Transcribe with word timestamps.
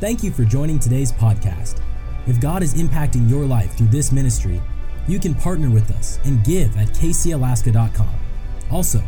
Thank 0.00 0.22
you 0.22 0.30
for 0.30 0.44
joining 0.44 0.78
today's 0.78 1.10
podcast. 1.10 1.82
If 2.28 2.40
God 2.40 2.62
is 2.62 2.74
impacting 2.74 3.28
your 3.28 3.44
life 3.44 3.76
through 3.76 3.88
this 3.88 4.12
ministry, 4.12 4.62
you 5.08 5.18
can 5.18 5.34
partner 5.34 5.70
with 5.70 5.90
us 5.90 6.20
and 6.24 6.44
give 6.44 6.76
at 6.76 6.86
kcalaska.com. 6.90 8.14
Also, 8.70 9.02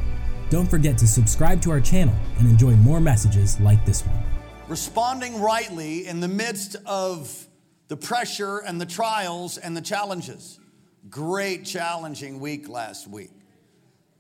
don't 0.49 0.69
forget 0.69 0.99
to 0.99 1.07
subscribe 1.07 1.63
to 1.63 1.71
our 1.71 1.81
channel 1.81 2.17
and 2.39 2.49
enjoy 2.49 2.73
more 2.73 2.99
messages 2.99 3.61
like 3.61 3.87
this 3.87 4.05
one. 4.05 4.21
Responding 4.67 5.41
rightly 5.41 6.09
in 6.09 6.19
the 6.19 6.27
midst 6.27 6.75
of 6.87 7.47
the 7.87 7.97
pressure 7.97 8.59
and 8.59 8.81
the 8.81 8.87
trials 8.87 9.59
and 9.59 9.77
the 9.77 9.81
challenges. 9.81 10.59
Great 11.09 11.65
challenging 11.65 12.41
week 12.41 12.69
last 12.69 13.07
week. 13.07 13.31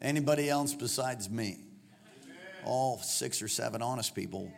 Anybody 0.01 0.49
else 0.49 0.73
besides 0.73 1.29
me? 1.29 1.65
All 2.65 2.99
six 2.99 3.43
or 3.43 3.49
seven 3.49 3.83
honest 3.83 4.15
people. 4.15 4.53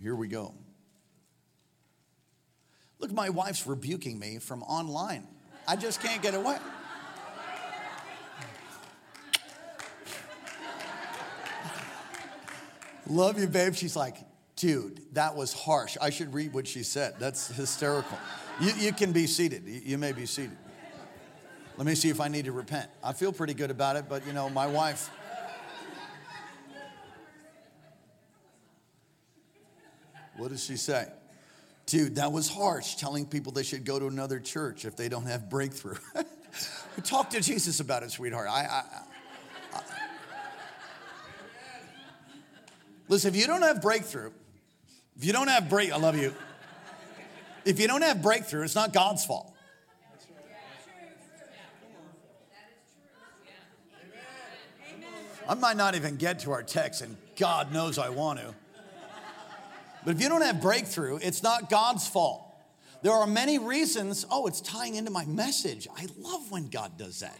Here 0.00 0.14
we 0.14 0.28
go. 0.28 0.54
Look, 2.98 3.12
my 3.12 3.28
wife's 3.28 3.66
rebuking 3.66 4.18
me 4.18 4.38
from 4.38 4.62
online. 4.62 5.26
I 5.68 5.76
just 5.76 6.00
can't 6.00 6.22
get 6.22 6.34
away. 6.34 6.58
Love 13.08 13.38
you, 13.38 13.46
babe. 13.46 13.74
She's 13.74 13.94
like, 13.94 14.16
dude, 14.56 15.00
that 15.14 15.36
was 15.36 15.52
harsh. 15.52 15.96
I 16.00 16.10
should 16.10 16.34
read 16.34 16.52
what 16.52 16.66
she 16.66 16.82
said. 16.82 17.14
That's 17.18 17.48
hysterical. 17.48 18.18
You, 18.60 18.72
you 18.78 18.92
can 18.92 19.12
be 19.12 19.26
seated. 19.26 19.64
You, 19.64 19.80
you 19.84 19.98
may 19.98 20.12
be 20.12 20.26
seated. 20.26 20.56
Let 21.76 21.86
me 21.86 21.94
see 21.94 22.08
if 22.08 22.20
I 22.20 22.28
need 22.28 22.46
to 22.46 22.52
repent. 22.52 22.88
I 23.04 23.12
feel 23.12 23.32
pretty 23.32 23.54
good 23.54 23.70
about 23.70 23.96
it, 23.96 24.06
but 24.08 24.26
you 24.26 24.32
know, 24.32 24.48
my 24.48 24.66
wife. 24.66 25.10
What 30.36 30.50
does 30.50 30.64
she 30.64 30.76
say? 30.76 31.06
Dude, 31.86 32.16
that 32.16 32.32
was 32.32 32.48
harsh, 32.48 32.96
telling 32.96 33.26
people 33.26 33.52
they 33.52 33.62
should 33.62 33.84
go 33.84 33.98
to 33.98 34.06
another 34.06 34.40
church 34.40 34.84
if 34.84 34.96
they 34.96 35.08
don't 35.08 35.26
have 35.26 35.48
breakthrough. 35.48 35.96
Talk 37.04 37.30
to 37.30 37.40
Jesus 37.40 37.80
about 37.80 38.02
it, 38.02 38.10
sweetheart. 38.10 38.48
I, 38.50 38.64
I, 38.64 38.82
I, 39.72 39.80
listen, 43.08 43.32
if 43.32 43.40
you 43.40 43.46
don't 43.46 43.62
have 43.62 43.80
breakthrough, 43.80 44.30
if 45.16 45.24
you 45.24 45.32
don't 45.32 45.48
have 45.48 45.68
break, 45.68 45.92
I 45.92 45.96
love 45.96 46.16
you. 46.16 46.34
If 47.64 47.80
you 47.80 47.86
don't 47.86 48.02
have 48.02 48.20
breakthrough, 48.22 48.62
it's 48.62 48.74
not 48.74 48.92
God's 48.92 49.24
fault. 49.24 49.52
I 55.48 55.54
might 55.54 55.76
not 55.76 55.94
even 55.94 56.16
get 56.16 56.40
to 56.40 56.50
our 56.50 56.64
text, 56.64 57.02
and 57.02 57.16
God 57.36 57.72
knows 57.72 57.98
I 57.98 58.08
want 58.08 58.40
to. 58.40 58.54
But 60.06 60.14
if 60.14 60.22
you 60.22 60.28
don't 60.28 60.42
have 60.42 60.62
breakthrough, 60.62 61.18
it's 61.20 61.42
not 61.42 61.68
God's 61.68 62.06
fault. 62.06 62.54
There 63.02 63.10
are 63.10 63.26
many 63.26 63.58
reasons. 63.58 64.24
Oh, 64.30 64.46
it's 64.46 64.60
tying 64.60 64.94
into 64.94 65.10
my 65.10 65.24
message. 65.24 65.88
I 65.96 66.06
love 66.20 66.48
when 66.52 66.68
God 66.68 66.96
does 66.96 67.20
that. 67.20 67.36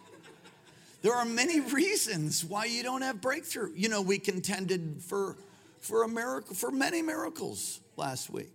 There 1.00 1.14
are 1.14 1.25
many 1.25 1.61
reasons 1.72 2.44
why 2.44 2.64
you 2.64 2.83
don't 2.83 3.03
have 3.03 3.20
breakthrough. 3.20 3.72
You 3.77 3.89
know, 3.89 4.03
we 4.03 4.19
contended 4.19 5.00
for, 5.00 5.37
for 5.78 6.03
a 6.03 6.09
miracle, 6.09 6.56
for 6.56 6.72
many 6.72 7.03
miracles 7.03 7.81
last 7.97 8.31
week. 8.31 8.53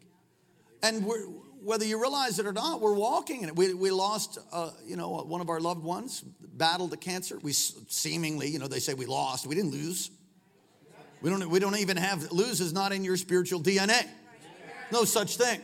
And 0.83 1.09
whether 1.63 1.85
you 1.85 2.01
realize 2.01 2.37
it 2.37 2.45
or 2.45 2.51
not, 2.51 2.81
we're 2.81 2.93
walking 2.93 3.43
in 3.43 3.47
it. 3.47 3.55
We, 3.55 3.73
we 3.73 3.91
lost, 3.91 4.39
uh, 4.51 4.71
you 4.85 4.97
know, 4.97 5.07
one 5.07 5.39
of 5.39 5.49
our 5.49 5.61
loved 5.61 5.83
ones, 5.83 6.19
battled 6.19 6.91
the 6.91 6.97
cancer. 6.97 7.39
We 7.41 7.53
seemingly, 7.53 8.49
you 8.49 8.59
know, 8.59 8.67
they 8.67 8.79
say 8.79 8.93
we 8.93 9.05
lost. 9.05 9.47
We 9.47 9.55
didn't 9.55 9.71
lose. 9.71 10.11
We 11.21 11.29
don't, 11.29 11.49
we 11.49 11.59
don't 11.59 11.77
even 11.77 11.97
have, 11.97 12.31
lose 12.31 12.61
is 12.61 12.73
not 12.73 12.91
in 12.91 13.03
your 13.03 13.17
spiritual 13.17 13.61
DNA. 13.61 14.07
No 14.91 15.05
such 15.05 15.37
thing. 15.37 15.61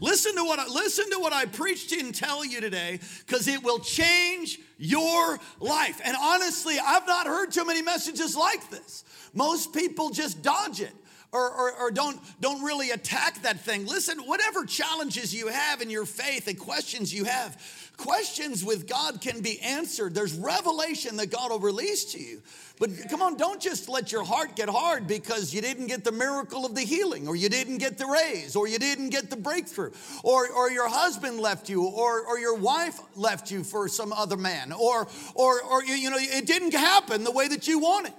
Listen 0.00 0.34
to 0.36 0.44
what 0.44 0.58
I, 0.58 0.66
listen 0.66 1.10
to 1.10 1.18
what 1.18 1.32
I 1.32 1.46
preached 1.46 1.92
and 1.92 2.14
tell 2.14 2.44
you 2.44 2.60
today 2.60 3.00
because 3.26 3.48
it 3.48 3.62
will 3.62 3.78
change 3.78 4.58
your 4.78 5.38
life. 5.58 6.00
And 6.04 6.16
honestly, 6.20 6.76
I've 6.82 7.06
not 7.06 7.26
heard 7.26 7.50
too 7.52 7.64
many 7.64 7.80
messages 7.82 8.36
like 8.36 8.68
this. 8.70 9.04
Most 9.32 9.72
people 9.72 10.10
just 10.10 10.42
dodge 10.42 10.80
it. 10.80 10.92
Or, 11.32 11.50
or, 11.50 11.72
or, 11.80 11.90
don't, 11.90 12.18
don't 12.40 12.62
really 12.62 12.92
attack 12.92 13.42
that 13.42 13.60
thing. 13.60 13.84
Listen, 13.84 14.20
whatever 14.20 14.64
challenges 14.64 15.34
you 15.34 15.48
have 15.48 15.82
in 15.82 15.90
your 15.90 16.06
faith 16.06 16.46
and 16.46 16.58
questions 16.58 17.12
you 17.12 17.24
have, 17.24 17.85
questions 17.96 18.64
with 18.64 18.88
God 18.88 19.20
can 19.20 19.40
be 19.40 19.60
answered. 19.60 20.14
There's 20.14 20.34
revelation 20.34 21.16
that 21.16 21.30
God 21.30 21.50
will 21.50 21.58
release 21.58 22.12
to 22.12 22.20
you. 22.20 22.42
But 22.78 22.90
come 23.08 23.22
on, 23.22 23.36
don't 23.36 23.60
just 23.60 23.88
let 23.88 24.12
your 24.12 24.24
heart 24.24 24.54
get 24.54 24.68
hard 24.68 25.06
because 25.06 25.54
you 25.54 25.62
didn't 25.62 25.86
get 25.86 26.04
the 26.04 26.12
miracle 26.12 26.66
of 26.66 26.74
the 26.74 26.82
healing, 26.82 27.26
or 27.26 27.34
you 27.34 27.48
didn't 27.48 27.78
get 27.78 27.96
the 27.96 28.06
raise, 28.06 28.54
or 28.54 28.68
you 28.68 28.78
didn't 28.78 29.08
get 29.08 29.30
the 29.30 29.36
breakthrough, 29.36 29.92
or, 30.22 30.48
or 30.50 30.70
your 30.70 30.88
husband 30.88 31.40
left 31.40 31.70
you, 31.70 31.84
or, 31.84 32.26
or 32.26 32.38
your 32.38 32.54
wife 32.56 33.00
left 33.14 33.50
you 33.50 33.64
for 33.64 33.88
some 33.88 34.12
other 34.12 34.36
man, 34.36 34.72
or, 34.72 35.08
or, 35.34 35.62
or 35.62 35.84
you 35.84 36.10
know, 36.10 36.18
it 36.18 36.46
didn't 36.46 36.74
happen 36.74 37.24
the 37.24 37.32
way 37.32 37.48
that 37.48 37.66
you 37.66 37.78
wanted. 37.78 38.12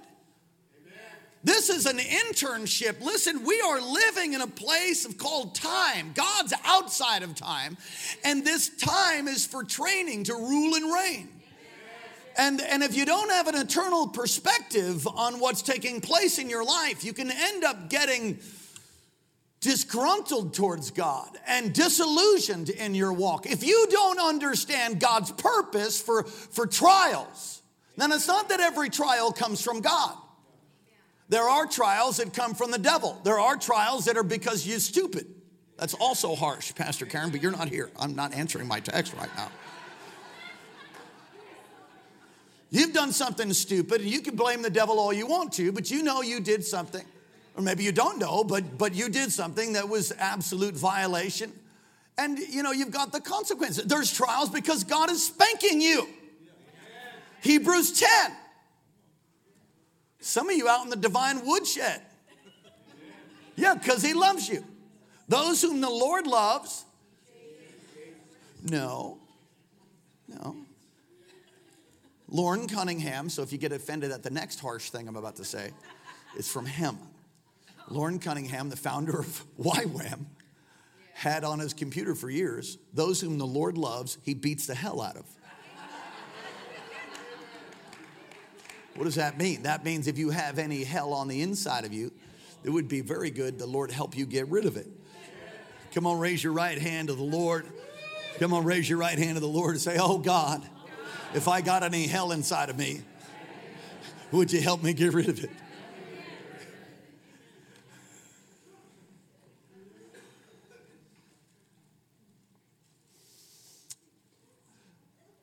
This 1.43 1.69
is 1.69 1.85
an 1.85 1.97
internship. 1.97 3.01
Listen, 3.01 3.43
we 3.45 3.61
are 3.61 3.79
living 3.79 4.33
in 4.33 4.41
a 4.41 4.47
place 4.47 5.05
of 5.05 5.17
called 5.17 5.55
time. 5.55 6.11
God's 6.13 6.53
outside 6.65 7.23
of 7.23 7.35
time, 7.35 7.77
and 8.23 8.45
this 8.45 8.69
time 8.69 9.27
is 9.27 9.45
for 9.45 9.63
training 9.63 10.25
to 10.25 10.33
rule 10.33 10.75
and 10.75 10.93
reign. 10.93 11.29
And, 12.37 12.61
and 12.61 12.83
if 12.83 12.95
you 12.95 13.05
don't 13.05 13.31
have 13.31 13.47
an 13.47 13.55
eternal 13.55 14.07
perspective 14.07 15.07
on 15.07 15.39
what's 15.39 15.63
taking 15.63 16.01
place 16.01 16.37
in 16.37 16.49
your 16.49 16.63
life, 16.63 17.03
you 17.03 17.11
can 17.13 17.31
end 17.31 17.63
up 17.63 17.89
getting 17.89 18.39
disgruntled 19.59 20.53
towards 20.53 20.91
God 20.91 21.29
and 21.47 21.73
disillusioned 21.73 22.69
in 22.69 22.93
your 22.93 23.11
walk. 23.11 23.47
If 23.47 23.65
you 23.65 23.87
don't 23.89 24.19
understand 24.19 24.99
God's 24.99 25.31
purpose 25.31 25.99
for, 25.99 26.23
for 26.23 26.67
trials, 26.67 27.63
then 27.95 28.11
it's 28.11 28.27
not 28.27 28.49
that 28.49 28.59
every 28.59 28.89
trial 28.91 29.31
comes 29.31 29.63
from 29.63 29.81
God. 29.81 30.15
There 31.29 31.43
are 31.43 31.65
trials 31.65 32.17
that 32.17 32.33
come 32.33 32.53
from 32.53 32.71
the 32.71 32.77
devil. 32.77 33.19
There 33.23 33.39
are 33.39 33.57
trials 33.57 34.05
that 34.05 34.17
are 34.17 34.23
because 34.23 34.65
you're 34.65 34.79
stupid. 34.79 35.27
That's 35.77 35.93
also 35.93 36.35
harsh, 36.35 36.73
Pastor 36.73 37.05
Karen, 37.05 37.29
but 37.29 37.41
you're 37.41 37.51
not 37.51 37.69
here. 37.69 37.91
I'm 37.99 38.15
not 38.15 38.33
answering 38.33 38.67
my 38.67 38.79
text 38.79 39.13
right 39.13 39.29
now. 39.35 39.49
You've 42.69 42.93
done 42.93 43.11
something 43.11 43.53
stupid, 43.53 44.01
and 44.01 44.09
you 44.09 44.21
can 44.21 44.35
blame 44.35 44.61
the 44.61 44.69
devil 44.69 44.99
all 44.99 45.13
you 45.13 45.27
want 45.27 45.53
to, 45.53 45.71
but 45.71 45.89
you 45.89 46.03
know 46.03 46.21
you 46.21 46.39
did 46.39 46.65
something. 46.65 47.05
Or 47.55 47.61
maybe 47.63 47.83
you 47.83 47.91
don't 47.91 48.19
know, 48.19 48.43
but, 48.43 48.77
but 48.77 48.93
you 48.93 49.09
did 49.09 49.31
something 49.31 49.73
that 49.73 49.87
was 49.87 50.11
absolute 50.17 50.75
violation. 50.75 51.51
And 52.17 52.37
you 52.37 52.63
know, 52.63 52.71
you've 52.71 52.91
got 52.91 53.11
the 53.11 53.21
consequences. 53.21 53.85
There's 53.85 54.11
trials 54.11 54.49
because 54.49 54.83
God 54.83 55.09
is 55.09 55.25
spanking 55.25 55.81
you. 55.81 56.07
Hebrews 57.41 57.99
10. 57.99 58.09
Some 60.27 60.49
of 60.49 60.57
you 60.57 60.67
out 60.67 60.83
in 60.83 60.89
the 60.89 60.97
divine 60.97 61.45
woodshed. 61.45 62.01
Yeah, 63.55 63.75
because 63.75 64.03
he 64.03 64.13
loves 64.13 64.49
you. 64.49 64.61
Those 65.29 65.61
whom 65.61 65.79
the 65.79 65.89
Lord 65.89 66.27
loves. 66.27 66.83
No. 68.69 69.19
No. 70.27 70.57
Loren 72.27 72.67
Cunningham, 72.67 73.29
so 73.29 73.41
if 73.41 73.53
you 73.53 73.57
get 73.57 73.71
offended 73.71 74.11
at 74.11 74.21
the 74.21 74.29
next 74.29 74.59
harsh 74.59 74.89
thing 74.89 75.07
I'm 75.07 75.15
about 75.15 75.37
to 75.37 75.45
say, 75.45 75.71
it's 76.35 76.51
from 76.51 76.65
him. 76.65 76.97
Loren 77.87 78.19
Cunningham, 78.19 78.69
the 78.69 78.75
founder 78.75 79.17
of 79.17 79.45
YWAM, 79.57 80.25
had 81.13 81.45
on 81.45 81.59
his 81.59 81.73
computer 81.73 82.15
for 82.15 82.29
years 82.29 82.77
those 82.93 83.21
whom 83.21 83.37
the 83.37 83.47
Lord 83.47 83.77
loves, 83.77 84.17
he 84.23 84.33
beats 84.33 84.67
the 84.67 84.75
hell 84.75 85.01
out 85.01 85.15
of. 85.15 85.25
What 88.97 89.03
does 89.03 89.15
that 89.15 89.37
mean? 89.37 89.61
That 89.61 89.85
means 89.85 90.07
if 90.07 90.17
you 90.17 90.31
have 90.31 90.57
any 90.57 90.83
hell 90.83 91.13
on 91.13 91.27
the 91.27 91.43
inside 91.43 91.85
of 91.85 91.93
you, 91.93 92.11
it 92.63 92.71
would 92.71 92.87
be 92.87 93.01
very 93.01 93.29
good 93.29 93.59
the 93.59 93.67
Lord 93.67 93.91
help 93.91 94.17
you 94.17 94.25
get 94.25 94.47
rid 94.47 94.65
of 94.65 94.75
it. 94.75 94.87
Come 95.93 96.07
on, 96.07 96.17
raise 96.19 96.43
your 96.43 96.51
right 96.51 96.79
hand 96.79 97.09
to 97.09 97.13
the 97.13 97.21
Lord. 97.21 97.67
Come 98.39 98.53
on, 98.53 98.65
raise 98.65 98.89
your 98.89 98.97
right 98.97 99.17
hand 99.17 99.35
to 99.35 99.39
the 99.39 99.47
Lord 99.47 99.75
and 99.75 99.81
say, 99.81 99.97
Oh 99.99 100.17
God, 100.17 100.67
if 101.35 101.47
I 101.47 101.61
got 101.61 101.83
any 101.83 102.07
hell 102.07 102.31
inside 102.31 102.71
of 102.71 102.77
me, 102.77 103.01
would 104.31 104.51
you 104.51 104.61
help 104.61 104.81
me 104.81 104.93
get 104.93 105.13
rid 105.13 105.29
of 105.29 105.43
it? 105.43 105.51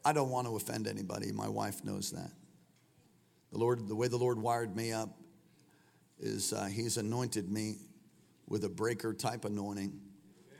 I 0.05 0.13
don't 0.13 0.29
want 0.29 0.49
to 0.49 0.57
offend 0.57 0.89
anybody. 0.89 1.31
My 1.31 1.49
wife 1.49 1.85
knows 1.85 2.11
that. 2.11 2.33
The 3.55 3.61
Lord, 3.61 3.87
the 3.87 3.95
way 3.95 4.09
the 4.09 4.17
Lord 4.17 4.37
wired 4.43 4.75
me 4.75 4.93
up 4.93 5.11
is 6.19 6.53
uh, 6.53 6.65
He's 6.65 6.97
anointed 6.97 7.49
me 7.49 7.77
with 8.49 8.65
a 8.65 8.69
breaker 8.69 9.15
type 9.15 9.45
anointing. 9.45 9.93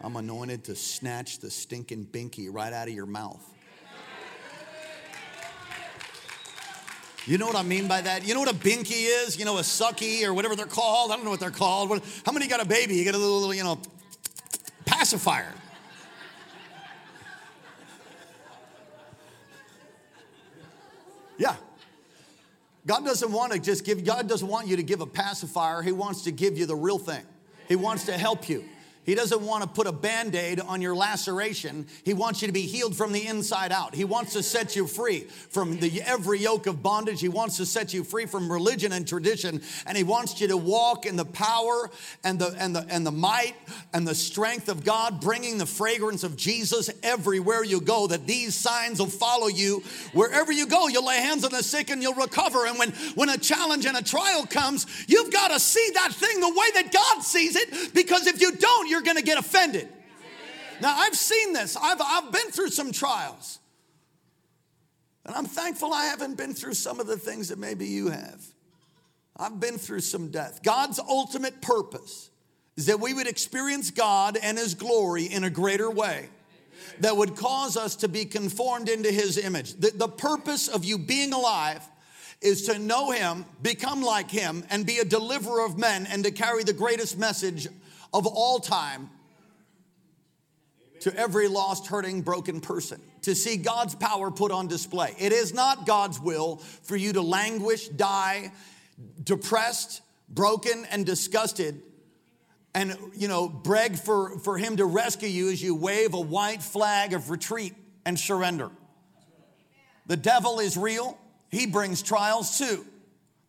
I'm 0.01 0.15
anointed 0.15 0.63
to 0.67 0.77
snatch 0.77 1.41
the 1.41 1.51
stinking 1.51 2.07
binky 2.07 2.47
right 2.49 2.73
out 2.73 2.87
of 2.87 2.95
your 2.95 3.07
mouth. 3.07 3.45
You 7.27 7.37
know 7.37 7.47
what 7.47 7.57
I 7.57 7.65
mean 7.65 7.89
by 7.89 8.01
that? 8.01 8.25
You 8.29 8.33
know 8.33 8.39
what 8.39 8.53
a 8.53 8.55
binky 8.55 9.09
is? 9.09 9.37
You 9.37 9.45
know, 9.45 9.59
a 9.59 9.63
sucky 9.63 10.23
or 10.23 10.33
whatever 10.33 10.55
they're 10.55 10.67
called? 10.67 11.11
I 11.11 11.17
don't 11.17 11.25
know 11.25 11.33
what 11.33 11.41
they're 11.41 11.51
called. 11.51 11.89
What, 11.91 12.05
how 12.25 12.31
many 12.31 12.47
got 12.47 12.63
a 12.63 12.65
baby? 12.65 12.95
You 12.95 13.03
get 13.03 13.17
a 13.17 13.19
little, 13.19 13.41
little, 13.41 13.55
you 13.55 13.65
know, 13.65 13.81
pacifier. 14.85 15.53
Yeah. 21.39 21.57
God 22.87 23.05
doesn't 23.05 23.33
want 23.33 23.53
to 23.53 23.59
just 23.59 23.85
give, 23.85 24.05
God 24.05 24.29
doesn't 24.29 24.47
want 24.47 24.69
you 24.69 24.77
to 24.77 24.83
give 24.83 25.01
a 25.01 25.07
pacifier. 25.07 25.83
He 25.83 25.93
wants 25.93 26.23
to 26.23 26.33
give 26.33 26.59
you 26.59 26.67
the 26.67 26.77
real 26.77 26.99
thing. 26.99 27.23
He 27.67 27.77
wants 27.77 28.05
to 28.07 28.13
help 28.13 28.49
you. 28.49 28.65
He 29.05 29.15
doesn't 29.15 29.43
want 29.43 29.63
to 29.63 29.69
put 29.69 29.87
a 29.87 29.93
band 29.93 30.35
aid 30.35 30.61
on 30.61 30.81
your 30.81 30.95
laceration. 30.95 31.87
He 32.05 32.15
wants 32.15 32.41
you 32.41 32.49
to 32.49 32.53
be 32.53 32.63
healed 32.63 32.97
from 32.97 33.13
the 33.13 33.27
inside 33.27 33.73
out. 33.73 33.95
He 33.95 34.05
wants 34.05 34.33
to 34.33 34.43
set 34.43 34.77
you 34.77 34.87
free 34.87 35.21
from 35.51 35.79
the, 35.79 36.03
every 36.03 36.41
yoke 36.41 36.67
of 36.67 36.83
bondage. 36.83 37.21
He 37.21 37.29
wants 37.29 37.59
to 37.59 37.67
set 37.67 37.93
you 37.93 38.03
free 38.03 38.27
from 38.27 38.51
religion 38.51 38.93
and 38.93 39.07
tradition. 39.07 39.61
And 39.87 39.97
He 39.97 40.05
wants 40.05 40.41
you 40.41 40.49
to 40.49 40.57
walk 40.57 41.05
in 41.05 41.17
the 41.17 41.25
power 41.25 41.91
and 42.23 42.39
the, 42.39 42.55
and 42.59 42.75
the, 42.75 42.87
and 42.89 43.07
the 43.07 43.13
might 43.13 43.55
and 43.93 44.09
the 44.09 44.15
strength 44.15 44.69
of 44.69 44.85
God, 44.85 45.21
bringing 45.21 45.59
the 45.59 45.67
fragrance 45.67 46.25
of 46.25 46.37
Jesus 46.37 46.91
everywhere 47.03 47.63
you 47.63 47.81
go. 47.81 48.07
That 48.07 48.27
these 48.27 48.55
signs 48.55 49.01
will 49.01 49.07
follow 49.07 49.49
you 49.49 49.83
wherever 50.13 50.51
you 50.51 50.67
go. 50.67 50.89
You'll 50.89 51.07
lay 51.07 51.19
hands 51.19 51.45
on 51.45 51.51
the 51.51 51.63
sick 51.63 51.91
and 51.91 52.03
you'll 52.03 52.15
recover. 52.15 52.67
And 52.67 52.79
when, 52.79 52.91
when 53.15 53.29
a 53.29 53.37
challenge 53.37 53.85
and 53.85 53.97
a 53.97 54.03
trial 54.03 54.47
comes, 54.47 54.87
you've 55.07 55.33
got 55.33 55.51
to 55.51 55.61
see 55.61 55.91
that 55.95 56.13
thing 56.13 56.41
the 56.41 56.49
way 56.49 56.67
that 56.75 56.91
God 56.93 57.23
sees 57.23 57.57
it 57.57 57.95
because 57.95 58.27
if 58.27 58.41
you 58.41 58.53
don't, 58.53 58.94
you're 58.95 59.03
going 59.03 59.17
to 59.17 59.25
get 59.25 59.39
offended. 59.39 59.89
Now, 60.81 60.95
I've 60.97 61.17
seen 61.17 61.53
this, 61.53 61.77
I've, 61.77 62.01
I've 62.01 62.31
been 62.31 62.51
through 62.53 62.69
some 62.69 62.93
trials. 62.93 63.59
And 65.27 65.35
I'm 65.35 65.47
thankful 65.47 65.93
I 65.93 66.05
haven't 66.05 66.37
been 66.37 66.55
through 66.55 66.75
some 66.75 67.01
of 67.01 67.09
the 67.09 67.17
things 67.17 67.49
that 67.49 67.59
maybe 67.59 67.87
you 67.87 68.11
have. 68.11 68.45
I've 69.37 69.59
been 69.59 69.79
through 69.79 70.01
some 70.01 70.29
death. 70.29 70.63
God's 70.63 71.01
ultimate 71.01 71.61
purpose 71.61 72.31
is 72.77 72.87
that 72.87 73.01
we 73.01 73.15
would 73.15 73.27
experience 73.27 73.91
God 73.91 74.39
and 74.41 74.57
His 74.57 74.75
glory 74.75 75.25
in 75.25 75.43
a 75.43 75.51
greater 75.51 75.91
way 75.91 76.29
that 77.01 77.17
would 77.17 77.35
cause 77.35 77.77
us 77.77 77.97
to 77.97 78.09
be 78.09 78.25
conformed 78.25 78.89
into 78.89 79.11
His 79.11 79.39
image. 79.39 79.75
The, 79.75 79.91
the 79.93 80.09
purpose 80.09 80.69
of 80.69 80.85
you 80.85 80.99
being 80.99 81.33
alive 81.33 81.83
is 82.41 82.67
to 82.67 82.79
know 82.79 83.11
Him, 83.11 83.45
become 83.61 84.03
like 84.03 84.31
Him, 84.31 84.65
and 84.71 84.87
be 84.87 84.99
a 84.99 85.05
deliverer 85.05 85.65
of 85.65 85.79
men 85.79 86.07
and 86.07 86.23
to 86.23 86.31
carry 86.31 86.63
the 86.63 86.73
greatest 86.73 87.19
message 87.19 87.67
of 88.15 88.27
all 88.27 88.61
time 88.61 89.11
to 91.01 91.15
every 91.15 91.49
lost, 91.49 91.89
hurting, 91.89 92.23
broken 92.23 92.61
person, 92.61 92.99
to 93.23 93.35
see 93.35 93.59
God's 93.59 93.95
power 93.95 94.31
put 94.31 94.53
on 94.53 94.69
display. 94.69 95.15
It 95.19 95.33
is 95.33 95.53
not 95.53 95.85
God's 95.85 96.19
will 96.19 96.57
for 96.85 96.97
you 96.97 97.13
to 97.13 97.21
languish, 97.21 97.89
die, 97.89 98.53
depressed, 99.23 100.01
broken, 100.31 100.87
and 100.91 101.05
disgusted, 101.05 101.83
and 102.75 102.97
you 103.15 103.29
know, 103.29 103.49
beg 103.49 103.97
for, 103.97 104.39
for 104.39 104.57
Him 104.57 104.79
to 104.79 104.87
rescue 104.87 105.29
you 105.29 105.51
as 105.51 105.63
you 105.63 105.75
wave 105.75 106.15
a 106.15 106.21
white 106.21 106.63
flag 106.63 107.13
of 107.13 107.29
retreat 107.29 107.75
and 108.07 108.19
surrender. 108.19 108.71
The 110.07 110.17
devil 110.17 110.61
is 110.61 110.77
real, 110.77 111.19
he 111.51 111.67
brings 111.67 112.03
trials 112.03 112.59
too. 112.59 112.87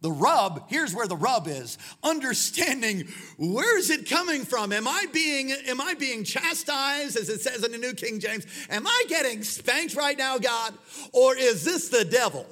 The 0.06 0.12
rub, 0.12 0.70
here's 0.70 0.94
where 0.94 1.08
the 1.08 1.16
rub 1.16 1.48
is. 1.48 1.80
Understanding 2.04 3.08
where 3.40 3.76
is 3.76 3.90
it 3.90 4.08
coming 4.08 4.46
from? 4.46 4.72
Am 4.72 4.88
I 4.88 5.08
being 5.12 5.50
am 5.50 5.82
I 5.82 5.96
being 5.96 6.24
chastised 6.24 7.18
as 7.18 7.28
it 7.28 7.42
says 7.42 7.64
in 7.64 7.72
the 7.72 7.80
New 7.80 7.94
King 7.96 8.20
James? 8.20 8.46
Am 8.70 8.86
I 8.86 9.06
getting 9.10 9.42
spanked 9.42 9.96
right 9.96 10.16
now, 10.16 10.38
God? 10.38 10.76
Or 11.12 11.36
is 11.36 11.66
this 11.66 11.90
the 11.90 12.06
devil? 12.06 12.46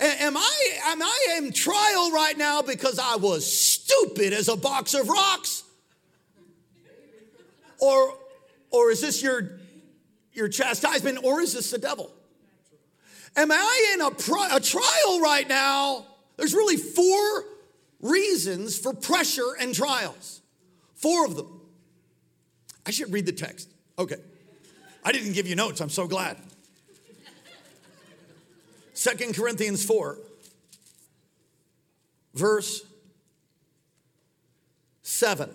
Am 0.00 0.36
I 0.36 0.80
am 0.86 1.00
I 1.00 1.36
in 1.36 1.52
trial 1.52 2.10
right 2.10 2.36
now 2.36 2.60
because 2.60 2.98
I 2.98 3.14
was 3.14 3.46
stupid 3.46 4.32
as 4.32 4.48
a 4.48 4.56
box 4.56 4.92
of 4.92 5.08
rocks? 5.08 5.62
Or 7.78 8.18
or 8.72 8.90
is 8.90 9.00
this 9.00 9.22
your 9.22 9.60
your 10.32 10.48
chastisement 10.48 11.20
or 11.22 11.40
is 11.40 11.52
this 11.52 11.70
the 11.70 11.78
devil? 11.78 12.10
Am 13.36 13.52
I 13.52 13.92
in 13.94 14.00
a, 14.00 14.10
pri- 14.10 14.48
a 14.50 14.58
trial 14.58 15.20
right 15.20 15.48
now 15.48 16.06
there's 16.40 16.54
really 16.54 16.78
four 16.78 17.44
reasons 18.00 18.78
for 18.78 18.94
pressure 18.94 19.54
and 19.60 19.74
trials. 19.74 20.40
Four 20.94 21.26
of 21.26 21.36
them. 21.36 21.60
I 22.86 22.92
should 22.92 23.12
read 23.12 23.26
the 23.26 23.32
text. 23.32 23.68
Okay. 23.98 24.16
I 25.04 25.12
didn't 25.12 25.34
give 25.34 25.46
you 25.46 25.54
notes. 25.54 25.82
I'm 25.82 25.90
so 25.90 26.06
glad. 26.06 26.38
Second 28.94 29.34
Corinthians 29.34 29.84
4, 29.84 30.18
verse 32.34 32.86
7. 35.02 35.50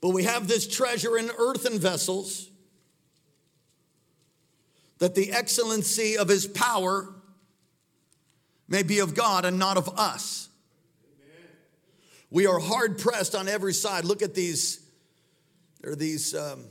But 0.00 0.10
we 0.10 0.24
have 0.24 0.48
this 0.48 0.66
treasure 0.66 1.18
in 1.18 1.30
earthen 1.36 1.78
vessels, 1.78 2.48
that 4.98 5.14
the 5.14 5.32
excellency 5.32 6.16
of 6.16 6.28
his 6.28 6.46
power 6.46 7.13
may 8.68 8.82
be 8.82 8.98
of 9.00 9.14
God 9.14 9.44
and 9.44 9.58
not 9.58 9.76
of 9.76 9.98
us. 9.98 10.48
We 12.30 12.46
are 12.46 12.58
hard 12.58 12.98
pressed 12.98 13.34
on 13.34 13.48
every 13.48 13.72
side. 13.72 14.04
Look 14.04 14.20
at 14.20 14.34
these, 14.34 14.84
there 15.80 15.92
are 15.92 15.96
these 15.96 16.34
um, 16.34 16.64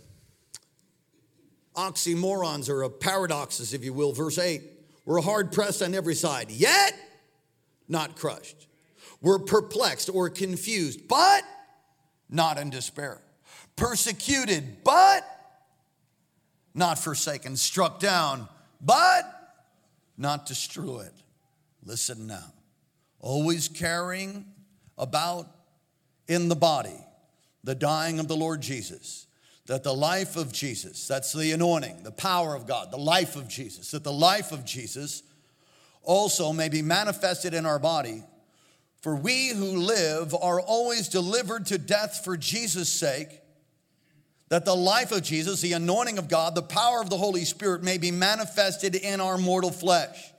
oxymorons 1.75 2.69
or 2.69 2.87
paradoxes, 2.89 3.73
if 3.73 3.83
you 3.83 3.93
will. 3.93 4.11
Verse 4.11 4.37
8 4.37 4.61
We're 5.05 5.21
hard 5.21 5.51
pressed 5.51 5.81
on 5.81 5.95
every 5.95 6.15
side, 6.15 6.51
yet 6.51 6.93
not 7.87 8.17
crushed. 8.17 8.67
We're 9.21 9.39
perplexed 9.39 10.09
or 10.13 10.29
confused, 10.29 11.07
but 11.07 11.43
not 12.29 12.57
in 12.57 12.69
despair. 12.69 13.21
Persecuted, 13.77 14.83
but 14.83 15.23
not 16.73 16.99
forsaken. 16.99 17.55
Struck 17.55 17.99
down, 17.99 18.49
but 18.81 19.23
not 20.17 20.45
destroyed. 20.45 21.11
Listen 21.85 22.27
now. 22.27 22.53
Always 23.19 23.67
carrying 23.67 24.45
about 24.97 25.47
in 26.27 26.49
the 26.49 26.55
body 26.55 26.97
the 27.63 27.75
dying 27.75 28.19
of 28.19 28.27
the 28.27 28.35
Lord 28.35 28.61
Jesus, 28.61 29.27
that 29.67 29.83
the 29.83 29.93
life 29.93 30.35
of 30.35 30.51
Jesus, 30.51 31.07
that's 31.07 31.31
the 31.31 31.51
anointing, 31.53 32.03
the 32.03 32.11
power 32.11 32.55
of 32.55 32.67
God, 32.67 32.91
the 32.91 32.97
life 32.97 33.35
of 33.37 33.47
Jesus, 33.47 33.91
that 33.91 34.03
the 34.03 34.11
life 34.11 34.51
of 34.51 34.65
Jesus 34.65 35.23
also 36.01 36.51
may 36.51 36.67
be 36.67 36.81
manifested 36.81 37.53
in 37.53 37.65
our 37.65 37.79
body. 37.79 38.23
For 39.01 39.15
we 39.15 39.49
who 39.49 39.77
live 39.77 40.33
are 40.33 40.59
always 40.59 41.07
delivered 41.07 41.65
to 41.67 41.77
death 41.77 42.21
for 42.25 42.35
Jesus' 42.35 42.89
sake, 42.89 43.29
that 44.49 44.65
the 44.65 44.75
life 44.75 45.11
of 45.11 45.23
Jesus, 45.23 45.61
the 45.61 45.73
anointing 45.73 46.17
of 46.17 46.27
God, 46.27 46.55
the 46.55 46.61
power 46.61 47.01
of 47.01 47.09
the 47.09 47.17
Holy 47.17 47.45
Spirit 47.45 47.83
may 47.83 47.97
be 47.97 48.11
manifested 48.11 48.95
in 48.95 49.21
our 49.21 49.37
mortal 49.37 49.71
flesh. 49.71 50.32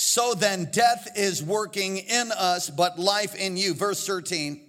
So 0.00 0.32
then, 0.32 0.68
death 0.70 1.08
is 1.16 1.42
working 1.42 1.96
in 1.96 2.30
us, 2.30 2.70
but 2.70 3.00
life 3.00 3.34
in 3.34 3.56
you. 3.56 3.74
Verse 3.74 4.06
13. 4.06 4.60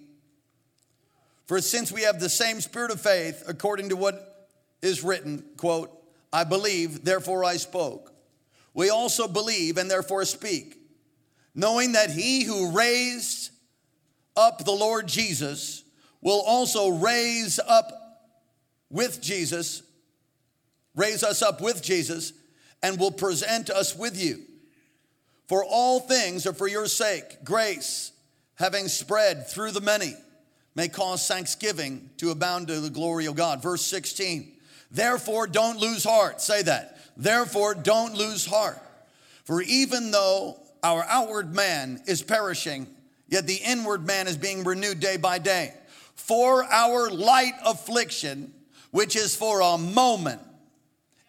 For 1.46 1.60
since 1.60 1.92
we 1.92 2.02
have 2.02 2.18
the 2.18 2.28
same 2.28 2.60
spirit 2.60 2.90
of 2.90 3.00
faith, 3.00 3.44
according 3.46 3.90
to 3.90 3.96
what 3.96 4.48
is 4.82 5.04
written, 5.04 5.44
quote, 5.56 5.96
I 6.32 6.42
believe, 6.42 7.04
therefore 7.04 7.44
I 7.44 7.58
spoke. 7.58 8.12
We 8.74 8.90
also 8.90 9.28
believe 9.28 9.78
and 9.78 9.88
therefore 9.88 10.24
speak, 10.24 10.76
knowing 11.54 11.92
that 11.92 12.10
he 12.10 12.42
who 12.42 12.72
raised 12.72 13.52
up 14.36 14.64
the 14.64 14.72
Lord 14.72 15.06
Jesus 15.06 15.84
will 16.20 16.42
also 16.44 16.88
raise 16.88 17.60
up 17.60 17.92
with 18.90 19.22
Jesus, 19.22 19.84
raise 20.96 21.22
us 21.22 21.40
up 21.40 21.60
with 21.60 21.84
Jesus, 21.84 22.32
and 22.82 22.98
will 22.98 23.12
present 23.12 23.70
us 23.70 23.94
with 23.94 24.20
you. 24.20 24.46
For 25.50 25.64
all 25.64 25.98
things 25.98 26.46
are 26.46 26.52
for 26.52 26.68
your 26.68 26.86
sake. 26.86 27.42
Grace, 27.42 28.12
having 28.54 28.86
spread 28.86 29.48
through 29.48 29.72
the 29.72 29.80
many, 29.80 30.14
may 30.76 30.86
cause 30.86 31.26
thanksgiving 31.26 32.08
to 32.18 32.30
abound 32.30 32.68
to 32.68 32.78
the 32.78 32.88
glory 32.88 33.26
of 33.26 33.34
God. 33.34 33.60
Verse 33.60 33.82
16. 33.82 34.52
Therefore, 34.92 35.48
don't 35.48 35.80
lose 35.80 36.04
heart. 36.04 36.40
Say 36.40 36.62
that. 36.62 36.98
Therefore, 37.16 37.74
don't 37.74 38.14
lose 38.14 38.46
heart. 38.46 38.78
For 39.42 39.60
even 39.60 40.12
though 40.12 40.56
our 40.84 41.04
outward 41.08 41.52
man 41.52 42.00
is 42.06 42.22
perishing, 42.22 42.86
yet 43.26 43.48
the 43.48 43.60
inward 43.66 44.06
man 44.06 44.28
is 44.28 44.36
being 44.36 44.62
renewed 44.62 45.00
day 45.00 45.16
by 45.16 45.40
day. 45.40 45.74
For 46.14 46.62
our 46.62 47.10
light 47.10 47.54
affliction, 47.66 48.54
which 48.92 49.16
is 49.16 49.34
for 49.34 49.60
a 49.62 49.76
moment, 49.76 50.42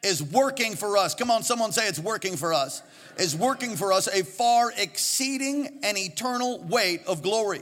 is 0.04 0.22
working 0.22 0.76
for 0.76 0.96
us. 0.96 1.16
Come 1.16 1.32
on, 1.32 1.42
someone 1.42 1.72
say 1.72 1.88
it's 1.88 1.98
working 1.98 2.38
for 2.38 2.54
us 2.54 2.84
is 3.18 3.36
working 3.36 3.76
for 3.76 3.94
us 3.94 4.08
a 4.08 4.24
far 4.24 4.72
exceeding 4.78 5.80
and 5.84 5.98
eternal 5.98 6.64
weight 6.64 7.06
of 7.06 7.22
glory, 7.22 7.62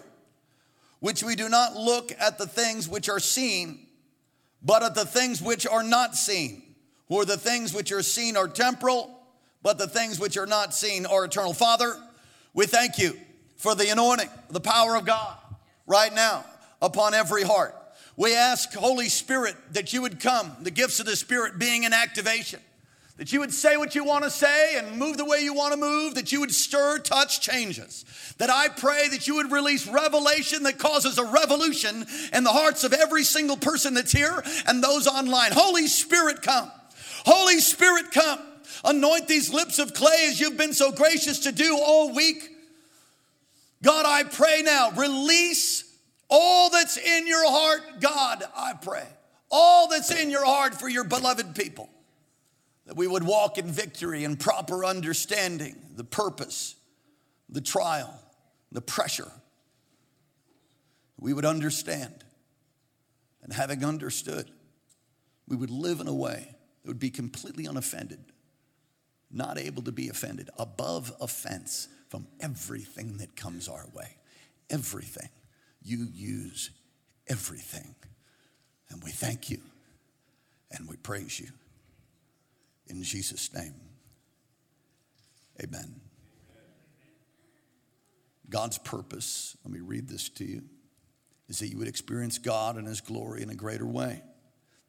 which 1.00 1.24
we 1.24 1.36
do 1.36 1.50
not 1.50 1.76
look 1.76 2.12
at 2.20 2.38
the 2.38 2.48
things 2.48 2.88
which 2.88 3.10
are 3.10 3.20
seen, 3.20 3.88
but 4.64 4.84
at 4.84 4.96
the 4.96 5.06
things 5.06 5.42
which 5.42 5.66
are 5.68 5.84
not 5.84 6.16
seen. 6.16 6.64
For 7.08 7.26
the 7.26 7.38
things 7.38 7.74
which 7.74 7.92
are 7.92 8.04
seen 8.04 8.38
are 8.38 8.48
temporal, 8.48 9.20
but 9.64 9.78
the 9.78 9.88
things 9.88 10.20
which 10.20 10.38
are 10.38 10.46
not 10.46 10.76
seen 10.76 11.06
are 11.06 11.26
eternal. 11.26 11.54
Father, 11.54 11.96
We 12.54 12.66
thank 12.66 12.98
you 12.98 13.18
for 13.58 13.76
the 13.76 13.90
anointing, 13.90 14.30
the 14.50 14.60
power 14.60 14.96
of 14.96 15.06
God 15.06 15.38
right 15.86 16.14
now 16.14 16.46
upon 16.82 17.14
every 17.14 17.44
heart. 17.44 17.76
We 18.18 18.36
ask, 18.36 18.74
Holy 18.74 19.08
Spirit, 19.08 19.56
that 19.74 19.94
you 19.94 20.02
would 20.02 20.20
come, 20.20 20.52
the 20.62 20.72
gifts 20.72 21.00
of 21.00 21.06
the 21.06 21.16
Spirit 21.16 21.58
being 21.58 21.84
in 21.84 21.94
activation, 21.94 22.60
that 23.20 23.34
you 23.34 23.42
would 23.42 23.54
say 23.54 23.76
what 23.76 23.96
you 23.96 24.06
want 24.06 24.24
to 24.24 24.30
say 24.30 24.78
and 24.78 24.98
move 24.98 25.18
the 25.18 25.26
way 25.26 25.42
you 25.42 25.54
want 25.54 25.74
to 25.74 25.78
move, 25.78 26.16
that 26.16 26.32
you 26.32 26.40
would 26.40 26.56
stir, 26.56 27.00
touch, 27.00 27.42
changes. 27.42 28.06
That 28.38 28.50
I 28.50 28.70
pray 28.70 29.10
that 29.10 29.28
you 29.28 29.36
would 29.36 29.52
release 29.52 29.86
revelation 29.86 30.64
that 30.64 30.78
causes 30.78 31.18
a 31.18 31.26
revolution 31.26 32.06
in 32.32 32.46
the 32.46 32.54
hearts 32.54 32.86
of 32.86 32.94
every 32.94 33.26
single 33.26 33.58
person 33.58 33.94
that's 33.94 34.14
here 34.14 34.42
and 34.68 34.82
those 34.82 35.06
online. 35.06 35.52
Holy 35.52 35.88
Spirit, 35.88 36.42
come. 36.42 36.72
Holy 37.26 37.60
Spirit, 37.60 38.12
come. 38.12 38.40
Anoint 38.86 39.28
these 39.28 39.54
lips 39.54 39.80
of 39.80 39.94
clay 39.94 40.28
as 40.30 40.40
you've 40.40 40.56
been 40.56 40.72
so 40.72 40.94
gracious 40.94 41.40
to 41.40 41.52
do 41.52 41.78
all 41.78 42.16
week. 42.16 42.50
God, 43.84 44.06
I 44.06 44.24
pray 44.24 44.62
now, 44.64 44.92
release 44.92 45.84
all 46.30 46.70
that's 46.70 46.96
in 46.96 47.28
your 47.28 47.52
heart, 47.52 47.82
God, 48.00 48.46
I 48.56 48.76
pray. 48.82 49.08
All 49.52 49.90
that's 49.90 50.10
in 50.10 50.30
your 50.30 50.46
heart 50.46 50.74
for 50.74 50.88
your 50.88 51.04
beloved 51.04 51.54
people. 51.54 51.90
That 52.90 52.98
we 52.98 53.06
would 53.06 53.24
walk 53.24 53.60
in 53.60 53.68
victory 53.68 54.24
and 54.24 54.40
proper 54.40 54.84
understanding, 54.84 55.76
the 55.96 56.04
purpose, 56.04 56.74
the 57.48 57.62
trial, 57.62 58.20
the 58.72 58.82
pressure. 58.82 59.32
We 61.20 61.34
would 61.34 61.46
understand. 61.46 62.16
And 63.44 63.54
having 63.54 63.86
understood, 63.86 64.50
we 65.48 65.56
would 65.56 65.70
live 65.70 66.00
in 66.00 66.08
a 66.08 66.14
way 66.14 66.56
that 66.82 66.88
would 66.88 66.98
be 66.98 67.12
completely 67.12 67.68
unoffended, 67.68 68.24
not 69.30 69.60
able 69.60 69.84
to 69.84 69.92
be 69.92 70.10
offended, 70.10 70.50
above 70.58 71.12
offense 71.22 71.90
from 72.08 72.26
everything 72.40 73.18
that 73.18 73.36
comes 73.36 73.68
our 73.68 73.86
way. 73.94 74.18
Everything 74.72 75.30
you 75.84 76.08
use 76.12 76.72
everything. 77.28 77.94
And 78.90 79.04
we 79.04 79.12
thank 79.12 79.52
you 79.52 79.62
and 80.72 80.90
we 80.90 80.96
praise 80.96 81.40
you. 81.40 81.50
In 82.90 83.04
Jesus' 83.04 83.54
name, 83.54 83.76
amen. 85.64 86.02
God's 88.50 88.80
purpose, 88.80 89.56
let 89.64 89.72
me 89.72 89.80
read 89.80 90.08
this 90.10 90.28
to 90.30 90.44
you, 90.44 90.64
is 91.48 91.60
that 91.60 91.68
you 91.68 91.78
would 91.78 91.88
experience 91.88 92.40
God 92.40 92.78
and 92.78 92.88
His 92.88 93.00
glory 93.00 93.44
in 93.44 93.50
a 93.50 93.56
greater 93.56 93.86
way, 93.86 94.24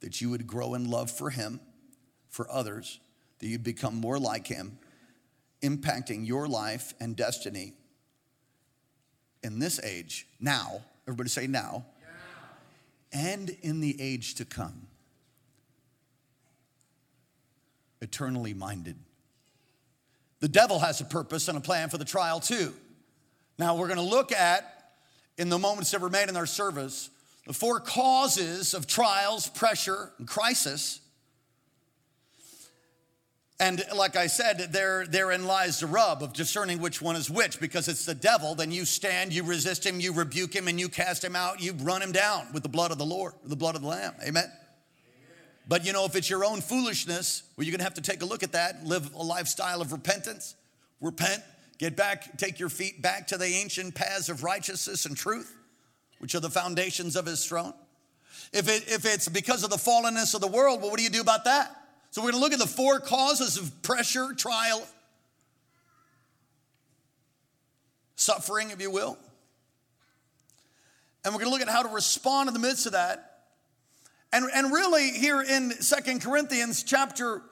that 0.00 0.20
you 0.20 0.30
would 0.30 0.46
grow 0.46 0.74
in 0.74 0.90
love 0.90 1.10
for 1.10 1.28
Him, 1.28 1.60
for 2.30 2.50
others, 2.50 3.00
that 3.38 3.46
you'd 3.46 3.62
become 3.62 3.96
more 3.96 4.18
like 4.18 4.46
Him, 4.46 4.78
impacting 5.62 6.26
your 6.26 6.48
life 6.48 6.94
and 7.00 7.14
destiny 7.14 7.74
in 9.42 9.58
this 9.58 9.82
age, 9.82 10.26
now, 10.38 10.82
everybody 11.06 11.28
say 11.28 11.46
now, 11.46 11.84
and 13.12 13.50
in 13.62 13.80
the 13.80 14.00
age 14.00 14.34
to 14.36 14.44
come. 14.44 14.86
Eternally 18.00 18.54
minded. 18.54 18.96
The 20.40 20.48
devil 20.48 20.78
has 20.78 21.00
a 21.00 21.04
purpose 21.04 21.48
and 21.48 21.58
a 21.58 21.60
plan 21.60 21.90
for 21.90 21.98
the 21.98 22.04
trial 22.04 22.40
too. 22.40 22.72
Now, 23.58 23.76
we're 23.76 23.88
going 23.88 23.98
to 23.98 24.02
look 24.02 24.32
at, 24.32 24.92
in 25.36 25.50
the 25.50 25.58
moments 25.58 25.90
that 25.90 26.00
remain 26.00 26.28
in 26.28 26.36
our 26.36 26.46
service, 26.46 27.10
the 27.46 27.52
four 27.52 27.78
causes 27.80 28.72
of 28.72 28.86
trials, 28.86 29.48
pressure, 29.48 30.12
and 30.18 30.26
crisis 30.26 31.00
and 33.60 33.84
like 33.94 34.16
I 34.16 34.26
said, 34.26 34.72
there, 34.72 35.04
therein 35.06 35.44
lies 35.44 35.80
the 35.80 35.86
rub 35.86 36.22
of 36.22 36.32
discerning 36.32 36.80
which 36.80 37.02
one 37.02 37.14
is 37.14 37.28
which, 37.28 37.60
because 37.60 37.88
it's 37.88 38.06
the 38.06 38.14
devil, 38.14 38.54
then 38.54 38.72
you 38.72 38.86
stand, 38.86 39.34
you 39.34 39.44
resist 39.44 39.84
him, 39.84 40.00
you 40.00 40.14
rebuke 40.14 40.56
him, 40.56 40.66
and 40.66 40.80
you 40.80 40.88
cast 40.88 41.22
him 41.22 41.36
out, 41.36 41.60
you 41.60 41.74
run 41.74 42.00
him 42.00 42.10
down 42.10 42.50
with 42.54 42.62
the 42.62 42.70
blood 42.70 42.90
of 42.90 42.96
the 42.96 43.04
Lord, 43.04 43.34
the 43.44 43.56
blood 43.56 43.76
of 43.76 43.82
the 43.82 43.88
Lamb. 43.88 44.14
Amen. 44.26 44.50
But 45.70 45.86
you 45.86 45.92
know, 45.92 46.04
if 46.04 46.16
it's 46.16 46.28
your 46.28 46.44
own 46.44 46.62
foolishness, 46.62 47.44
well, 47.56 47.64
you're 47.64 47.70
gonna 47.70 47.84
have 47.84 47.94
to 47.94 48.00
take 48.00 48.22
a 48.22 48.26
look 48.26 48.42
at 48.42 48.50
that, 48.52 48.84
live 48.84 49.14
a 49.14 49.22
lifestyle 49.22 49.80
of 49.80 49.92
repentance, 49.92 50.56
repent, 51.00 51.44
get 51.78 51.94
back, 51.94 52.36
take 52.38 52.58
your 52.58 52.68
feet 52.68 53.00
back 53.00 53.28
to 53.28 53.38
the 53.38 53.46
ancient 53.46 53.94
paths 53.94 54.28
of 54.28 54.42
righteousness 54.42 55.06
and 55.06 55.16
truth, 55.16 55.56
which 56.18 56.34
are 56.34 56.40
the 56.40 56.50
foundations 56.50 57.14
of 57.14 57.24
his 57.24 57.46
throne. 57.46 57.72
If, 58.52 58.68
it, 58.68 58.92
if 58.92 59.04
it's 59.04 59.28
because 59.28 59.62
of 59.62 59.70
the 59.70 59.76
fallenness 59.76 60.34
of 60.34 60.40
the 60.40 60.48
world, 60.48 60.80
well, 60.80 60.90
what 60.90 60.98
do 60.98 61.04
you 61.04 61.08
do 61.08 61.20
about 61.20 61.44
that? 61.44 61.70
So 62.10 62.20
we're 62.20 62.32
to 62.32 62.38
look 62.38 62.52
at 62.52 62.58
the 62.58 62.66
four 62.66 62.98
causes 62.98 63.56
of 63.56 63.82
pressure, 63.82 64.34
trial, 64.36 64.84
suffering, 68.16 68.70
if 68.70 68.82
you 68.82 68.90
will. 68.90 69.16
And 71.24 71.32
we're 71.32 71.44
to 71.44 71.48
look 71.48 71.62
at 71.62 71.68
how 71.68 71.84
to 71.84 71.90
respond 71.90 72.48
in 72.48 72.54
the 72.54 72.60
midst 72.60 72.86
of 72.86 72.92
that. 72.92 73.29
And, 74.32 74.48
and 74.54 74.72
really, 74.72 75.10
here 75.10 75.42
in 75.42 75.72
Second 75.72 76.22
Corinthians 76.22 76.82
chapter, 76.82 77.42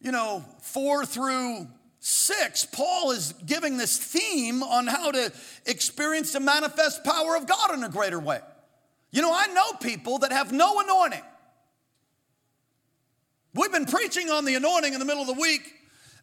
you 0.00 0.12
know, 0.12 0.44
four 0.60 1.04
through 1.04 1.66
six, 1.98 2.64
Paul 2.64 3.10
is 3.10 3.34
giving 3.44 3.76
this 3.76 3.98
theme 3.98 4.62
on 4.62 4.86
how 4.86 5.10
to 5.10 5.32
experience 5.66 6.32
the 6.32 6.40
manifest 6.40 7.04
power 7.04 7.36
of 7.36 7.46
God 7.46 7.74
in 7.74 7.82
a 7.82 7.88
greater 7.88 8.20
way. 8.20 8.40
You 9.10 9.22
know, 9.22 9.32
I 9.34 9.48
know 9.48 9.72
people 9.80 10.18
that 10.18 10.32
have 10.32 10.52
no 10.52 10.78
anointing. 10.78 11.22
We've 13.54 13.72
been 13.72 13.86
preaching 13.86 14.30
on 14.30 14.44
the 14.44 14.54
anointing 14.54 14.92
in 14.92 15.00
the 15.00 15.04
middle 15.04 15.22
of 15.22 15.26
the 15.26 15.40
week, 15.40 15.74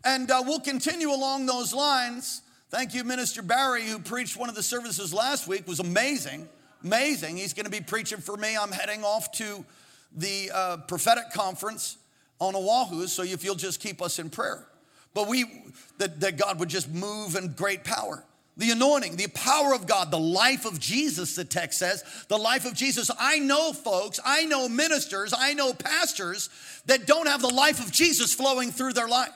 and 0.06 0.32
uh, 0.32 0.42
we'll 0.46 0.62
continue 0.62 1.12
along 1.12 1.46
those 1.46 1.74
lines. 1.74 2.42
Thank 2.70 2.94
you, 2.94 3.04
Minister 3.04 3.42
Barry, 3.42 3.86
who 3.86 4.00
preached 4.00 4.38
one 4.38 4.48
of 4.48 4.56
the 4.56 4.64
services 4.64 5.14
last 5.14 5.48
week. 5.50 5.62
It 5.62 5.68
was 5.68 5.82
amazing, 5.82 6.48
amazing. 6.82 7.36
He's 7.36 7.54
going 7.54 7.66
to 7.66 7.72
be 7.72 7.82
preaching 7.82 8.20
for 8.20 8.38
me. 8.38 8.56
I'm 8.56 8.72
heading 8.72 9.04
off 9.04 9.34
to 9.34 9.66
the 10.18 10.52
uh, 10.54 10.78
prophetic 10.88 11.32
conference 11.34 11.98
on 12.40 12.56
Oahu, 12.56 13.08
so 13.08 13.24
if 13.24 13.44
you'll 13.44 13.56
just 13.56 13.80
keep 13.80 14.02
us 14.02 14.20
in 14.20 14.30
prayer. 14.30 14.68
But 15.14 15.28
we, 15.28 15.46
that, 15.98 16.20
that 16.20 16.38
God 16.38 16.60
would 16.60 16.70
just 16.70 16.90
move 16.90 17.36
in 17.36 17.54
great 17.54 17.84
power 17.84 18.24
the 18.58 18.72
anointing, 18.72 19.16
the 19.16 19.28
power 19.28 19.74
of 19.74 19.86
God, 19.86 20.10
the 20.10 20.20
life 20.20 20.66
of 20.66 20.80
Jesus, 20.80 21.36
the 21.36 21.46
text 21.46 21.78
says, 21.78 22.04
the 22.28 22.38
life 22.38 22.66
of 22.66 22.74
Jesus. 22.74 23.12
I 23.20 23.38
know 23.38 23.72
folks, 23.72 24.20
I 24.26 24.46
know 24.46 24.68
ministers, 24.68 25.34
I 25.38 25.54
know 25.54 25.74
pastors 25.74 26.50
that 26.88 27.06
don't 27.06 27.28
have 27.28 27.42
the 27.42 27.54
life 27.54 27.80
of 27.80 27.92
Jesus 27.92 28.34
flowing 28.34 28.72
through 28.72 28.94
their 28.94 29.08
life. 29.08 29.30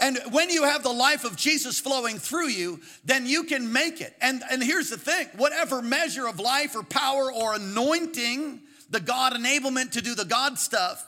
And 0.00 0.18
when 0.30 0.50
you 0.50 0.64
have 0.64 0.82
the 0.82 0.92
life 0.92 1.24
of 1.24 1.36
Jesus 1.36 1.78
flowing 1.78 2.18
through 2.18 2.48
you, 2.48 2.80
then 3.04 3.26
you 3.26 3.44
can 3.44 3.72
make 3.72 4.00
it. 4.00 4.14
And, 4.20 4.42
and 4.50 4.62
here's 4.62 4.90
the 4.90 4.98
thing 4.98 5.28
whatever 5.36 5.80
measure 5.80 6.26
of 6.26 6.40
life 6.40 6.74
or 6.74 6.82
power 6.82 7.32
or 7.32 7.54
anointing, 7.54 8.60
the 8.90 9.00
God 9.00 9.32
enablement 9.32 9.92
to 9.92 10.00
do 10.00 10.14
the 10.14 10.24
God 10.24 10.58
stuff, 10.58 11.06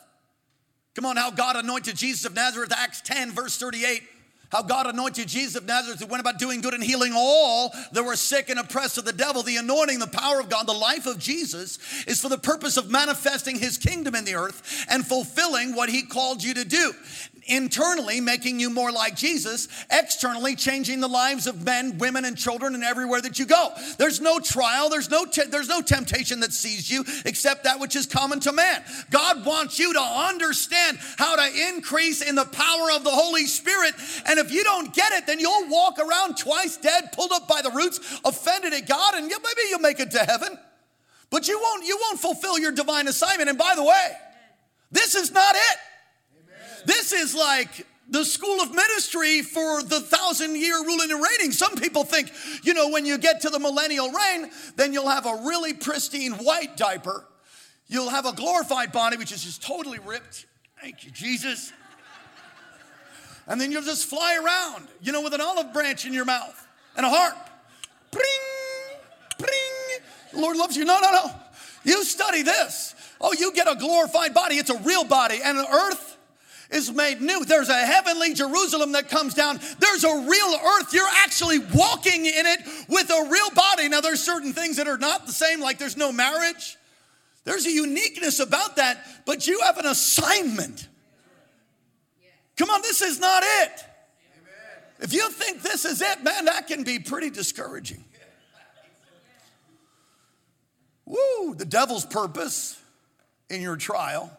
come 0.94 1.06
on, 1.06 1.16
how 1.16 1.30
God 1.30 1.56
anointed 1.56 1.96
Jesus 1.96 2.24
of 2.24 2.34
Nazareth, 2.34 2.72
Acts 2.76 3.00
10, 3.02 3.32
verse 3.32 3.56
38 3.58 4.02
how 4.50 4.62
God 4.62 4.86
anointed 4.86 5.28
Jesus 5.28 5.56
of 5.56 5.66
Nazareth, 5.66 6.00
who 6.00 6.06
went 6.06 6.22
about 6.22 6.38
doing 6.38 6.60
good 6.60 6.72
and 6.72 6.82
healing 6.82 7.12
all 7.14 7.72
that 7.92 8.02
were 8.02 8.16
sick 8.16 8.48
and 8.48 8.58
oppressed 8.58 8.96
of 8.96 9.04
the 9.04 9.12
devil. 9.12 9.42
The 9.42 9.56
anointing, 9.56 9.98
the 9.98 10.06
power 10.06 10.40
of 10.40 10.48
God, 10.48 10.66
the 10.66 10.72
life 10.72 11.06
of 11.06 11.18
Jesus 11.18 11.78
is 12.06 12.20
for 12.20 12.28
the 12.28 12.38
purpose 12.38 12.76
of 12.76 12.90
manifesting 12.90 13.58
his 13.58 13.76
kingdom 13.76 14.14
in 14.14 14.24
the 14.24 14.34
earth 14.34 14.86
and 14.88 15.06
fulfilling 15.06 15.74
what 15.74 15.90
he 15.90 16.02
called 16.02 16.42
you 16.42 16.54
to 16.54 16.64
do 16.64 16.92
internally 17.48 18.20
making 18.20 18.60
you 18.60 18.70
more 18.70 18.92
like 18.92 19.16
Jesus, 19.16 19.68
externally 19.90 20.54
changing 20.54 21.00
the 21.00 21.08
lives 21.08 21.46
of 21.46 21.64
men, 21.64 21.98
women, 21.98 22.24
and 22.24 22.36
children 22.36 22.74
and 22.74 22.84
everywhere 22.84 23.20
that 23.20 23.38
you 23.38 23.46
go. 23.46 23.70
There's 23.98 24.20
no 24.20 24.38
trial, 24.38 24.88
there's 24.88 25.10
no, 25.10 25.24
te- 25.24 25.46
there's 25.46 25.68
no 25.68 25.80
temptation 25.80 26.40
that 26.40 26.52
sees 26.52 26.90
you 26.90 27.04
except 27.24 27.64
that 27.64 27.80
which 27.80 27.96
is 27.96 28.06
common 28.06 28.40
to 28.40 28.52
man. 28.52 28.82
God 29.10 29.44
wants 29.44 29.78
you 29.78 29.92
to 29.92 30.00
understand 30.00 30.98
how 31.16 31.36
to 31.36 31.68
increase 31.68 32.22
in 32.22 32.34
the 32.34 32.44
power 32.44 32.90
of 32.92 33.04
the 33.04 33.10
Holy 33.10 33.46
Spirit. 33.46 33.94
And 34.26 34.38
if 34.38 34.52
you 34.52 34.62
don't 34.64 34.94
get 34.94 35.12
it, 35.12 35.26
then 35.26 35.40
you'll 35.40 35.68
walk 35.68 35.98
around 35.98 36.36
twice 36.36 36.76
dead, 36.76 37.12
pulled 37.12 37.32
up 37.32 37.48
by 37.48 37.62
the 37.62 37.70
roots, 37.70 38.20
offended 38.24 38.72
at 38.72 38.88
God, 38.88 39.14
and 39.14 39.26
maybe 39.26 39.60
you'll 39.70 39.80
make 39.80 40.00
it 40.00 40.10
to 40.12 40.18
heaven. 40.18 40.58
But 41.30 41.48
you 41.48 41.58
won't, 41.60 41.86
you 41.86 41.98
won't 42.00 42.20
fulfill 42.20 42.58
your 42.58 42.72
divine 42.72 43.06
assignment. 43.08 43.48
And 43.48 43.58
by 43.58 43.74
the 43.74 43.84
way, 43.84 44.12
this 44.90 45.14
is 45.14 45.30
not 45.30 45.54
it. 45.54 45.78
This 46.88 47.12
is 47.12 47.34
like 47.34 47.86
the 48.08 48.24
school 48.24 48.62
of 48.62 48.74
ministry 48.74 49.42
for 49.42 49.82
the 49.82 50.00
thousand 50.00 50.56
year 50.56 50.82
ruling 50.82 51.10
and 51.10 51.22
reigning. 51.22 51.52
Some 51.52 51.76
people 51.76 52.02
think, 52.02 52.32
you 52.62 52.72
know, 52.72 52.88
when 52.88 53.04
you 53.04 53.18
get 53.18 53.42
to 53.42 53.50
the 53.50 53.58
millennial 53.58 54.10
reign, 54.10 54.50
then 54.76 54.94
you'll 54.94 55.10
have 55.10 55.26
a 55.26 55.42
really 55.44 55.74
pristine 55.74 56.32
white 56.32 56.78
diaper. 56.78 57.26
You'll 57.88 58.08
have 58.08 58.24
a 58.24 58.32
glorified 58.32 58.90
body, 58.90 59.18
which 59.18 59.32
is 59.32 59.44
just 59.44 59.62
totally 59.62 59.98
ripped. 59.98 60.46
Thank 60.80 61.04
you, 61.04 61.10
Jesus. 61.10 61.74
And 63.46 63.60
then 63.60 63.70
you'll 63.70 63.82
just 63.82 64.06
fly 64.06 64.40
around, 64.42 64.88
you 65.02 65.12
know, 65.12 65.20
with 65.20 65.34
an 65.34 65.42
olive 65.42 65.74
branch 65.74 66.06
in 66.06 66.14
your 66.14 66.24
mouth 66.24 66.66
and 66.96 67.04
a 67.04 67.10
harp. 67.10 67.36
Bring, 68.10 68.24
bring. 69.38 69.50
The 70.32 70.40
Lord 70.40 70.56
loves 70.56 70.74
you. 70.74 70.86
No, 70.86 70.98
no, 71.00 71.12
no. 71.12 71.30
You 71.84 72.02
study 72.02 72.40
this. 72.40 72.94
Oh, 73.20 73.34
you 73.34 73.52
get 73.52 73.70
a 73.70 73.74
glorified 73.74 74.32
body. 74.32 74.54
It's 74.54 74.70
a 74.70 74.78
real 74.78 75.04
body. 75.04 75.40
And 75.44 75.58
an 75.58 75.66
earth 75.70 76.07
is 76.70 76.92
made 76.92 77.20
new. 77.20 77.44
There's 77.44 77.68
a 77.68 77.86
heavenly 77.86 78.34
Jerusalem 78.34 78.92
that 78.92 79.08
comes 79.08 79.34
down. 79.34 79.60
There's 79.78 80.04
a 80.04 80.14
real 80.14 80.54
earth. 80.54 80.92
You're 80.92 81.08
actually 81.24 81.58
walking 81.58 82.26
in 82.26 82.46
it 82.46 82.60
with 82.88 83.10
a 83.10 83.28
real 83.30 83.50
body. 83.54 83.88
Now, 83.88 84.00
there's 84.00 84.22
certain 84.22 84.52
things 84.52 84.76
that 84.76 84.86
are 84.86 84.98
not 84.98 85.26
the 85.26 85.32
same, 85.32 85.60
like 85.60 85.78
there's 85.78 85.96
no 85.96 86.12
marriage. 86.12 86.76
There's 87.44 87.64
a 87.66 87.70
uniqueness 87.70 88.40
about 88.40 88.76
that, 88.76 88.98
but 89.24 89.46
you 89.46 89.60
have 89.60 89.78
an 89.78 89.86
assignment. 89.86 90.86
Come 92.56 92.68
on, 92.70 92.82
this 92.82 93.00
is 93.00 93.18
not 93.18 93.42
it. 93.44 93.84
If 95.00 95.14
you 95.14 95.30
think 95.30 95.62
this 95.62 95.84
is 95.84 96.02
it, 96.02 96.22
man, 96.24 96.46
that 96.46 96.66
can 96.66 96.82
be 96.82 96.98
pretty 96.98 97.30
discouraging. 97.30 98.04
Woo, 101.06 101.54
the 101.54 101.64
devil's 101.64 102.04
purpose 102.04 102.78
in 103.48 103.62
your 103.62 103.76
trial, 103.76 104.30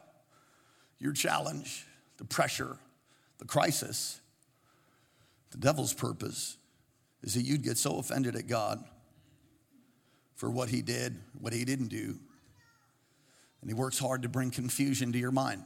your 0.99 1.13
challenge, 1.13 1.87
the 2.19 2.25
pressure, 2.25 2.77
the 3.39 3.45
crisis, 3.45 4.19
the 5.51 5.57
devil's 5.57 5.93
purpose 5.93 6.57
is 7.23 7.33
that 7.33 7.41
you'd 7.41 7.63
get 7.63 7.77
so 7.77 7.97
offended 7.97 8.35
at 8.35 8.47
God 8.47 8.83
for 10.35 10.51
what 10.51 10.69
he 10.69 10.81
did, 10.81 11.17
what 11.39 11.53
he 11.53 11.65
didn't 11.65 11.87
do. 11.87 12.19
And 13.61 13.69
he 13.69 13.73
works 13.73 13.97
hard 13.97 14.21
to 14.21 14.29
bring 14.29 14.51
confusion 14.51 15.11
to 15.13 15.17
your 15.17 15.31
mind. 15.31 15.63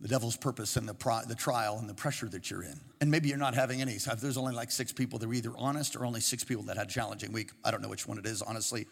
The 0.00 0.08
devil's 0.08 0.36
purpose 0.36 0.76
and 0.76 0.88
the, 0.88 0.94
pri- 0.94 1.24
the 1.26 1.34
trial 1.34 1.76
and 1.78 1.88
the 1.88 1.94
pressure 1.94 2.28
that 2.28 2.50
you're 2.50 2.62
in. 2.62 2.80
And 3.02 3.10
maybe 3.10 3.28
you're 3.28 3.36
not 3.36 3.54
having 3.54 3.82
any. 3.82 3.98
So 3.98 4.14
there's 4.14 4.38
only 4.38 4.54
like 4.54 4.70
six 4.70 4.92
people 4.92 5.18
that 5.18 5.28
are 5.28 5.34
either 5.34 5.52
honest 5.56 5.96
or 5.96 6.06
only 6.06 6.20
six 6.20 6.44
people 6.44 6.62
that 6.64 6.78
had 6.78 6.86
a 6.86 6.90
challenging 6.90 7.32
week. 7.32 7.50
I 7.64 7.70
don't 7.70 7.82
know 7.82 7.88
which 7.88 8.06
one 8.06 8.18
it 8.18 8.24
is, 8.24 8.40
honestly. 8.40 8.86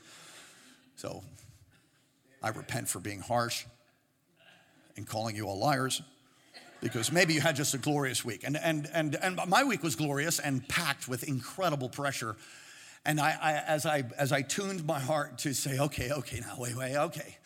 So 0.96 1.22
I 2.42 2.50
repent 2.50 2.88
for 2.88 3.00
being 3.00 3.20
harsh 3.20 3.64
and 4.98 5.06
calling 5.06 5.34
you 5.34 5.46
all 5.46 5.58
liars 5.58 6.02
because 6.80 7.10
maybe 7.10 7.34
you 7.34 7.40
had 7.40 7.56
just 7.56 7.74
a 7.74 7.78
glorious 7.78 8.24
week. 8.24 8.44
And, 8.44 8.56
and, 8.56 8.88
and, 8.92 9.16
and 9.16 9.40
my 9.46 9.64
week 9.64 9.82
was 9.82 9.96
glorious 9.96 10.38
and 10.38 10.66
packed 10.68 11.08
with 11.08 11.24
incredible 11.24 11.88
pressure. 11.88 12.36
And 13.04 13.20
I, 13.20 13.36
I, 13.40 13.52
as, 13.54 13.86
I, 13.86 14.04
as 14.18 14.32
I 14.32 14.42
tuned 14.42 14.86
my 14.86 15.00
heart 15.00 15.38
to 15.38 15.54
say, 15.54 15.78
okay, 15.78 16.10
okay, 16.10 16.40
now, 16.40 16.56
wait, 16.58 16.76
wait, 16.76 16.96
okay, 16.96 17.38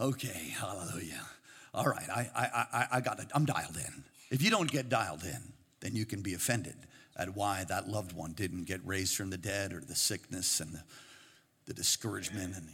okay, 0.00 0.54
hallelujah. 0.56 1.26
All 1.74 1.86
right, 1.86 2.08
I, 2.08 2.30
I, 2.34 2.66
I, 2.72 2.86
I 2.92 3.00
got 3.00 3.20
it. 3.20 3.26
I'm 3.34 3.44
dialed 3.44 3.76
in. 3.76 4.04
If 4.30 4.42
you 4.42 4.50
don't 4.50 4.70
get 4.70 4.88
dialed 4.88 5.24
in, 5.24 5.52
then 5.80 5.94
you 5.94 6.06
can 6.06 6.22
be 6.22 6.34
offended 6.34 6.76
at 7.16 7.34
why 7.34 7.64
that 7.68 7.88
loved 7.88 8.12
one 8.12 8.32
didn't 8.32 8.64
get 8.64 8.80
raised 8.86 9.16
from 9.16 9.30
the 9.30 9.38
dead 9.38 9.72
or 9.72 9.80
the 9.80 9.94
sickness 9.94 10.60
and 10.60 10.72
the, 10.72 10.82
the 11.66 11.74
discouragement 11.74 12.56
and 12.56 12.68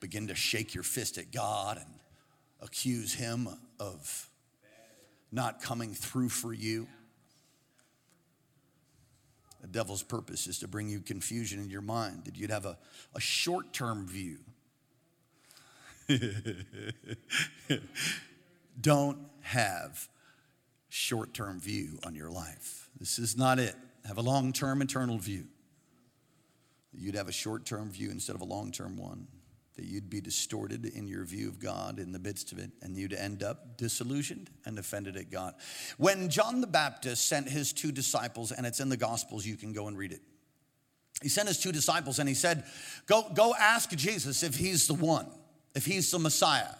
begin 0.00 0.28
to 0.28 0.34
shake 0.34 0.74
your 0.74 0.84
fist 0.84 1.18
at 1.18 1.32
God 1.32 1.78
and 1.78 1.99
accuse 2.60 3.14
him 3.14 3.48
of 3.78 4.28
not 5.32 5.60
coming 5.62 5.94
through 5.94 6.28
for 6.28 6.52
you. 6.52 6.86
The 9.60 9.68
devil's 9.68 10.02
purpose 10.02 10.46
is 10.46 10.58
to 10.60 10.68
bring 10.68 10.88
you 10.88 11.00
confusion 11.00 11.60
in 11.60 11.68
your 11.68 11.82
mind, 11.82 12.24
that 12.24 12.36
you'd 12.36 12.50
have 12.50 12.64
a, 12.64 12.78
a 13.14 13.20
short 13.20 13.72
term 13.72 14.06
view. 14.06 14.38
Don't 18.80 19.18
have 19.42 20.08
short 20.88 21.34
term 21.34 21.60
view 21.60 21.98
on 22.04 22.14
your 22.14 22.30
life. 22.30 22.88
This 22.98 23.18
is 23.18 23.36
not 23.36 23.58
it. 23.58 23.76
Have 24.06 24.16
a 24.16 24.22
long 24.22 24.52
term 24.52 24.80
eternal 24.80 25.18
view. 25.18 25.44
You'd 26.92 27.14
have 27.14 27.28
a 27.28 27.32
short 27.32 27.66
term 27.66 27.90
view 27.90 28.10
instead 28.10 28.34
of 28.34 28.40
a 28.40 28.46
long 28.46 28.72
term 28.72 28.96
one 28.96 29.26
that 29.80 29.88
you'd 29.88 30.10
be 30.10 30.20
distorted 30.20 30.84
in 30.84 31.08
your 31.08 31.24
view 31.24 31.48
of 31.48 31.58
God 31.58 31.98
in 31.98 32.12
the 32.12 32.18
midst 32.18 32.52
of 32.52 32.58
it, 32.58 32.70
and 32.82 32.94
you'd 32.98 33.14
end 33.14 33.42
up 33.42 33.78
disillusioned 33.78 34.50
and 34.66 34.78
offended 34.78 35.16
at 35.16 35.30
God. 35.30 35.54
When 35.96 36.28
John 36.28 36.60
the 36.60 36.66
Baptist 36.66 37.26
sent 37.26 37.48
his 37.48 37.72
two 37.72 37.90
disciples, 37.90 38.52
and 38.52 38.66
it's 38.66 38.80
in 38.80 38.90
the 38.90 38.98
Gospels, 38.98 39.46
you 39.46 39.56
can 39.56 39.72
go 39.72 39.88
and 39.88 39.96
read 39.96 40.12
it. 40.12 40.20
He 41.22 41.30
sent 41.30 41.48
his 41.48 41.58
two 41.58 41.72
disciples 41.72 42.18
and 42.18 42.28
he 42.28 42.34
said, 42.34 42.64
Go, 43.06 43.24
go 43.32 43.54
ask 43.58 43.88
Jesus 43.90 44.42
if 44.42 44.54
he's 44.54 44.86
the 44.86 44.92
one, 44.92 45.26
if 45.74 45.86
he's 45.86 46.10
the 46.10 46.18
Messiah, 46.18 46.74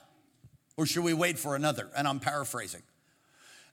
or 0.76 0.84
should 0.84 1.04
we 1.04 1.14
wait 1.14 1.38
for 1.38 1.56
another? 1.56 1.88
And 1.96 2.06
I'm 2.06 2.20
paraphrasing. 2.20 2.82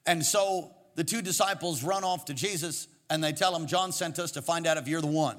And 0.05 0.25
so 0.25 0.71
the 0.95 1.03
two 1.03 1.21
disciples 1.21 1.83
run 1.83 2.05
off 2.05 2.23
to 2.25 2.33
Jesus 2.33 2.87
and 3.09 3.21
they 3.21 3.33
tell 3.33 3.53
him, 3.53 3.67
John 3.67 3.91
sent 3.91 4.19
us 4.19 4.31
to 4.31 4.41
find 4.41 4.65
out 4.65 4.77
if 4.77 4.87
you're 4.87 5.01
the 5.01 5.07
one. 5.07 5.37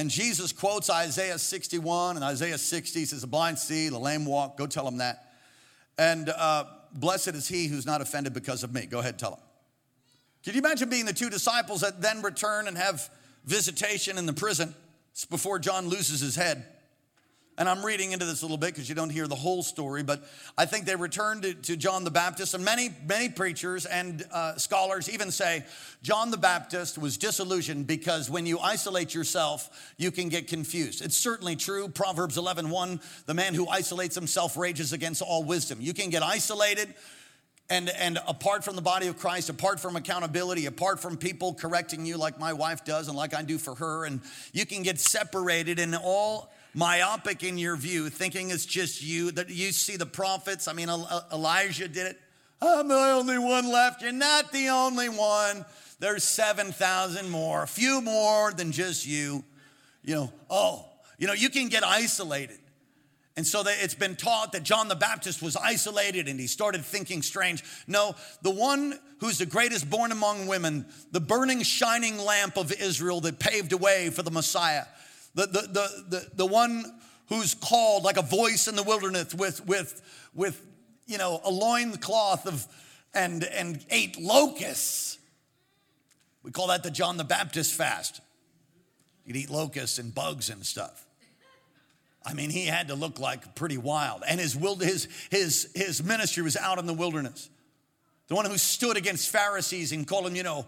And 0.00 0.08
Jesus 0.08 0.50
quotes 0.50 0.88
Isaiah 0.88 1.36
61 1.36 2.16
and 2.16 2.24
Isaiah 2.24 2.56
60 2.56 3.04
says, 3.04 3.20
The 3.20 3.26
blind 3.26 3.58
see, 3.58 3.90
the 3.90 3.98
lame 3.98 4.24
walk. 4.24 4.56
Go 4.56 4.66
tell 4.66 4.86
them 4.86 4.96
that. 4.96 5.34
And 5.98 6.30
uh, 6.30 6.64
blessed 6.94 7.34
is 7.34 7.46
he 7.46 7.66
who's 7.66 7.84
not 7.84 8.00
offended 8.00 8.32
because 8.32 8.64
of 8.64 8.72
me. 8.72 8.86
Go 8.86 9.00
ahead, 9.00 9.18
tell 9.18 9.32
him. 9.32 9.40
Can 10.42 10.54
you 10.54 10.60
imagine 10.60 10.88
being 10.88 11.04
the 11.04 11.12
two 11.12 11.28
disciples 11.28 11.82
that 11.82 12.00
then 12.00 12.22
return 12.22 12.66
and 12.66 12.78
have 12.78 13.10
visitation 13.44 14.16
in 14.16 14.24
the 14.24 14.32
prison? 14.32 14.74
It's 15.12 15.26
before 15.26 15.58
John 15.58 15.88
loses 15.88 16.20
his 16.20 16.34
head. 16.34 16.64
And 17.58 17.68
I'm 17.68 17.84
reading 17.84 18.12
into 18.12 18.24
this 18.24 18.40
a 18.40 18.44
little 18.44 18.56
bit 18.56 18.68
because 18.68 18.88
you 18.88 18.94
don't 18.94 19.10
hear 19.10 19.26
the 19.26 19.34
whole 19.34 19.62
story, 19.62 20.02
but 20.02 20.24
I 20.56 20.64
think 20.64 20.86
they 20.86 20.96
returned 20.96 21.42
to, 21.42 21.54
to 21.54 21.76
John 21.76 22.04
the 22.04 22.10
Baptist, 22.10 22.54
and 22.54 22.64
many, 22.64 22.90
many 23.06 23.28
preachers 23.28 23.84
and 23.84 24.24
uh, 24.32 24.56
scholars 24.56 25.10
even 25.10 25.30
say 25.30 25.64
John 26.02 26.30
the 26.30 26.38
Baptist 26.38 26.96
was 26.96 27.18
disillusioned 27.18 27.86
because 27.86 28.30
when 28.30 28.46
you 28.46 28.58
isolate 28.60 29.14
yourself, 29.14 29.92
you 29.98 30.10
can 30.10 30.30
get 30.30 30.48
confused. 30.48 31.04
It's 31.04 31.16
certainly 31.16 31.54
true. 31.54 31.88
Proverbs 31.88 32.38
11 32.38 32.70
1, 32.70 33.00
the 33.26 33.34
man 33.34 33.54
who 33.54 33.68
isolates 33.68 34.14
himself 34.14 34.56
rages 34.56 34.94
against 34.94 35.20
all 35.20 35.44
wisdom. 35.44 35.80
You 35.80 35.92
can 35.92 36.08
get 36.08 36.22
isolated 36.22 36.94
and, 37.70 37.88
and 37.88 38.18
apart 38.26 38.64
from 38.64 38.74
the 38.74 38.82
body 38.82 39.06
of 39.06 39.16
Christ, 39.16 39.48
apart 39.48 39.78
from 39.78 39.94
accountability, 39.94 40.66
apart 40.66 40.98
from 40.98 41.16
people 41.16 41.54
correcting 41.54 42.04
you 42.04 42.16
like 42.16 42.38
my 42.38 42.52
wife 42.52 42.84
does 42.84 43.06
and 43.06 43.16
like 43.16 43.32
I 43.32 43.42
do 43.42 43.58
for 43.58 43.76
her, 43.76 44.04
and 44.04 44.20
you 44.52 44.66
can 44.66 44.82
get 44.82 44.98
separated 44.98 45.78
and 45.78 45.94
all 45.94 46.52
myopic 46.74 47.42
in 47.42 47.58
your 47.58 47.76
view, 47.76 48.10
thinking 48.10 48.50
it's 48.50 48.66
just 48.66 49.02
you, 49.02 49.30
that 49.32 49.50
you 49.50 49.72
see 49.72 49.96
the 49.96 50.06
prophets. 50.06 50.68
I 50.68 50.72
mean, 50.72 50.88
Elijah 50.88 51.88
did 51.88 52.06
it. 52.06 52.20
I'm 52.62 52.88
the 52.88 52.94
only 52.94 53.38
one 53.38 53.70
left. 53.70 54.02
You're 54.02 54.12
not 54.12 54.52
the 54.52 54.68
only 54.68 55.08
one. 55.08 55.64
There's 55.98 56.24
7,000 56.24 57.30
more, 57.30 57.62
a 57.62 57.68
few 57.68 58.00
more 58.00 58.52
than 58.52 58.72
just 58.72 59.06
you. 59.06 59.44
You 60.02 60.14
know, 60.14 60.32
oh, 60.48 60.86
you 61.18 61.26
know, 61.26 61.32
you 61.32 61.50
can 61.50 61.68
get 61.68 61.84
isolated. 61.84 62.58
And 63.36 63.46
so 63.46 63.62
it's 63.64 63.94
been 63.94 64.16
taught 64.16 64.52
that 64.52 64.64
John 64.64 64.88
the 64.88 64.94
Baptist 64.94 65.40
was 65.40 65.56
isolated 65.56 66.28
and 66.28 66.38
he 66.38 66.46
started 66.46 66.84
thinking 66.84 67.22
strange. 67.22 67.62
No, 67.86 68.14
the 68.42 68.50
one 68.50 68.98
who's 69.20 69.38
the 69.38 69.46
greatest 69.46 69.88
born 69.88 70.12
among 70.12 70.46
women, 70.46 70.86
the 71.12 71.20
burning, 71.20 71.62
shining 71.62 72.18
lamp 72.18 72.56
of 72.56 72.72
Israel 72.72 73.20
that 73.22 73.38
paved 73.38 73.72
a 73.72 73.76
way 73.76 74.10
for 74.10 74.22
the 74.22 74.30
Messiah, 74.30 74.84
the, 75.34 75.46
the, 75.46 75.60
the, 75.62 76.04
the, 76.08 76.30
the 76.34 76.46
one 76.46 76.84
who's 77.28 77.54
called 77.54 78.02
like 78.02 78.16
a 78.16 78.22
voice 78.22 78.68
in 78.68 78.76
the 78.76 78.82
wilderness 78.82 79.34
with, 79.34 79.64
with, 79.66 80.02
with 80.34 80.64
you 81.06 81.18
know, 81.18 81.40
a 81.44 81.50
loincloth 81.50 82.46
of, 82.46 82.66
and, 83.14 83.44
and 83.44 83.84
ate 83.90 84.20
locusts. 84.20 85.18
We 86.42 86.50
call 86.50 86.68
that 86.68 86.82
the 86.82 86.90
John 86.90 87.16
the 87.16 87.24
Baptist 87.24 87.74
fast. 87.74 88.20
You'd 89.24 89.36
eat 89.36 89.50
locusts 89.50 89.98
and 89.98 90.14
bugs 90.14 90.50
and 90.50 90.64
stuff. 90.64 91.06
I 92.24 92.34
mean, 92.34 92.50
he 92.50 92.66
had 92.66 92.88
to 92.88 92.94
look 92.94 93.18
like 93.18 93.54
pretty 93.54 93.78
wild. 93.78 94.22
And 94.28 94.40
his, 94.40 94.54
his, 94.54 95.08
his, 95.30 95.70
his 95.74 96.02
ministry 96.02 96.42
was 96.42 96.56
out 96.56 96.78
in 96.78 96.86
the 96.86 96.94
wilderness. 96.94 97.48
The 98.28 98.34
one 98.34 98.44
who 98.44 98.58
stood 98.58 98.96
against 98.96 99.30
Pharisees 99.30 99.92
and 99.92 100.06
called 100.06 100.26
them, 100.26 100.36
you 100.36 100.42
know, 100.42 100.66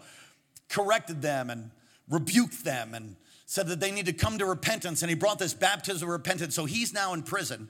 corrected 0.68 1.22
them 1.22 1.50
and 1.50 1.70
rebuked 2.08 2.64
them 2.64 2.94
and 2.94 3.16
said 3.46 3.66
that 3.68 3.80
they 3.80 3.90
need 3.90 4.06
to 4.06 4.12
come 4.12 4.38
to 4.38 4.46
repentance, 4.46 5.02
and 5.02 5.10
he 5.10 5.14
brought 5.14 5.38
this 5.38 5.54
baptism 5.54 6.08
of 6.08 6.12
repentance. 6.12 6.54
So 6.54 6.64
he's 6.64 6.92
now 6.92 7.12
in 7.12 7.22
prison 7.22 7.68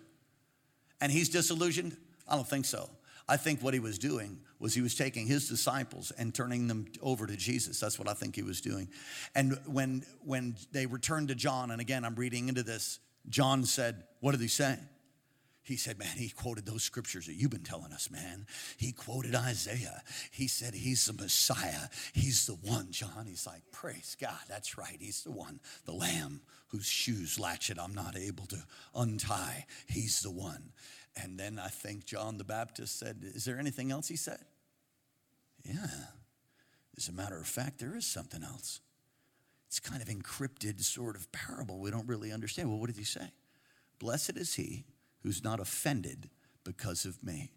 and 1.03 1.11
he's 1.11 1.29
disillusioned? 1.29 1.97
I 2.29 2.37
don't 2.37 2.49
think 2.49 2.65
so. 2.65 2.89
I 3.29 3.37
think 3.37 3.61
what 3.61 3.75
he 3.75 3.81
was 3.81 3.99
doing 3.99 4.39
was 4.59 4.75
he 4.75 4.81
was 4.81 4.95
taking 4.95 5.27
his 5.27 5.49
disciples 5.49 6.13
and 6.13 6.35
turning 6.35 6.69
them 6.69 6.87
over 7.03 7.27
to 7.27 7.37
Jesus. 7.37 7.81
That's 7.81 7.99
what 7.99 8.09
I 8.09 8.15
think 8.15 8.37
he 8.37 8.43
was 8.43 8.61
doing. 8.61 8.89
And 9.35 9.59
when 9.67 10.05
when 10.25 10.57
they 10.71 10.87
returned 10.87 11.29
to 11.29 11.35
John, 11.35 11.71
and 11.71 11.81
again 11.81 12.05
I'm 12.05 12.15
reading 12.15 12.49
into 12.49 12.63
this, 12.63 13.01
John 13.29 13.65
said, 13.65 14.05
What 14.21 14.33
did 14.33 14.41
he 14.41 14.49
say? 14.49 14.79
He 15.65 15.77
said, 15.77 15.99
Man, 15.99 16.17
he 16.17 16.29
quoted 16.29 16.67
those 16.67 16.83
scriptures 16.83 17.27
that 17.27 17.35
you've 17.35 17.51
been 17.51 17.63
telling 17.63 17.93
us, 17.93 18.11
man. 18.11 18.47
He 18.77 18.93
quoted 18.93 19.35
Isaiah. 19.35 20.03
He 20.33 20.49
said, 20.49 20.75
He's 20.75 21.07
the 21.07 21.13
Messiah. 21.13 21.89
He's 22.13 22.47
the 22.47 22.55
one, 22.55 22.89
John. 22.91 23.27
He's 23.27 23.47
like, 23.47 23.63
Praise 23.71 24.17
God. 24.21 24.41
That's 24.49 24.77
right. 24.77 24.97
He's 24.99 25.23
the 25.23 25.31
one, 25.31 25.61
the 25.85 25.93
lamb 25.93 26.41
whose 26.69 26.87
shoes 26.87 27.39
latchet 27.39 27.79
I'm 27.79 27.95
not 27.95 28.17
able 28.17 28.47
to 28.47 28.65
untie. 28.95 29.67
He's 29.87 30.23
the 30.23 30.31
one. 30.31 30.73
And 31.17 31.39
then 31.39 31.61
I 31.63 31.69
think 31.69 32.07
John 32.07 32.39
the 32.39 32.45
Baptist 32.45 32.99
said, 32.99 33.19
Is 33.23 33.45
there 33.45 33.59
anything 33.59 33.93
else 33.93 34.09
he 34.09 34.17
said? 34.17 34.41
Yeah. 35.65 35.87
As 36.97 37.09
a 37.09 37.13
matter 37.13 37.39
of 37.39 37.47
fact, 37.47 37.79
there 37.79 37.97
is 37.97 38.07
something 38.07 38.43
else. 38.43 38.81
It's 39.69 39.81
kind 39.81 40.03
of 40.03 40.09
encrypted 40.09 40.83
sort 40.83 41.15
of 41.17 41.31
parable. 41.31 41.79
We 41.79 41.91
don't 41.91 42.09
really 42.09 42.33
understand. 42.33 42.69
Well, 42.69 42.79
what 42.79 42.89
did 42.89 42.99
he 42.99 43.05
say? 43.05 43.31
Blessed 43.99 44.37
is 44.37 44.55
he 44.55 44.85
who's 45.23 45.43
not 45.43 45.61
offended 45.61 46.29
because 46.65 47.05
of 47.05 47.23
me. 47.23 47.53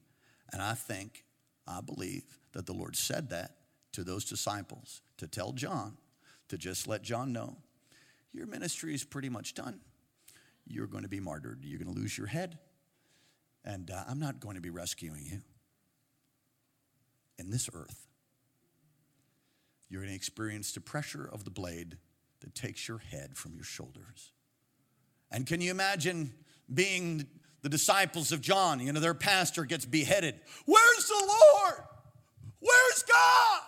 And 0.51 0.61
I 0.61 0.73
think 0.73 1.25
I 1.67 1.81
believe 1.81 2.23
that 2.53 2.65
the 2.65 2.73
Lord 2.73 2.95
said 2.95 3.29
that 3.29 3.57
to 3.93 4.03
those 4.03 4.25
disciples 4.25 5.01
to 5.17 5.27
tell 5.27 5.51
John, 5.51 5.97
to 6.49 6.57
just 6.57 6.87
let 6.87 7.01
John 7.01 7.33
know, 7.33 7.57
your 8.33 8.45
ministry 8.45 8.93
is 8.93 9.03
pretty 9.03 9.29
much 9.29 9.53
done. 9.53 9.79
You're 10.67 10.87
going 10.87 11.03
to 11.03 11.09
be 11.09 11.19
martyred. 11.19 11.59
You're 11.63 11.79
going 11.79 11.93
to 11.93 11.99
lose 11.99 12.17
your 12.17 12.27
head. 12.27 12.57
And 13.63 13.89
uh, 13.89 14.03
I'm 14.07 14.19
not 14.19 14.39
going 14.39 14.55
to 14.55 14.61
be 14.61 14.69
rescuing 14.69 15.25
you 15.25 15.41
in 17.37 17.49
this 17.49 17.69
earth. 17.73 18.07
You're 19.89 20.01
going 20.01 20.11
to 20.11 20.15
experience 20.15 20.71
the 20.71 20.81
pressure 20.81 21.29
of 21.31 21.45
the 21.45 21.51
blade 21.51 21.97
that 22.41 22.53
takes 22.53 22.87
your 22.87 22.97
head 22.97 23.37
from 23.37 23.55
your 23.55 23.63
shoulders. 23.63 24.31
And 25.31 25.47
can 25.47 25.61
you 25.61 25.71
imagine 25.71 26.33
being 26.73 27.27
the 27.65 27.69
disciples 27.69 28.31
of 28.31 28.41
John? 28.41 28.79
You 28.79 28.93
know, 28.93 28.99
their 28.99 29.15
pastor 29.15 29.65
gets 29.65 29.85
beheaded. 29.85 30.39
Where's 30.67 31.07
the 31.07 31.25
Lord? 31.27 31.83
Where's 32.59 33.03
God? 33.03 33.61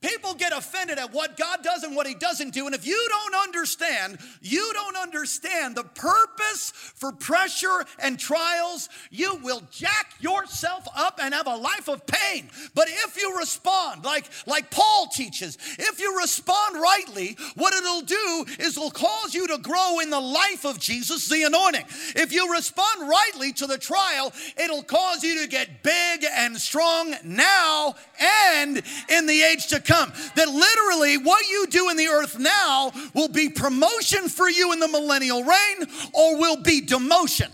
People 0.00 0.34
get 0.34 0.52
offended 0.56 0.96
at 0.98 1.12
what 1.12 1.36
God 1.36 1.64
does 1.64 1.82
and 1.82 1.96
what 1.96 2.06
He 2.06 2.14
doesn't 2.14 2.54
do. 2.54 2.66
And 2.66 2.74
if 2.74 2.86
you 2.86 3.08
don't 3.08 3.34
understand, 3.42 4.18
you 4.40 4.70
don't 4.72 4.96
understand 4.96 5.74
the 5.74 5.82
purpose 5.82 6.70
for 6.94 7.10
pressure 7.10 7.84
and 7.98 8.16
trials, 8.16 8.88
you 9.10 9.36
will 9.42 9.60
jack 9.72 10.14
yourself 10.20 10.86
up 10.96 11.18
and 11.20 11.34
have 11.34 11.48
a 11.48 11.56
life 11.56 11.88
of 11.88 12.06
pain. 12.06 12.48
But 12.76 12.86
if 12.88 13.20
you 13.20 13.36
respond, 13.38 14.04
like, 14.04 14.26
like 14.46 14.70
Paul 14.70 15.08
teaches, 15.12 15.58
if 15.78 16.00
you 16.00 16.16
respond 16.16 16.80
rightly, 16.80 17.36
what 17.56 17.74
it'll 17.74 18.02
do 18.02 18.46
is 18.60 18.76
it'll 18.76 18.90
cause 18.92 19.34
you 19.34 19.48
to 19.48 19.58
grow 19.58 19.98
in 19.98 20.10
the 20.10 20.20
life 20.20 20.64
of 20.64 20.78
Jesus, 20.78 21.28
the 21.28 21.42
anointing. 21.42 21.84
If 22.14 22.32
you 22.32 22.52
respond 22.52 23.08
rightly 23.08 23.52
to 23.54 23.66
the 23.66 23.78
trial, 23.78 24.32
it'll 24.56 24.84
cause 24.84 25.24
you 25.24 25.42
to 25.42 25.48
get 25.48 25.82
big 25.82 26.24
and 26.32 26.56
strong 26.56 27.14
now 27.24 27.96
and 28.20 28.80
in 29.08 29.26
the 29.26 29.42
age 29.42 29.66
to 29.68 29.80
come. 29.80 29.87
That 29.88 30.48
literally 30.48 31.18
what 31.18 31.48
you 31.48 31.66
do 31.68 31.88
in 31.88 31.96
the 31.96 32.08
earth 32.08 32.38
now 32.38 32.92
will 33.14 33.28
be 33.28 33.48
promotion 33.48 34.28
for 34.28 34.48
you 34.48 34.72
in 34.72 34.80
the 34.80 34.88
millennial 34.88 35.42
reign 35.42 35.86
or 36.12 36.38
will 36.38 36.62
be 36.62 36.82
demotion. 36.82 37.50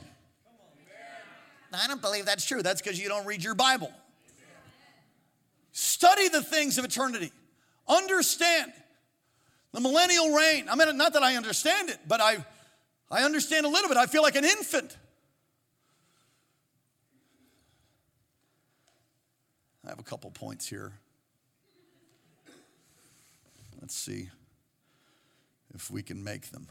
I 1.72 1.86
don't 1.88 2.00
believe 2.00 2.26
that's 2.26 2.44
true. 2.44 2.62
That's 2.62 2.80
because 2.80 3.00
you 3.00 3.08
don't 3.08 3.26
read 3.26 3.42
your 3.42 3.54
Bible. 3.54 3.92
Study 5.72 6.28
the 6.28 6.42
things 6.42 6.78
of 6.78 6.84
eternity. 6.84 7.32
Understand 7.88 8.72
the 9.72 9.80
millennial 9.80 10.34
reign. 10.34 10.68
I 10.68 10.76
mean, 10.76 10.96
not 10.96 11.14
that 11.14 11.22
I 11.22 11.36
understand 11.36 11.90
it, 11.90 11.98
but 12.06 12.20
I, 12.20 12.44
I 13.10 13.24
understand 13.24 13.66
a 13.66 13.68
little 13.68 13.88
bit. 13.88 13.96
I 13.96 14.06
feel 14.06 14.22
like 14.22 14.36
an 14.36 14.44
infant. 14.44 14.96
I 19.84 19.90
have 19.90 19.98
a 19.98 20.04
couple 20.04 20.30
points 20.30 20.68
here. 20.68 20.92
Let's 23.84 23.96
see 23.96 24.30
if 25.74 25.90
we 25.90 26.02
can 26.02 26.24
make 26.24 26.52
them. 26.52 26.68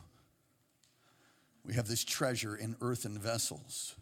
We 1.63 1.76
have 1.76 1.88
this 1.88 2.04
treasure 2.04 2.56
in 2.56 2.76
earthen 2.82 3.19
vessels. 3.19 3.93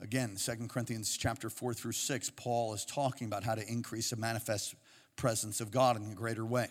Again, 0.00 0.38
Second 0.38 0.70
Corinthians 0.70 1.14
chapter 1.18 1.50
4 1.50 1.74
through 1.74 1.92
6, 1.92 2.30
Paul 2.36 2.72
is 2.72 2.86
talking 2.86 3.26
about 3.26 3.44
how 3.44 3.54
to 3.54 3.62
increase 3.70 4.08
the 4.08 4.16
manifest 4.16 4.74
presence 5.16 5.60
of 5.60 5.70
God 5.70 5.98
in 5.98 6.10
a 6.10 6.14
greater 6.14 6.46
way. 6.46 6.68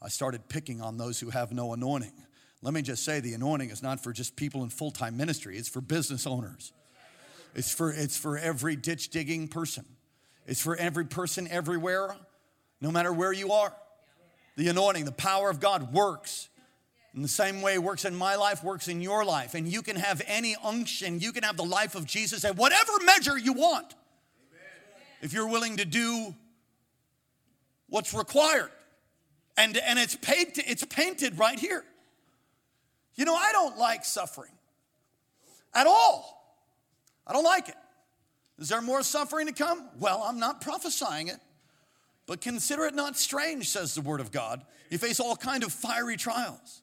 I 0.00 0.08
started 0.08 0.48
picking 0.48 0.80
on 0.80 0.96
those 0.96 1.20
who 1.20 1.28
have 1.28 1.52
no 1.52 1.74
anointing. 1.74 2.14
Let 2.62 2.72
me 2.72 2.80
just 2.80 3.04
say 3.04 3.20
the 3.20 3.34
anointing 3.34 3.68
is 3.68 3.82
not 3.82 4.02
for 4.02 4.14
just 4.14 4.36
people 4.36 4.62
in 4.62 4.70
full-time 4.70 5.18
ministry, 5.18 5.58
it's 5.58 5.68
for 5.68 5.82
business 5.82 6.26
owners. 6.26 6.72
It's 7.54 7.70
for 7.70 7.92
it's 7.92 8.16
for 8.16 8.38
every 8.38 8.74
ditch 8.74 9.10
digging 9.10 9.48
person. 9.48 9.84
It's 10.46 10.62
for 10.62 10.76
every 10.76 11.04
person 11.04 11.46
everywhere, 11.50 12.16
no 12.80 12.90
matter 12.90 13.12
where 13.12 13.34
you 13.34 13.52
are. 13.52 13.74
The 14.56 14.68
anointing, 14.68 15.04
the 15.04 15.12
power 15.12 15.50
of 15.50 15.60
God 15.60 15.92
works. 15.92 16.48
In 17.14 17.22
the 17.22 17.28
same 17.28 17.60
way 17.60 17.74
it 17.74 17.82
works 17.82 18.04
in 18.04 18.14
my 18.14 18.36
life, 18.36 18.64
works 18.64 18.88
in 18.88 19.00
your 19.00 19.24
life. 19.24 19.54
And 19.54 19.68
you 19.68 19.82
can 19.82 19.96
have 19.96 20.22
any 20.26 20.56
unction, 20.62 21.20
you 21.20 21.32
can 21.32 21.42
have 21.42 21.56
the 21.56 21.64
life 21.64 21.94
of 21.94 22.06
Jesus 22.06 22.44
at 22.44 22.56
whatever 22.56 22.92
measure 23.04 23.36
you 23.36 23.52
want. 23.52 23.86
Amen. 23.86 25.04
If 25.20 25.32
you're 25.32 25.48
willing 25.48 25.76
to 25.76 25.84
do 25.84 26.34
what's 27.88 28.14
required. 28.14 28.70
And, 29.56 29.76
and 29.76 29.98
it's, 29.98 30.16
paid 30.16 30.54
to, 30.54 30.64
it's 30.64 30.84
painted 30.84 31.38
right 31.38 31.58
here. 31.58 31.84
You 33.14 33.26
know, 33.26 33.34
I 33.34 33.52
don't 33.52 33.76
like 33.76 34.04
suffering 34.06 34.52
at 35.74 35.86
all. 35.86 36.38
I 37.26 37.34
don't 37.34 37.44
like 37.44 37.68
it. 37.68 37.76
Is 38.58 38.70
there 38.70 38.80
more 38.80 39.02
suffering 39.02 39.46
to 39.48 39.52
come? 39.52 39.86
Well, 39.98 40.22
I'm 40.24 40.38
not 40.38 40.62
prophesying 40.62 41.28
it. 41.28 41.36
But 42.26 42.40
consider 42.40 42.86
it 42.86 42.94
not 42.94 43.16
strange, 43.16 43.68
says 43.68 43.94
the 43.94 44.00
word 44.00 44.20
of 44.20 44.30
God. 44.30 44.64
You 44.90 44.98
face 44.98 45.20
all 45.20 45.36
kind 45.36 45.64
of 45.64 45.72
fiery 45.72 46.16
trials. 46.16 46.82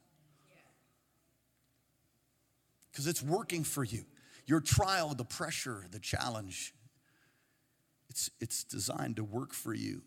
Because 2.92 3.08
it's 3.08 3.24
working 3.24 3.64
for 3.64 3.84
you. 3.84 4.04
Your 4.46 4.60
trial, 4.60 5.14
the 5.14 5.26
pressure, 5.26 5.86
the 5.92 6.00
challenge, 6.00 6.74
it's, 8.10 8.32
it's 8.42 8.64
designed 8.64 9.18
to 9.18 9.24
work 9.24 9.54
for 9.54 9.74
you. 9.74 10.02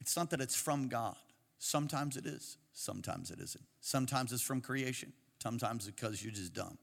It's 0.00 0.16
not 0.16 0.30
that 0.30 0.40
it's 0.40 0.56
from 0.56 0.88
God. 0.88 1.16
Sometimes 1.58 2.16
it 2.16 2.26
is, 2.26 2.56
sometimes 2.72 3.30
it 3.30 3.38
isn't. 3.40 3.64
Sometimes 3.80 4.32
it's 4.32 4.42
from 4.42 4.60
creation, 4.60 5.12
sometimes 5.42 5.86
it's 5.86 5.94
because 5.94 6.22
you're 6.22 6.32
just 6.32 6.54
dumb. 6.54 6.78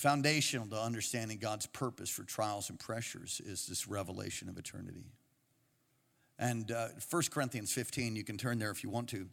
Foundational 0.00 0.66
to 0.66 0.80
understanding 0.80 1.36
God's 1.36 1.66
purpose 1.66 2.08
for 2.08 2.22
trials 2.22 2.70
and 2.70 2.80
pressures 2.80 3.38
is 3.44 3.66
this 3.66 3.86
revelation 3.86 4.48
of 4.48 4.56
eternity. 4.56 5.04
And 6.38 6.72
uh, 6.72 6.88
1 7.10 7.22
Corinthians 7.30 7.70
15, 7.74 8.16
you 8.16 8.24
can 8.24 8.38
turn 8.38 8.58
there 8.58 8.70
if 8.70 8.82
you 8.82 8.88
want 8.88 9.10
to, 9.10 9.28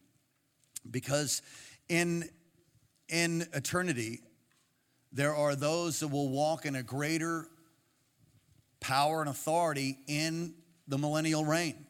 because 0.92 1.42
in, 1.88 2.30
in 3.08 3.48
eternity, 3.54 4.20
there 5.14 5.34
are 5.34 5.56
those 5.56 6.02
that 6.02 6.10
will 6.10 6.28
walk 6.28 6.66
in 6.66 6.76
a 6.76 6.84
greater 6.84 7.48
power 8.82 9.22
and 9.22 9.30
authority 9.30 9.98
in 10.06 10.54
the 10.86 10.98
millennial 10.98 11.46
reign. 11.46 11.86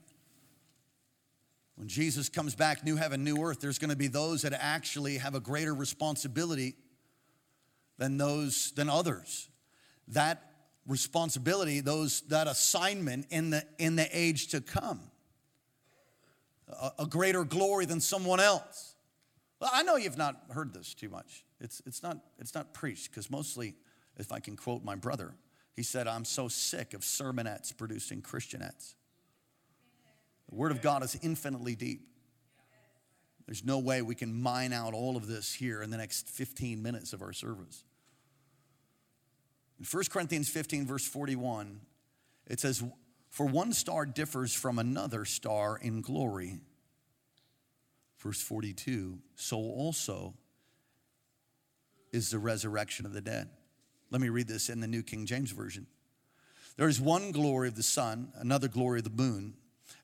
When 1.77 1.87
Jesus 1.87 2.29
comes 2.29 2.53
back, 2.53 2.85
new 2.85 2.95
heaven, 2.95 3.23
new 3.23 3.41
earth, 3.41 3.59
there's 3.59 3.79
going 3.79 3.89
to 3.89 3.97
be 3.97 4.07
those 4.07 4.43
that 4.43 4.53
actually 4.53 5.17
have 5.17 5.33
a 5.33 5.39
greater 5.39 5.73
responsibility 5.73 6.75
than 7.97 8.17
those 8.17 8.71
than 8.71 8.89
others. 8.89 9.49
That 10.09 10.43
responsibility, 10.87 11.81
those 11.81 12.21
that 12.29 12.47
assignment 12.47 13.27
in 13.29 13.49
the 13.49 13.63
in 13.77 13.95
the 13.95 14.07
age 14.11 14.47
to 14.49 14.61
come. 14.61 15.01
A, 16.69 16.91
a 16.99 17.05
greater 17.05 17.43
glory 17.43 17.85
than 17.85 18.01
someone 18.01 18.39
else. 18.39 18.95
Well, 19.59 19.69
I 19.73 19.83
know 19.83 19.95
you've 19.95 20.17
not 20.17 20.35
heard 20.51 20.73
this 20.73 20.93
too 20.93 21.09
much. 21.09 21.45
It's 21.59 21.81
it's 21.85 22.03
not 22.03 22.17
it's 22.39 22.53
not 22.53 22.73
preached 22.73 23.09
because 23.11 23.29
mostly, 23.29 23.75
if 24.17 24.31
I 24.31 24.39
can 24.39 24.55
quote 24.55 24.83
my 24.83 24.95
brother, 24.95 25.33
he 25.75 25.83
said, 25.83 26.07
"I'm 26.07 26.25
so 26.25 26.47
sick 26.47 26.93
of 26.93 27.01
sermonettes 27.01 27.75
producing 27.75 28.21
Christianettes." 28.21 28.95
The 30.49 30.55
Word 30.55 30.71
of 30.71 30.81
God 30.81 31.03
is 31.03 31.17
infinitely 31.21 31.75
deep. 31.75 32.07
There's 33.45 33.63
no 33.63 33.79
way 33.79 34.01
we 34.01 34.15
can 34.15 34.33
mine 34.33 34.73
out 34.73 34.93
all 34.93 35.15
of 35.15 35.27
this 35.27 35.53
here 35.53 35.81
in 35.81 35.89
the 35.89 35.97
next 35.97 36.29
15 36.29 36.81
minutes 36.81 37.13
of 37.13 37.21
our 37.21 37.33
service. 37.33 37.83
In 39.79 39.85
1 39.85 40.03
Corinthians 40.09 40.49
15, 40.49 40.87
verse 40.87 41.05
41, 41.05 41.81
it 42.47 42.59
says, 42.59 42.83
For 43.29 43.45
one 43.45 43.73
star 43.73 44.05
differs 44.05 44.53
from 44.53 44.79
another 44.79 45.25
star 45.25 45.77
in 45.77 46.01
glory. 46.01 46.59
Verse 48.19 48.41
42, 48.41 49.19
so 49.35 49.57
also 49.57 50.33
is 52.11 52.31
the 52.31 52.39
resurrection 52.39 53.05
of 53.05 53.13
the 53.13 53.21
dead. 53.21 53.49
Let 54.09 54.21
me 54.21 54.29
read 54.29 54.47
this 54.47 54.69
in 54.69 54.79
the 54.79 54.87
New 54.87 55.03
King 55.03 55.25
James 55.25 55.51
Version. 55.51 55.85
There 56.77 56.87
is 56.87 56.99
one 56.99 57.31
glory 57.31 57.67
of 57.67 57.75
the 57.75 57.83
sun, 57.83 58.31
another 58.35 58.67
glory 58.67 58.99
of 58.99 59.03
the 59.03 59.23
moon, 59.23 59.55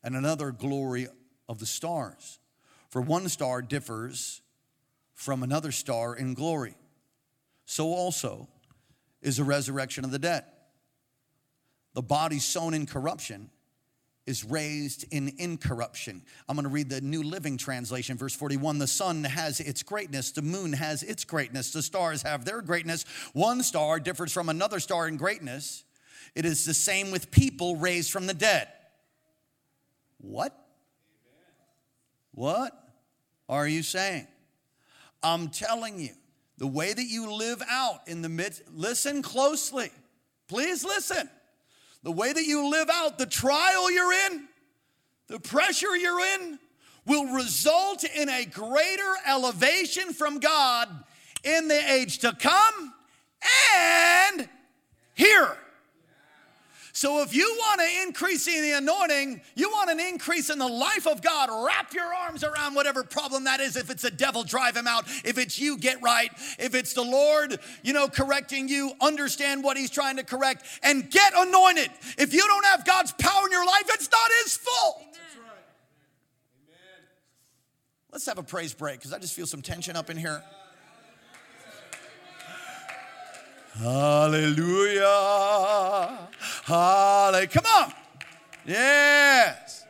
and 0.04 0.16
another 0.16 0.52
glory 0.52 1.08
of 1.50 1.60
the 1.60 1.66
stars. 1.66 2.40
For 2.90 3.02
one 3.02 3.30
star 3.30 3.62
differs 3.62 4.42
from 5.14 5.42
another 5.42 5.72
star 5.72 6.16
in 6.16 6.34
glory. 6.34 6.76
So 7.66 7.88
also 7.88 8.50
is 9.24 9.40
a 9.40 9.44
resurrection 9.44 10.06
of 10.06 10.12
the 10.12 10.20
dead. 10.20 10.46
The 11.94 12.02
body 12.02 12.40
sown 12.40 12.74
in 12.74 12.86
corruption 12.86 13.50
is 14.26 14.44
raised 14.44 15.06
in 15.12 15.34
incorruption. 15.38 16.22
I'm 16.48 16.56
going 16.56 16.64
to 16.64 16.70
read 16.70 16.90
the 16.90 17.02
New 17.02 17.24
Living 17.24 17.58
Translation, 17.58 18.18
verse 18.18 18.34
41. 18.34 18.80
The 18.80 18.88
sun 18.88 19.24
has 19.24 19.60
its 19.60 19.84
greatness, 19.84 20.32
the 20.32 20.42
moon 20.42 20.74
has 20.74 21.04
its 21.04 21.26
greatness, 21.26 21.74
the 21.74 21.82
stars 21.82 22.22
have 22.22 22.46
their 22.46 22.62
greatness. 22.62 23.06
One 23.34 23.64
star 23.64 24.00
differs 24.00 24.32
from 24.32 24.50
another 24.50 24.80
star 24.80 25.08
in 25.08 25.18
greatness. 25.18 25.84
It 26.36 26.46
is 26.46 26.66
the 26.66 26.74
same 26.74 27.12
with 27.12 27.32
people 27.32 27.76
raised 27.76 28.12
from 28.12 28.28
the 28.28 28.34
dead. 28.34 28.70
What? 30.20 30.58
What 32.32 32.72
are 33.50 33.68
you 33.68 33.84
saying? 33.84 34.28
I'm 35.22 35.50
telling 35.50 36.00
you, 36.00 36.12
the 36.64 36.68
way 36.68 36.94
that 36.94 37.04
you 37.04 37.30
live 37.30 37.62
out 37.70 38.08
in 38.08 38.22
the 38.22 38.30
midst, 38.30 38.62
listen 38.74 39.22
closely. 39.22 39.92
Please 40.48 40.86
listen. 40.86 41.30
The 42.04 42.12
way 42.14 42.32
that 42.32 42.46
you 42.46 42.72
live 42.72 42.90
out 42.90 43.18
the 43.18 43.26
trial 43.26 43.92
you're 43.92 44.14
in, 44.14 44.48
the 45.28 45.42
pressure 45.42 45.94
you're 45.94 46.22
in, 46.22 46.58
will 47.06 47.34
result 47.34 48.06
in 48.06 48.30
a 48.30 48.46
greater 48.46 49.14
elevation 49.28 50.14
from 50.14 50.40
God 50.40 50.88
in 51.44 51.68
the 51.68 51.92
age 51.92 52.20
to 52.20 52.32
come 52.32 52.94
and 53.76 54.48
here. 55.16 55.58
So 57.04 57.22
if 57.22 57.36
you 57.36 57.54
want 57.60 57.82
an 57.82 58.08
increase 58.08 58.48
in 58.48 58.62
the 58.62 58.78
anointing, 58.78 59.42
you 59.56 59.68
want 59.68 59.92
an 59.92 60.00
increase 60.00 60.50
in 60.50 60.58
the 60.58 60.70
life 60.70 61.06
of 61.06 61.22
God, 61.22 61.50
wrap 61.66 61.94
your 61.94 62.06
arms 62.06 62.46
around 62.46 62.76
whatever 62.76 63.04
problem 63.04 63.44
that 63.44 63.60
is. 63.60 63.76
If 63.76 63.90
it's 63.90 64.06
a 64.06 64.10
devil, 64.10 64.46
drive 64.46 64.78
him 64.78 64.88
out. 64.88 65.04
If 65.26 65.38
it's 65.38 65.60
you, 65.60 65.78
get 65.78 66.02
right. 66.02 66.32
If 66.60 66.74
it's 66.74 66.94
the 66.94 67.02
Lord, 67.02 67.60
you 67.82 67.92
know, 67.92 68.08
correcting 68.08 68.70
you, 68.70 68.94
understand 69.02 69.66
what 69.66 69.76
he's 69.76 69.90
trying 69.90 70.16
to 70.16 70.24
correct 70.24 70.64
and 70.82 71.12
get 71.12 71.34
anointed. 71.36 71.90
If 72.18 72.34
you 72.34 72.40
don't 72.40 72.66
have 72.68 72.86
God's 72.86 73.12
power 73.12 73.48
in 73.48 73.52
your 73.52 73.66
life, 73.66 73.84
it's 73.90 74.10
not 74.10 74.32
his 74.46 74.56
fault. 74.56 75.04
Let's 78.14 78.26
have 78.28 78.38
a 78.38 78.44
praise 78.44 78.74
break 78.74 79.00
because 79.00 79.12
I 79.12 79.20
just 79.20 79.34
feel 79.34 79.46
some 79.46 79.62
tension 79.62 79.98
up 79.98 80.10
in 80.10 80.16
here. 80.16 80.42
Hallelujah. 83.80 85.10
Hallelujah. 86.64 87.48
Come 87.48 87.66
on. 87.66 87.94
Yes. 88.66 89.86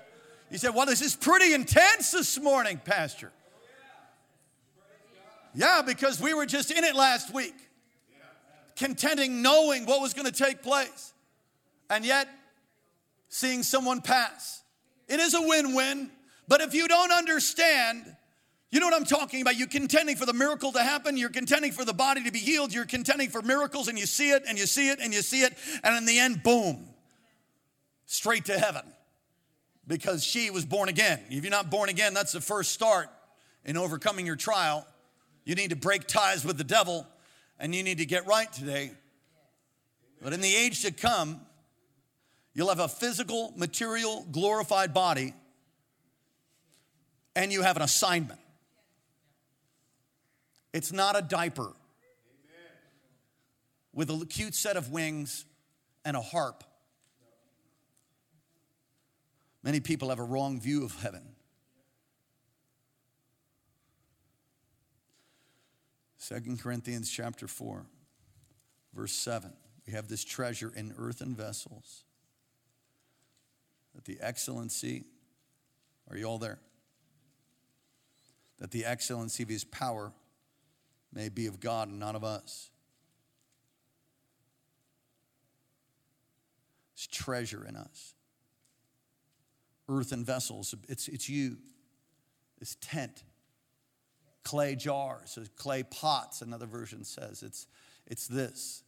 You 0.50 0.58
said, 0.58 0.74
well, 0.74 0.86
this 0.86 1.02
is 1.02 1.15
pretty 1.15 1.54
intense 1.54 2.12
this 2.12 2.39
morning, 2.39 2.80
Pastor. 2.84 3.32
Yeah, 5.54 5.82
because 5.86 6.19
we 6.22 6.34
were 6.34 6.46
just 6.46 6.72
in 6.72 6.84
it 6.84 6.96
last 6.96 7.34
week, 7.34 7.56
contending, 8.76 9.41
knowing 9.41 9.86
what 9.86 10.02
was 10.02 10.13
going 10.13 10.26
to 10.26 10.32
take 10.32 10.63
place, 10.63 11.13
and 11.89 12.06
yet 12.06 12.28
seeing 13.30 13.63
someone 13.63 14.02
pass. 14.02 14.63
It 15.08 15.19
is 15.19 15.34
a 15.34 15.41
win 15.41 15.76
win, 15.76 16.10
but 16.48 16.62
if 16.62 16.74
you 16.74 16.88
don't 16.88 17.12
understand 17.12 18.15
you 18.74 18.80
know 18.80 18.88
what 18.88 18.96
I'm 18.96 19.06
talking 19.06 19.40
about? 19.40 19.56
You're 19.56 19.68
contending 19.68 20.16
for 20.16 20.26
the 20.26 20.34
miracle 20.34 20.72
to 20.72 20.82
happen. 20.82 21.16
You're 21.16 21.30
contending 21.30 21.72
for 21.72 21.86
the 21.86 21.94
body 21.94 22.24
to 22.24 22.32
be 22.32 22.40
healed. 22.40 22.74
You're 22.74 22.88
contending 22.88 23.30
for 23.30 23.44
miracles, 23.44 23.88
and 23.88 24.00
you 24.00 24.08
see 24.08 24.32
it, 24.32 24.42
and 24.48 24.58
you 24.58 24.66
see 24.66 24.90
it, 24.90 24.98
and 25.00 25.14
you 25.14 25.22
see 25.22 25.42
it. 25.44 25.54
And 25.84 25.96
in 25.96 26.06
the 26.06 26.18
end, 26.18 26.42
boom, 26.42 26.90
straight 28.08 28.46
to 28.46 28.58
heaven 28.58 28.82
because 29.86 30.24
she 30.24 30.50
was 30.50 30.66
born 30.66 30.90
again. 30.90 31.20
If 31.30 31.44
you're 31.44 31.52
not 31.52 31.70
born 31.70 31.90
again, 31.90 32.16
that's 32.16 32.32
the 32.32 32.42
first 32.42 32.72
start 32.72 33.10
in 33.64 33.78
overcoming 33.78 34.26
your 34.26 34.36
trial. 34.36 34.88
You 35.46 35.54
need 35.54 35.70
to 35.70 35.76
break 35.76 36.08
ties 36.08 36.44
with 36.44 36.58
the 36.58 36.64
devil, 36.64 37.06
and 37.60 37.76
you 37.76 37.84
need 37.84 38.00
to 38.00 38.08
get 38.08 38.26
right 38.26 38.52
today. 38.52 38.90
But 40.20 40.34
in 40.34 40.42
the 40.42 40.56
age 40.56 40.82
to 40.82 40.92
come, 40.92 41.42
you'll 42.56 42.70
have 42.70 42.80
a 42.80 42.88
physical, 42.88 43.54
material, 43.56 44.26
glorified 44.32 44.96
body, 44.96 45.36
and 47.36 47.54
you 47.54 47.62
have 47.62 47.76
an 47.76 47.84
assignment. 47.84 48.40
It's 50.74 50.92
not 50.92 51.18
a 51.18 51.22
diaper 51.22 51.72
with 53.94 54.10
a 54.10 54.26
cute 54.26 54.56
set 54.56 54.76
of 54.76 54.92
wings 54.92 55.46
and 56.04 56.18
a 56.18 56.22
harp. 56.22 56.64
Many 59.62 59.80
people 59.80 60.10
have 60.10 60.20
a 60.20 60.24
wrong 60.24 60.60
view 60.60 60.84
of 60.84 61.00
heaven. 61.02 61.24
Second 66.18 66.60
Corinthians 66.62 67.10
chapter 67.10 67.48
4, 67.48 67.86
verse 68.94 69.14
7. 69.14 69.54
We 69.86 69.94
have 69.94 70.08
this 70.08 70.24
treasure 70.24 70.72
in 70.76 70.94
earthen 70.98 71.36
vessels. 71.36 72.04
That 73.94 74.06
the 74.06 74.18
excellency, 74.22 75.04
are 76.10 76.18
you 76.18 76.26
all 76.26 76.40
there? 76.40 76.60
That 78.60 78.72
the 78.72 78.86
excellency 78.86 79.44
of 79.44 79.50
his 79.50 79.64
power 79.66 80.14
may 81.13 81.30
be 81.30 81.47
of 81.47 81.60
God 81.60 81.88
and 81.88 81.99
not 81.99 82.15
of 82.15 82.23
us. 82.23 82.69
It's 86.93 87.08
treasure 87.08 87.65
in 87.67 87.76
us. 87.76 88.13
Earthen 89.89 90.23
vessels, 90.23 90.73
it's, 90.88 91.08
it's 91.08 91.28
you. 91.28 91.58
It's 92.62 92.78
tent. 92.80 93.23
Clay 94.43 94.76
jars, 94.76 95.38
clay 95.58 95.84
pots, 95.84 96.41
another 96.41 96.65
version 96.65 97.04
says. 97.04 97.43
It's, 97.43 97.67
it's 98.08 98.28
this. 98.28 98.84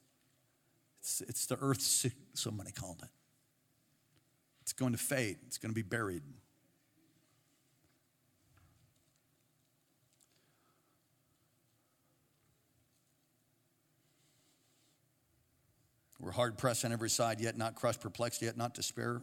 It's, 1.00 1.22
it's 1.22 1.46
the 1.46 1.58
earth 1.60 1.82
somebody 2.34 2.72
called 2.72 3.02
it. 3.04 3.10
It's 4.62 4.74
going 4.74 4.94
to 4.94 4.98
fade, 4.98 5.38
it's 5.46 5.58
going 5.58 5.72
to 5.72 5.76
be 5.76 5.82
buried. 5.82 6.24
We're 16.20 16.32
hard 16.32 16.58
pressed 16.58 16.86
on 16.86 16.92
every 16.92 17.10
side, 17.10 17.42
yet 17.42 17.58
not 17.58 17.76
crushed, 17.76 18.02
perplexed, 18.02 18.42
yet 18.42 18.58
not 18.58 18.74
despair, 18.74 19.22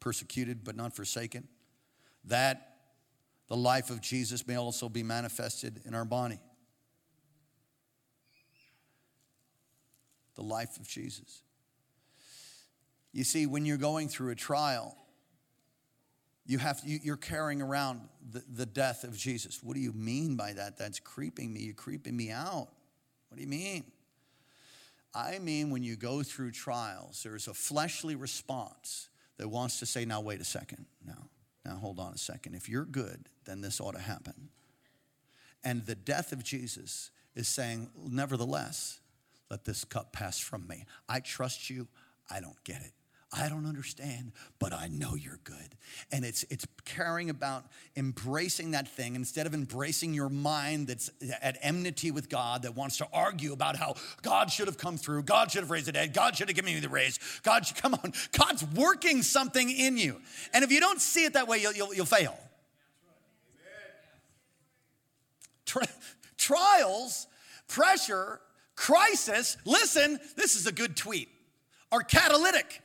persecuted, 0.00 0.64
but 0.64 0.76
not 0.76 0.94
forsaken. 0.94 1.46
That 2.24 2.76
the 3.48 3.56
life 3.56 3.90
of 3.90 4.00
Jesus 4.00 4.46
may 4.46 4.56
also 4.56 4.88
be 4.88 5.02
manifested 5.02 5.80
in 5.84 5.94
our 5.94 6.04
body. 6.04 6.40
The 10.34 10.42
life 10.42 10.78
of 10.78 10.88
Jesus. 10.88 11.42
You 13.12 13.24
see, 13.24 13.46
when 13.46 13.66
you're 13.66 13.76
going 13.76 14.08
through 14.08 14.30
a 14.30 14.34
trial, 14.34 14.96
you 16.46 16.58
have 16.58 16.80
you're 16.84 17.16
carrying 17.16 17.62
around 17.62 18.00
the, 18.30 18.42
the 18.52 18.66
death 18.66 19.04
of 19.04 19.16
Jesus. 19.16 19.62
What 19.62 19.74
do 19.74 19.80
you 19.80 19.92
mean 19.92 20.34
by 20.34 20.54
that? 20.54 20.76
That's 20.76 20.98
creeping 20.98 21.52
me. 21.52 21.60
You're 21.60 21.74
creeping 21.74 22.16
me 22.16 22.30
out. 22.30 22.68
What 23.28 23.36
do 23.36 23.42
you 23.42 23.48
mean? 23.48 23.84
I 25.14 25.38
mean, 25.38 25.70
when 25.70 25.82
you 25.82 25.96
go 25.96 26.22
through 26.22 26.52
trials, 26.52 27.22
there's 27.22 27.48
a 27.48 27.54
fleshly 27.54 28.16
response 28.16 29.08
that 29.36 29.48
wants 29.48 29.78
to 29.80 29.86
say, 29.86 30.04
now, 30.04 30.20
wait 30.20 30.40
a 30.40 30.44
second. 30.44 30.86
Now, 31.06 31.28
now, 31.64 31.76
hold 31.76 32.00
on 32.00 32.12
a 32.12 32.18
second. 32.18 32.54
If 32.54 32.68
you're 32.68 32.84
good, 32.84 33.26
then 33.44 33.60
this 33.60 33.80
ought 33.80 33.94
to 33.94 34.00
happen. 34.00 34.48
And 35.62 35.86
the 35.86 35.94
death 35.94 36.32
of 36.32 36.42
Jesus 36.42 37.10
is 37.34 37.46
saying, 37.46 37.90
nevertheless, 37.96 39.00
let 39.50 39.64
this 39.64 39.84
cup 39.84 40.12
pass 40.12 40.38
from 40.38 40.66
me. 40.66 40.86
I 41.08 41.20
trust 41.20 41.70
you. 41.70 41.86
I 42.30 42.40
don't 42.40 42.62
get 42.64 42.80
it. 42.82 42.92
I 43.34 43.48
don't 43.48 43.64
understand, 43.64 44.32
but 44.58 44.74
I 44.74 44.88
know 44.88 45.14
you're 45.14 45.40
good. 45.42 45.74
And 46.10 46.22
it's 46.22 46.44
it's 46.50 46.66
caring 46.84 47.30
about 47.30 47.64
embracing 47.96 48.72
that 48.72 48.86
thing 48.88 49.14
instead 49.14 49.46
of 49.46 49.54
embracing 49.54 50.12
your 50.12 50.28
mind 50.28 50.88
that's 50.88 51.10
at 51.40 51.56
enmity 51.62 52.10
with 52.10 52.28
God 52.28 52.62
that 52.62 52.76
wants 52.76 52.98
to 52.98 53.08
argue 53.10 53.54
about 53.54 53.76
how 53.76 53.94
God 54.20 54.50
should 54.50 54.66
have 54.66 54.76
come 54.76 54.98
through, 54.98 55.22
God 55.22 55.50
should 55.50 55.62
have 55.62 55.70
raised 55.70 55.86
the 55.86 55.92
dead, 55.92 56.12
God 56.12 56.36
should 56.36 56.48
have 56.48 56.56
given 56.56 56.74
me 56.74 56.80
the 56.80 56.90
raise. 56.90 57.18
God 57.42 57.66
should 57.66 57.76
come 57.82 57.94
on. 57.94 58.12
God's 58.32 58.64
working 58.74 59.22
something 59.22 59.70
in 59.70 59.96
you. 59.96 60.20
And 60.52 60.62
if 60.62 60.70
you 60.70 60.80
don't 60.80 61.00
see 61.00 61.24
it 61.24 61.32
that 61.32 61.48
way, 61.48 61.58
you'll, 61.58 61.72
you'll, 61.72 61.94
you'll 61.94 62.06
fail. 62.06 62.38
Tri- 65.64 65.86
trials, 66.36 67.26
pressure, 67.66 68.40
crisis, 68.76 69.56
listen, 69.64 70.20
this 70.36 70.54
is 70.54 70.66
a 70.66 70.72
good 70.72 70.96
tweet, 70.96 71.30
are 71.90 72.02
catalytic. 72.02 72.82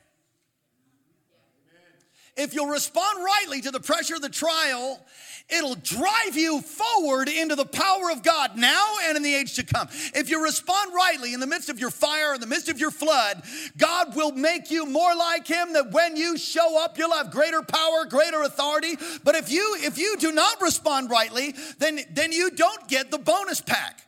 If 2.37 2.53
you'll 2.53 2.67
respond 2.67 3.23
rightly 3.23 3.61
to 3.61 3.71
the 3.71 3.79
pressure 3.79 4.13
of 4.13 4.21
the 4.21 4.29
trial, 4.29 5.03
it'll 5.49 5.75
drive 5.75 6.35
you 6.35 6.61
forward 6.61 7.29
into 7.29 7.55
the 7.55 7.65
power 7.65 8.11
of 8.11 8.21
God 8.21 8.55
now 8.55 8.97
and 9.05 9.17
in 9.17 9.23
the 9.23 9.33
age 9.33 9.55
to 9.55 9.63
come. 9.63 9.87
If 10.13 10.29
you 10.29 10.43
respond 10.43 10.93
rightly 10.93 11.33
in 11.33 11.39
the 11.39 11.47
midst 11.47 11.69
of 11.69 11.79
your 11.79 11.89
fire, 11.89 12.35
in 12.35 12.39
the 12.39 12.45
midst 12.45 12.69
of 12.69 12.79
your 12.79 12.91
flood, 12.91 13.41
God 13.75 14.15
will 14.15 14.33
make 14.33 14.69
you 14.69 14.85
more 14.85 15.15
like 15.15 15.47
him 15.47 15.73
that 15.73 15.91
when 15.91 16.15
you 16.15 16.37
show 16.37 16.83
up 16.83 16.99
you'll 16.99 17.11
have 17.11 17.31
greater 17.31 17.63
power, 17.63 18.05
greater 18.05 18.43
authority. 18.43 18.95
But 19.23 19.33
if 19.33 19.51
you 19.51 19.75
if 19.79 19.97
you 19.97 20.15
do 20.17 20.31
not 20.31 20.61
respond 20.61 21.09
rightly, 21.09 21.55
then 21.79 21.99
then 22.11 22.31
you 22.31 22.51
don't 22.51 22.87
get 22.87 23.09
the 23.09 23.17
bonus 23.17 23.61
pack. 23.61 24.01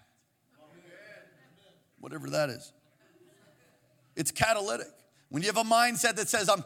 Whatever 1.99 2.29
that 2.29 2.49
is. 2.49 2.71
It's 4.15 4.31
catalytic. 4.31 4.87
When 5.29 5.43
you 5.43 5.47
have 5.47 5.57
a 5.57 5.63
mindset 5.63 6.15
that 6.15 6.27
says 6.27 6.47
I'm 6.49 6.63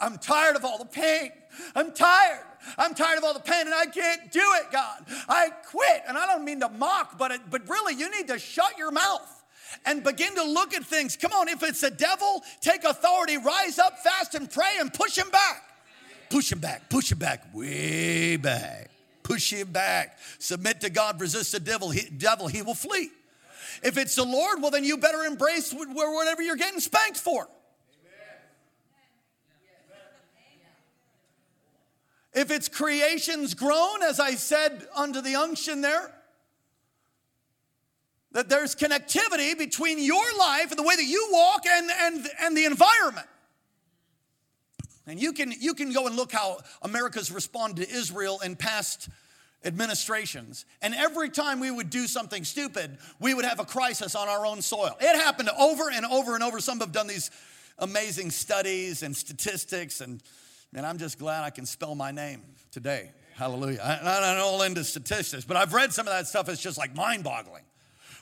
I'm 0.00 0.18
tired 0.18 0.56
of 0.56 0.64
all 0.64 0.78
the 0.78 0.84
pain. 0.84 1.30
I'm 1.74 1.92
tired. 1.92 2.44
I'm 2.78 2.94
tired 2.94 3.18
of 3.18 3.24
all 3.24 3.34
the 3.34 3.40
pain 3.40 3.66
and 3.66 3.74
I 3.74 3.86
can't 3.86 4.30
do 4.32 4.42
it, 4.60 4.70
God. 4.72 5.04
I 5.28 5.50
quit. 5.70 6.02
And 6.06 6.16
I 6.16 6.26
don't 6.26 6.44
mean 6.44 6.60
to 6.60 6.68
mock, 6.68 7.18
but, 7.18 7.30
it, 7.32 7.40
but 7.50 7.68
really, 7.68 7.94
you 7.94 8.10
need 8.10 8.28
to 8.28 8.38
shut 8.38 8.78
your 8.78 8.90
mouth 8.90 9.44
and 9.84 10.02
begin 10.02 10.34
to 10.36 10.44
look 10.44 10.74
at 10.74 10.84
things. 10.84 11.16
Come 11.16 11.32
on, 11.32 11.48
if 11.48 11.62
it's 11.62 11.82
a 11.82 11.90
devil, 11.90 12.42
take 12.60 12.84
authority, 12.84 13.36
rise 13.36 13.78
up 13.78 13.98
fast 13.98 14.34
and 14.34 14.50
pray 14.50 14.76
and 14.78 14.92
push 14.92 15.18
him 15.18 15.30
back. 15.30 15.62
Push 16.30 16.52
him 16.52 16.58
back, 16.58 16.88
push 16.88 17.12
him 17.12 17.18
back, 17.18 17.54
way 17.54 18.36
back. 18.36 18.90
Push 19.22 19.52
him 19.52 19.72
back. 19.72 20.18
Submit 20.38 20.80
to 20.82 20.90
God, 20.90 21.20
resist 21.20 21.52
the 21.52 21.60
devil, 21.60 21.90
he, 21.90 22.08
devil, 22.10 22.46
he 22.46 22.62
will 22.62 22.74
flee. 22.74 23.10
If 23.82 23.98
it's 23.98 24.14
the 24.14 24.24
Lord, 24.24 24.62
well, 24.62 24.70
then 24.70 24.84
you 24.84 24.96
better 24.96 25.24
embrace 25.24 25.72
whatever 25.72 26.42
you're 26.42 26.56
getting 26.56 26.80
spanked 26.80 27.18
for. 27.18 27.48
If 32.34 32.50
it's 32.50 32.68
creation's 32.68 33.54
groan, 33.54 34.02
as 34.02 34.18
I 34.18 34.32
said 34.34 34.86
under 34.96 35.22
the 35.22 35.36
unction 35.36 35.80
there, 35.80 36.12
that 38.32 38.48
there's 38.48 38.74
connectivity 38.74 39.56
between 39.56 40.02
your 40.02 40.24
life 40.38 40.70
and 40.70 40.78
the 40.78 40.82
way 40.82 40.96
that 40.96 41.04
you 41.04 41.28
walk 41.30 41.64
and, 41.66 41.90
and, 42.02 42.26
and 42.40 42.56
the 42.56 42.64
environment. 42.64 43.28
And 45.06 45.20
you 45.20 45.32
can, 45.32 45.52
you 45.52 45.74
can 45.74 45.92
go 45.92 46.06
and 46.06 46.16
look 46.16 46.32
how 46.32 46.58
America's 46.82 47.30
responded 47.30 47.86
to 47.86 47.94
Israel 47.94 48.40
in 48.44 48.56
past 48.56 49.08
administrations. 49.64 50.64
And 50.82 50.94
every 50.94 51.30
time 51.30 51.60
we 51.60 51.70
would 51.70 51.90
do 51.90 52.06
something 52.06 52.42
stupid, 52.44 52.98
we 53.20 53.34
would 53.34 53.44
have 53.44 53.60
a 53.60 53.64
crisis 53.64 54.14
on 54.14 54.28
our 54.28 54.44
own 54.44 54.62
soil. 54.62 54.96
It 55.00 55.16
happened 55.16 55.50
over 55.58 55.90
and 55.90 56.04
over 56.06 56.34
and 56.34 56.42
over. 56.42 56.58
Some 56.58 56.80
have 56.80 56.92
done 56.92 57.06
these 57.06 57.30
amazing 57.78 58.30
studies 58.30 59.02
and 59.02 59.16
statistics, 59.16 60.00
and 60.00 60.22
man, 60.74 60.84
I'm 60.84 60.98
just 60.98 61.18
glad 61.18 61.44
I 61.44 61.50
can 61.50 61.66
spell 61.66 61.94
my 61.94 62.10
name 62.10 62.42
today. 62.72 63.12
Hallelujah. 63.36 63.78
I, 63.82 63.98
I'm 63.98 64.04
not 64.04 64.38
all 64.38 64.62
into 64.62 64.82
statistics, 64.82 65.44
but 65.44 65.56
I've 65.56 65.72
read 65.72 65.92
some 65.92 66.06
of 66.06 66.12
that 66.12 66.26
stuff. 66.26 66.48
It's 66.48 66.60
just 66.60 66.76
like 66.76 66.94
mind 66.96 67.22
boggling. 67.22 67.62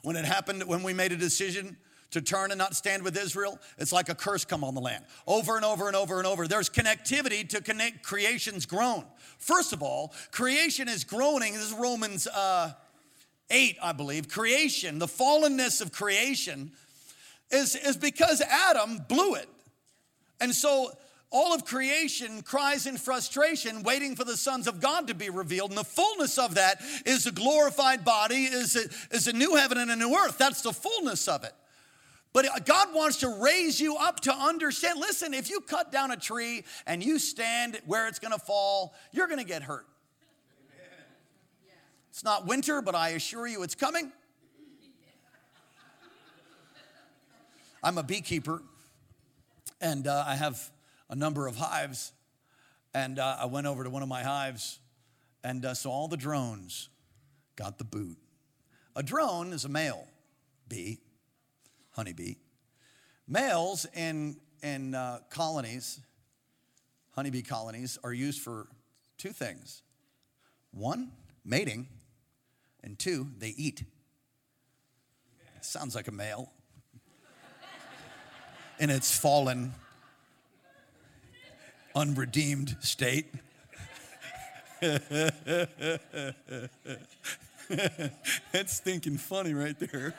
When 0.03 0.17
it 0.17 0.27
happened, 0.27 0.65
when 0.65 0.83
we 0.83 0.93
made 0.93 1.13
a 1.13 1.17
decision 1.17 1.79
to 2.11 2.21
turn 2.21 2.51
and 2.51 2.59
not 2.59 2.77
stand 2.77 3.05
with 3.05 3.17
Israel, 3.17 3.59
it's 3.79 3.93
like 3.93 4.11
a 4.11 4.15
curse 4.15 4.45
come 4.45 4.65
on 4.65 4.75
the 4.75 4.83
land. 4.83 5.05
Over 5.27 5.57
and 5.57 5.65
over 5.65 5.87
and 5.87 5.97
over 5.97 6.19
and 6.19 6.27
over. 6.27 6.47
There's 6.47 6.69
connectivity 6.69 7.49
to 7.49 7.63
connect 7.63 8.03
creation's 8.03 8.67
groan. 8.67 9.05
First 9.39 9.73
of 9.73 9.83
all, 9.83 10.13
creation 10.31 10.89
is 10.89 11.05
groaning. 11.05 11.55
This 11.55 11.71
is 11.71 11.73
Romans 11.73 12.27
uh, 12.27 12.73
8, 13.49 13.79
I 13.83 13.93
believe. 13.93 14.29
Creation, 14.29 14.99
the 14.99 15.07
fallenness 15.07 15.81
of 15.81 15.91
creation, 15.91 16.73
is, 17.51 17.77
is 17.77 17.97
because 17.97 18.43
Adam 18.43 18.99
blew 19.09 19.37
it. 19.37 19.49
And 20.39 20.55
so 20.55 20.93
all 21.33 21.55
of 21.55 21.65
creation 21.65 22.43
cries 22.43 22.87
in 22.87 22.97
frustration, 22.97 23.83
waiting 23.83 24.15
for 24.15 24.25
the 24.25 24.37
sons 24.37 24.67
of 24.69 24.81
God 24.81 25.09
to 25.09 25.15
be 25.15 25.31
revealed. 25.31 25.71
And 25.71 25.79
the 25.79 25.85
fullness 25.85 26.39
of 26.39 26.57
that 26.57 26.81
is 27.07 27.27
a 27.27 27.33
glorified 27.33 28.05
body, 28.05 28.45
is 28.45 28.77
a, 28.77 29.15
is 29.15 29.27
a 29.27 29.33
new 29.33 29.57
heaven 29.57 29.79
and 29.79 29.91
a 29.91 29.97
new 29.97 30.15
earth. 30.15 30.39
That's 30.39 30.63
the 30.63 30.73
fullness 30.73 31.27
of 31.29 31.45
it. 31.45 31.53
But 32.33 32.65
God 32.65 32.95
wants 32.95 33.19
to 33.21 33.29
raise 33.29 33.81
you 33.81 33.97
up 33.97 34.21
to 34.21 34.35
understand. 34.35 35.01
Listen, 35.01 35.35
if 35.35 35.51
you 35.51 35.61
cut 35.61 35.91
down 35.91 36.11
a 36.11 36.17
tree 36.17 36.65
and 36.87 37.03
you 37.03 37.19
stand 37.19 37.81
where 37.87 38.09
it's 38.09 38.19
going 38.19 38.33
to 38.33 38.39
fall, 38.39 38.95
you're 39.13 39.27
going 39.27 39.41
to 39.41 39.45
get 39.45 39.63
hurt. 39.63 39.87
It's 42.11 42.25
not 42.25 42.47
winter, 42.47 42.83
but 42.83 42.95
I 42.95 43.11
assure 43.11 43.47
you 43.47 43.63
it's 43.63 43.75
coming. 43.75 44.13
I'm 47.83 47.99
a 47.99 48.03
beekeeper, 48.03 48.63
and 49.81 50.07
uh, 50.07 50.23
I 50.27 50.37
have 50.37 50.71
a 51.13 51.15
number 51.15 51.47
of 51.47 51.57
hives. 51.57 52.13
And 52.95 53.19
uh, 53.19 53.37
I 53.41 53.47
went 53.47 53.67
over 53.67 53.85
to 53.85 53.91
one 53.91 54.03
of 54.03 54.09
my 54.09 54.23
hives, 54.23 54.81
and 55.45 55.65
uh, 55.65 55.75
so 55.75 55.91
all 55.91 56.09
the 56.09 56.17
drones 56.17 56.89
got 57.55 57.79
the 57.79 57.85
boot. 57.85 58.17
A 58.97 59.03
drone 59.03 59.53
is 59.53 59.65
a 59.65 59.69
male 59.69 60.07
bee, 60.69 60.99
honeybee. 61.91 62.37
Males 63.29 63.87
in, 63.95 64.37
in 64.63 64.95
uh, 64.95 65.21
colonies, 65.31 66.01
honeybee 67.11 67.43
colonies, 67.43 67.99
are 68.03 68.13
used 68.13 68.41
for 68.41 68.67
two 69.19 69.33
things 69.33 69.83
one, 70.73 71.13
mating, 71.45 71.89
and 72.83 72.99
two, 72.99 73.29
they 73.39 73.51
eat. 73.51 73.85
Sounds 75.61 75.95
like 75.95 76.09
a 76.09 76.13
male. 76.13 76.51
and 78.81 78.91
its 78.91 79.17
fallen 79.17 79.73
unredeemed 81.95 82.77
state. 82.81 83.27
That's 88.53 88.81
thinking 88.81 89.17
funny 89.17 89.55
right 89.55 89.79
there. 89.79 90.15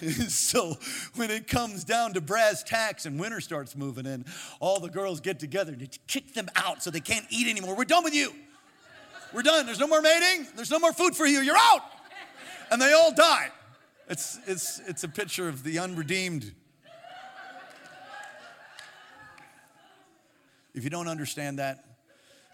so 0.28 0.76
when 1.16 1.30
it 1.30 1.48
comes 1.48 1.84
down 1.84 2.14
to 2.14 2.20
brass 2.20 2.62
tacks 2.62 3.06
and 3.06 3.18
winter 3.18 3.40
starts 3.40 3.76
moving 3.76 4.06
in, 4.06 4.24
all 4.60 4.80
the 4.80 4.88
girls 4.88 5.20
get 5.20 5.38
together 5.38 5.74
to 5.74 5.86
kick 6.06 6.34
them 6.34 6.48
out 6.56 6.82
so 6.82 6.90
they 6.90 7.00
can't 7.00 7.26
eat 7.30 7.48
anymore. 7.48 7.76
We're 7.76 7.84
done 7.84 8.04
with 8.04 8.14
you. 8.14 8.32
We're 9.32 9.42
done. 9.42 9.66
There's 9.66 9.80
no 9.80 9.86
more 9.86 10.00
mating. 10.02 10.46
There's 10.56 10.70
no 10.70 10.78
more 10.78 10.92
food 10.92 11.14
for 11.14 11.26
you. 11.26 11.40
You're 11.40 11.56
out. 11.56 11.82
And 12.70 12.80
they 12.80 12.92
all 12.92 13.12
die. 13.12 13.50
It's, 14.08 14.38
it's, 14.46 14.80
it's 14.86 15.04
a 15.04 15.08
picture 15.08 15.48
of 15.48 15.64
the 15.64 15.78
unredeemed 15.78 16.54
If 20.78 20.84
you 20.84 20.90
don't 20.90 21.08
understand 21.08 21.58
that, 21.58 21.84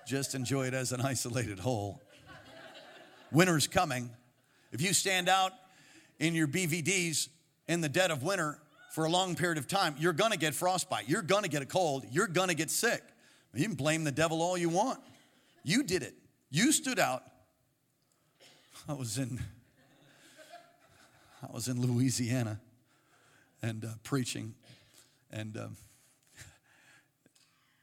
just 0.06 0.34
enjoy 0.34 0.66
it 0.66 0.72
as 0.72 0.92
an 0.92 1.02
isolated 1.02 1.58
whole. 1.58 2.00
Winter's 3.30 3.66
coming. 3.66 4.08
If 4.72 4.80
you 4.80 4.94
stand 4.94 5.28
out 5.28 5.52
in 6.18 6.34
your 6.34 6.48
BVDs 6.48 7.28
in 7.68 7.82
the 7.82 7.88
dead 7.90 8.10
of 8.10 8.22
winter 8.22 8.58
for 8.92 9.04
a 9.04 9.10
long 9.10 9.34
period 9.34 9.58
of 9.58 9.68
time, 9.68 9.94
you're 9.98 10.14
gonna 10.14 10.38
get 10.38 10.54
frostbite. 10.54 11.06
You're 11.06 11.20
gonna 11.20 11.48
get 11.48 11.60
a 11.60 11.66
cold. 11.66 12.06
You're 12.10 12.26
gonna 12.26 12.54
get 12.54 12.70
sick. 12.70 13.02
You 13.52 13.66
can 13.66 13.74
blame 13.74 14.04
the 14.04 14.10
devil 14.10 14.40
all 14.40 14.56
you 14.56 14.70
want. 14.70 15.00
You 15.62 15.82
did 15.82 16.02
it. 16.02 16.14
You 16.48 16.72
stood 16.72 16.98
out. 16.98 17.24
I 18.88 18.94
was 18.94 19.18
in 19.18 19.38
I 21.42 21.52
was 21.52 21.68
in 21.68 21.78
Louisiana 21.78 22.58
and 23.60 23.84
uh, 23.84 23.88
preaching, 24.02 24.54
and 25.30 25.58
uh, 25.58 25.66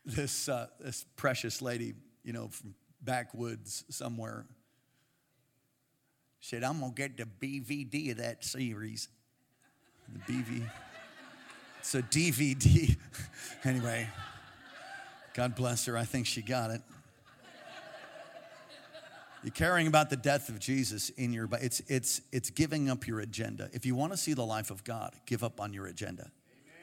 this, 0.06 0.50
uh, 0.50 0.68
this 0.80 1.06
precious 1.16 1.62
lady, 1.62 1.94
you 2.24 2.34
know, 2.34 2.48
from 2.50 2.76
backwoods 3.02 3.84
somewhere, 3.90 4.46
said, 6.40 6.64
I'm 6.64 6.80
going 6.80 6.94
to 6.94 6.96
get 6.96 7.18
the 7.18 7.26
BVD 7.26 8.12
of 8.12 8.18
that 8.18 8.44
series. 8.44 9.08
The 10.12 10.34
BV. 10.34 10.70
It's 11.80 11.96
a 11.96 12.02
DVD. 12.02 12.96
anyway, 13.64 14.08
God 15.34 15.56
bless 15.56 15.86
her. 15.86 15.98
I 15.98 16.04
think 16.04 16.26
she 16.26 16.42
got 16.42 16.72
it. 16.72 16.82
You're 19.44 19.52
caring 19.52 19.88
about 19.88 20.12
the 20.12 20.18
death 20.18 20.50
of 20.50 20.60
Jesus 20.60 21.10
in 21.10 21.34
your 21.34 21.50
it's 21.60 21.82
it's 21.88 22.22
it's 22.32 22.52
giving 22.52 22.90
up 22.92 23.08
your 23.08 23.22
agenda. 23.22 23.70
If 23.74 23.88
you 23.88 23.96
want 23.96 24.12
to 24.14 24.18
see 24.18 24.34
the 24.34 24.46
life 24.46 24.70
of 24.70 24.84
God, 24.84 25.16
give 25.26 25.44
up 25.44 25.60
on 25.60 25.74
your 25.74 25.88
agenda. 25.88 26.24
Amen. 26.24 26.32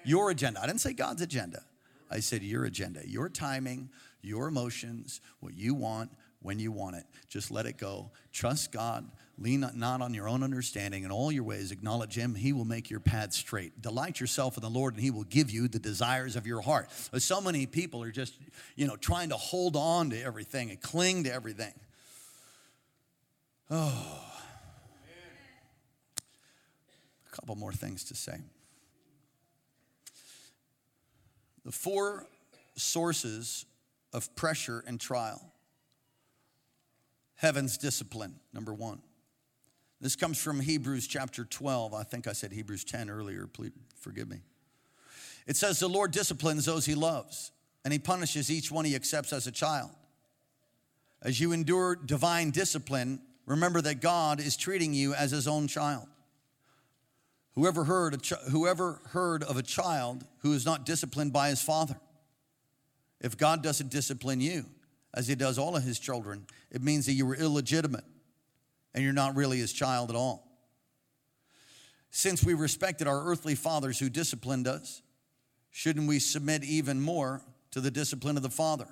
Your 0.04 0.31
agenda. 0.31 0.61
I 0.61 0.66
didn't 0.66 0.81
say 0.81 0.92
God's 0.92 1.22
agenda. 1.22 1.62
I 2.11 2.21
said, 2.21 2.42
Your 2.42 2.64
agenda, 2.64 3.01
your 3.07 3.29
timing, 3.29 3.90
your 4.23 4.49
emotions, 4.49 5.21
what 5.40 5.55
you 5.55 5.75
want, 5.75 6.11
when 6.40 6.59
you 6.59 6.73
want 6.73 6.97
it. 6.97 7.05
Just 7.29 7.51
let 7.51 7.66
it 7.66 7.79
go. 7.79 8.11
Trust 8.33 8.73
God. 8.73 9.11
Lean 9.40 9.64
not 9.75 10.03
on 10.03 10.14
your 10.14 10.29
own 10.29 10.42
understanding. 10.42 11.05
In 11.05 11.12
all 11.12 11.31
your 11.31 11.44
ways, 11.44 11.71
acknowledge 11.71 12.14
Him. 12.16 12.35
He 12.35 12.53
will 12.53 12.64
make 12.64 12.90
your 12.90 12.99
path 12.99 13.33
straight. 13.33 13.81
Delight 13.81 14.18
yourself 14.18 14.57
in 14.57 14.62
the 14.62 14.71
Lord, 14.71 14.94
and 14.94 15.03
He 15.03 15.11
will 15.12 15.25
give 15.25 15.51
you 15.51 15.68
the 15.68 15.79
desires 15.79 16.35
of 16.35 16.47
your 16.47 16.61
heart. 16.61 16.90
So 17.18 17.40
many 17.40 17.66
people 17.66 18.03
are 18.03 18.11
just, 18.11 18.35
you 18.75 18.87
know, 18.87 18.97
trying 18.97 19.29
to 19.29 19.37
hold 19.37 19.77
on 19.77 20.11
to 20.11 20.21
everything 20.21 20.71
and 20.71 20.81
cling 20.81 21.25
to 21.25 21.33
everything. 21.33 21.73
Oh. 23.71 24.25
A 27.27 27.37
couple 27.37 27.55
more 27.55 27.73
things 27.73 28.05
to 28.05 28.16
say. 28.16 28.38
The 31.68 31.72
four 31.72 32.26
sources 32.76 33.66
of 34.14 34.35
pressure 34.35 34.83
and 34.87 34.98
trial. 34.98 35.52
Heaven's 37.35 37.76
discipline, 37.76 38.37
number 38.54 38.72
one. 38.72 39.02
This 40.00 40.16
comes 40.16 40.38
from 40.38 40.61
Hebrews 40.61 41.07
chapter 41.07 41.44
12. 41.44 41.92
I 41.92 42.04
think 42.04 42.27
I 42.27 42.33
said 42.33 42.52
Hebrews 42.52 42.85
10 42.85 43.10
earlier. 43.10 43.46
Please 43.46 43.73
forgive 44.00 44.31
me. 44.31 44.38
It 45.46 45.58
says, 45.58 45.79
The 45.79 45.90
Lord 45.90 46.10
disciplines 46.10 46.64
those 46.64 46.87
he 46.87 46.94
loves, 46.94 47.52
and 47.85 47.92
he 47.92 47.98
punishes 47.98 48.50
each 48.50 48.71
one 48.71 48.87
he 48.87 48.94
accepts 48.94 49.35
as 49.35 49.46
a 49.46 49.52
child. 49.52 49.90
As 51.21 51.38
you 51.38 51.52
endure 51.52 51.96
divine 51.96 52.50
discipline, 52.50 53.21
remember 53.44 53.83
that 53.83 54.00
God 54.00 54.40
is 54.40 54.56
treating 54.56 54.94
you 54.94 55.12
as 55.12 55.33
his 55.33 55.46
own 55.46 55.69
child. 55.69 56.06
Whoever 57.55 57.85
heard, 57.85 58.23
ch- 58.23 58.33
whoever 58.51 59.01
heard 59.09 59.42
of 59.42 59.57
a 59.57 59.63
child 59.63 60.25
who 60.38 60.53
is 60.53 60.65
not 60.65 60.87
disciplined 60.87 61.33
by 61.33 61.49
his 61.49 61.61
father? 61.61 61.99
If 63.21 63.37
God 63.37 63.63
doesn't 63.63 63.90
discipline 63.90 64.40
you, 64.40 64.67
as 65.15 65.27
he 65.27 65.35
does 65.35 65.59
all 65.59 65.77
of 65.77 65.83
his 65.83 65.99
children, 65.99 66.46
it 66.71 66.83
means 66.83 67.07
that 67.07 67.13
you 67.13 67.27
were 67.27 67.35
illegitimate 67.35 68.05
and 68.94 69.03
you're 69.03 69.13
not 69.13 69.35
really 69.37 69.59
his 69.59 69.73
child 69.73 70.11
at 70.11 70.17
all. 70.17 70.46
Since 72.11 72.44
we 72.44 72.55
respected 72.55 73.07
our 73.07 73.25
earthly 73.25 73.55
fathers 73.55 73.99
who 73.99 74.09
disciplined 74.09 74.67
us, 74.67 75.03
shouldn't 75.71 76.09
we 76.09 76.19
submit 76.19 76.65
even 76.65 77.01
more 77.01 77.42
to 77.73 77.81
the 77.81 77.90
discipline 77.90 78.37
of 78.37 78.42
the 78.42 78.51
Father 78.51 78.88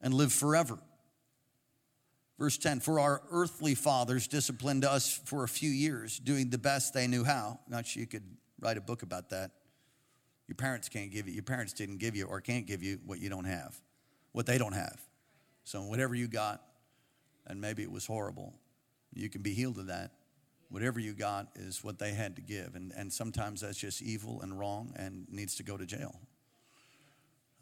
and 0.00 0.14
live 0.14 0.32
forever? 0.32 0.78
Verse 2.38 2.56
10 2.56 2.80
For 2.80 3.00
our 3.00 3.22
earthly 3.30 3.74
fathers 3.74 4.28
disciplined 4.28 4.84
us 4.84 5.20
for 5.24 5.44
a 5.44 5.48
few 5.48 5.70
years, 5.70 6.18
doing 6.18 6.50
the 6.50 6.58
best 6.58 6.94
they 6.94 7.06
knew 7.06 7.24
how. 7.24 7.58
Not 7.68 7.86
sure 7.86 8.00
you 8.00 8.06
could 8.06 8.24
write 8.60 8.76
a 8.76 8.80
book 8.80 9.02
about 9.02 9.30
that. 9.30 9.50
Your 10.46 10.54
parents 10.54 10.88
can't 10.88 11.10
give 11.10 11.28
you, 11.28 11.34
your 11.34 11.42
parents 11.42 11.72
didn't 11.72 11.98
give 11.98 12.16
you 12.16 12.24
or 12.24 12.40
can't 12.40 12.66
give 12.66 12.82
you 12.82 13.00
what 13.04 13.18
you 13.18 13.28
don't 13.28 13.44
have, 13.44 13.78
what 14.32 14.46
they 14.46 14.56
don't 14.56 14.72
have. 14.72 15.00
So, 15.64 15.82
whatever 15.82 16.14
you 16.14 16.28
got, 16.28 16.62
and 17.46 17.60
maybe 17.60 17.82
it 17.82 17.90
was 17.90 18.06
horrible, 18.06 18.54
you 19.12 19.28
can 19.28 19.42
be 19.42 19.52
healed 19.52 19.78
of 19.78 19.88
that. 19.88 20.12
Whatever 20.70 21.00
you 21.00 21.14
got 21.14 21.48
is 21.56 21.82
what 21.82 21.98
they 21.98 22.12
had 22.12 22.36
to 22.36 22.42
give. 22.42 22.74
And, 22.74 22.92
and 22.96 23.12
sometimes 23.12 23.62
that's 23.62 23.78
just 23.78 24.02
evil 24.02 24.42
and 24.42 24.58
wrong 24.58 24.92
and 24.96 25.26
needs 25.30 25.56
to 25.56 25.62
go 25.62 25.76
to 25.76 25.86
jail. 25.86 26.14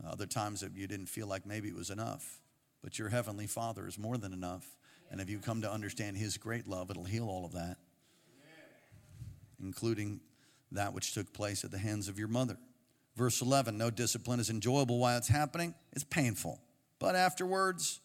Other 0.05 0.27
times 0.27 0.61
that 0.61 0.77
you 0.77 0.87
didn't 0.87 1.07
feel 1.07 1.27
like 1.27 1.47
maybe 1.47 1.69
it 1.69 1.75
was 1.75 1.91
enough. 1.91 2.41
But 2.87 3.01
your 3.01 3.09
heavenly 3.09 3.49
Father 3.49 3.89
is 3.89 3.99
more 3.99 4.17
than 4.17 4.33
enough. 4.33 4.65
And 5.11 5.21
if 5.21 5.29
you 5.29 5.41
come 5.41 5.61
to 5.63 5.73
understand 5.73 6.17
His 6.17 6.37
great 6.37 6.69
love, 6.69 6.89
it'll 6.89 7.03
heal 7.03 7.29
all 7.29 7.45
of 7.45 7.51
that, 7.55 7.79
including 9.61 10.21
that 10.71 10.95
which 10.95 11.13
took 11.13 11.33
place 11.33 11.65
at 11.65 11.73
the 11.73 11.79
hands 11.79 12.07
of 12.07 12.17
your 12.17 12.29
mother. 12.29 12.57
Verse 13.17 13.43
11 13.43 13.77
No 13.77 13.91
discipline 13.91 14.39
is 14.39 14.51
enjoyable 14.51 15.01
while 15.01 15.19
it's 15.19 15.27
happening, 15.27 15.75
it's 15.95 16.05
painful. 16.05 16.61
But 17.01 17.17
afterwards, 17.17 17.99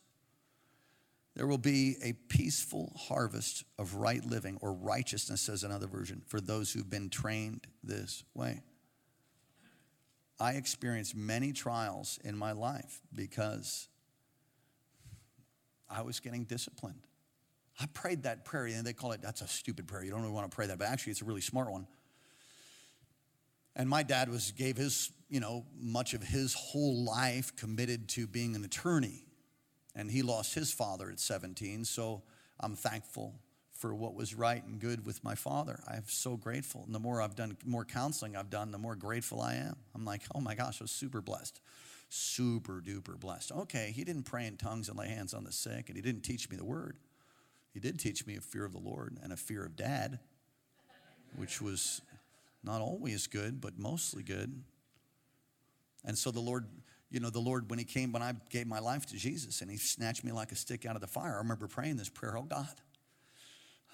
there 1.35 1.45
will 1.45 1.59
be 1.59 1.97
a 2.03 2.13
peaceful 2.13 2.91
harvest 2.97 3.63
of 3.77 3.93
right 3.93 4.25
living 4.25 4.57
or 4.61 4.73
righteousness, 4.73 5.41
says 5.41 5.63
another 5.63 5.85
version, 5.85 6.23
for 6.25 6.41
those 6.41 6.73
who've 6.73 6.89
been 6.89 7.11
trained 7.11 7.67
this 7.83 8.23
way. 8.33 8.63
I 10.39 10.53
experienced 10.53 11.15
many 11.15 11.53
trials 11.53 12.17
in 12.23 12.35
my 12.35 12.53
life 12.53 12.99
because 13.13 13.87
I 15.91 16.01
was 16.01 16.19
getting 16.19 16.45
disciplined. 16.45 17.07
I 17.79 17.85
prayed 17.87 18.23
that 18.23 18.45
prayer, 18.45 18.65
and 18.65 18.85
they 18.85 18.93
call 18.93 19.11
it, 19.11 19.21
that's 19.21 19.41
a 19.41 19.47
stupid 19.47 19.87
prayer. 19.87 20.03
You 20.03 20.11
don't 20.11 20.21
really 20.21 20.33
want 20.33 20.49
to 20.49 20.55
pray 20.55 20.67
that, 20.67 20.77
but 20.77 20.87
actually, 20.87 21.11
it's 21.11 21.21
a 21.21 21.25
really 21.25 21.41
smart 21.41 21.71
one. 21.71 21.87
And 23.75 23.89
my 23.89 24.03
dad 24.03 24.29
was 24.29 24.51
gave 24.51 24.77
his, 24.77 25.11
you 25.29 25.39
know, 25.39 25.65
much 25.79 26.13
of 26.13 26.21
his 26.21 26.53
whole 26.53 27.03
life 27.03 27.55
committed 27.55 28.09
to 28.09 28.27
being 28.27 28.55
an 28.55 28.63
attorney. 28.63 29.25
And 29.95 30.11
he 30.11 30.21
lost 30.21 30.53
his 30.53 30.71
father 30.71 31.09
at 31.09 31.19
17, 31.19 31.85
so 31.85 32.23
I'm 32.59 32.75
thankful 32.75 33.39
for 33.73 33.95
what 33.95 34.13
was 34.13 34.35
right 34.35 34.63
and 34.63 34.79
good 34.79 35.05
with 35.05 35.23
my 35.23 35.33
father. 35.33 35.79
I'm 35.87 36.03
so 36.07 36.37
grateful. 36.37 36.83
And 36.85 36.93
the 36.93 36.99
more 36.99 37.21
I've 37.21 37.35
done, 37.35 37.57
more 37.65 37.83
counseling 37.83 38.35
I've 38.35 38.51
done, 38.51 38.71
the 38.71 38.77
more 38.77 38.95
grateful 38.95 39.41
I 39.41 39.55
am. 39.55 39.75
I'm 39.95 40.05
like, 40.05 40.21
oh 40.35 40.39
my 40.39 40.53
gosh, 40.53 40.79
I 40.81 40.83
was 40.83 40.91
super 40.91 41.19
blessed. 41.19 41.59
Super 42.13 42.83
duper 42.85 43.17
blessed. 43.17 43.53
Okay, 43.53 43.93
he 43.95 44.03
didn't 44.03 44.23
pray 44.23 44.45
in 44.45 44.57
tongues 44.57 44.89
and 44.89 44.99
lay 44.99 45.07
hands 45.07 45.33
on 45.33 45.45
the 45.45 45.51
sick, 45.53 45.87
and 45.87 45.95
he 45.95 46.01
didn't 46.01 46.23
teach 46.23 46.49
me 46.49 46.57
the 46.57 46.65
word. 46.65 46.97
He 47.73 47.79
did 47.79 47.99
teach 47.99 48.27
me 48.27 48.35
a 48.35 48.41
fear 48.41 48.65
of 48.65 48.73
the 48.73 48.79
Lord 48.79 49.17
and 49.23 49.31
a 49.31 49.37
fear 49.37 49.63
of 49.63 49.77
dad, 49.77 50.19
which 51.37 51.61
was 51.61 52.01
not 52.65 52.81
always 52.81 53.27
good, 53.27 53.61
but 53.61 53.79
mostly 53.79 54.23
good. 54.23 54.61
And 56.03 56.17
so 56.17 56.31
the 56.31 56.41
Lord, 56.41 56.65
you 57.09 57.21
know, 57.21 57.29
the 57.29 57.39
Lord, 57.39 57.69
when 57.69 57.79
He 57.79 57.85
came, 57.85 58.11
when 58.11 58.21
I 58.21 58.33
gave 58.49 58.67
my 58.67 58.79
life 58.79 59.05
to 59.05 59.15
Jesus 59.15 59.61
and 59.61 59.71
He 59.71 59.77
snatched 59.77 60.25
me 60.25 60.33
like 60.33 60.51
a 60.51 60.57
stick 60.57 60.85
out 60.85 60.95
of 60.95 61.01
the 61.01 61.07
fire, 61.07 61.35
I 61.35 61.37
remember 61.37 61.67
praying 61.67 61.95
this 61.95 62.09
prayer, 62.09 62.37
oh 62.37 62.43
God, 62.43 62.67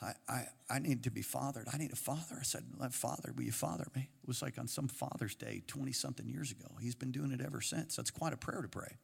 I, 0.01 0.13
I, 0.29 0.45
I 0.69 0.79
need 0.79 1.03
to 1.05 1.11
be 1.11 1.23
fathered. 1.23 1.67
I 1.73 1.77
need 1.77 1.91
a 1.91 1.95
father. 1.95 2.37
I 2.39 2.43
said, 2.43 2.63
Father, 2.91 3.33
will 3.35 3.43
you 3.43 3.51
father 3.51 3.87
me? 3.95 4.09
It 4.21 4.27
was 4.27 4.41
like 4.41 4.59
on 4.59 4.67
some 4.67 4.87
Father's 4.87 5.33
Day 5.33 5.63
20 5.65 5.91
something 5.91 6.27
years 6.27 6.51
ago. 6.51 6.67
He's 6.79 6.93
been 6.93 7.11
doing 7.11 7.31
it 7.31 7.41
ever 7.41 7.61
since. 7.61 7.95
That's 7.95 8.11
quite 8.11 8.33
a 8.33 8.37
prayer 8.37 8.61
to 8.61 8.67
pray. 8.67 8.97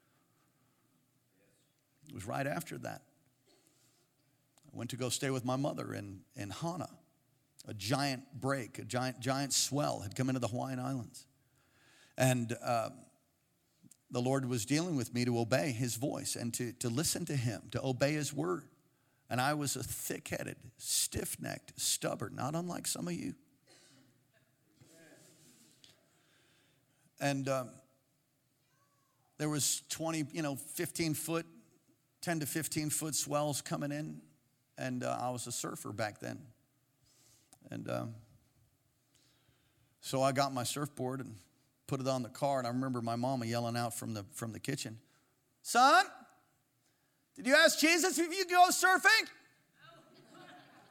It 2.08 2.14
was 2.14 2.28
right 2.28 2.46
after 2.46 2.78
that. 2.80 3.02
I 4.68 4.78
went 4.78 4.92
to 4.92 4.98
go 4.98 5.10
stay 5.10 5.32
with 5.32 5.46
my 5.46 5.56
mother 5.56 5.94
in, 5.94 6.20
in 6.36 6.52
Hana 6.52 6.90
a 7.68 7.74
giant 7.74 8.24
break, 8.40 8.80
a 8.80 8.84
giant, 8.84 9.20
giant 9.20 9.54
swell 9.54 10.02
had 10.02 10.16
come 10.16 10.30
into 10.30 10.40
the 10.40 10.48
Hawaiian 10.48 10.80
Islands. 10.80 11.26
And 12.18 12.56
uh, 12.64 12.90
the 14.12 14.22
Lord 14.22 14.48
was 14.48 14.66
dealing 14.66 14.96
with 14.96 15.14
me 15.14 15.26
to 15.26 15.40
obey 15.40 15.72
his 15.72 15.96
voice 15.96 16.36
and 16.36 16.54
to, 16.56 16.74
to 16.74 16.90
listen 16.90 17.26
to 17.26 17.36
him, 17.36 17.64
to 17.72 17.84
obey 17.84 18.14
his 18.14 18.34
word. 18.34 18.66
And 19.30 19.42
I 19.42 19.54
was 19.54 19.76
a 19.76 19.84
thick 19.84 20.28
headed, 20.28 20.58
stiff 20.78 21.38
necked, 21.40 21.80
stubborn, 21.80 22.36
not 22.36 22.56
unlike 22.56 22.86
some 22.88 23.08
of 23.08 23.14
you. 23.14 23.34
And 27.20 27.48
um, 27.48 27.70
there 29.38 29.50
was 29.50 29.82
20, 29.90 30.26
you 30.34 30.42
know, 30.42 30.56
15 30.56 31.14
foot, 31.14 31.46
10 32.22 32.42
to 32.42 32.46
15 32.46 32.90
foot 32.90 33.16
swells 33.16 33.62
coming 33.62 33.92
in. 33.92 34.22
And 34.78 35.04
uh, 35.04 35.18
I 35.22 35.30
was 35.30 35.48
a 35.48 35.52
surfer 35.52 35.92
back 35.94 36.20
then. 36.20 36.40
And 37.72 37.90
um, 37.90 38.16
so 40.02 40.22
I 40.22 40.34
got 40.34 40.54
my 40.54 40.64
surfboard 40.64 41.22
and 41.22 41.36
put 41.88 42.02
it 42.02 42.08
on 42.08 42.24
the 42.24 42.30
car. 42.30 42.58
And 42.58 42.68
I 42.68 42.72
remember 42.72 43.02
my 43.02 43.16
mama 43.16 43.46
yelling 43.46 43.78
out 43.78 43.94
from 43.94 44.14
the, 44.14 44.26
from 44.34 44.52
the 44.52 44.60
kitchen, 44.60 44.98
Son, 45.62 46.06
did 47.36 47.48
you 47.48 47.56
ask 47.56 47.80
Jesus 47.80 48.20
if 48.20 48.36
you 48.36 48.46
go 48.46 48.68
surfing? 48.70 49.28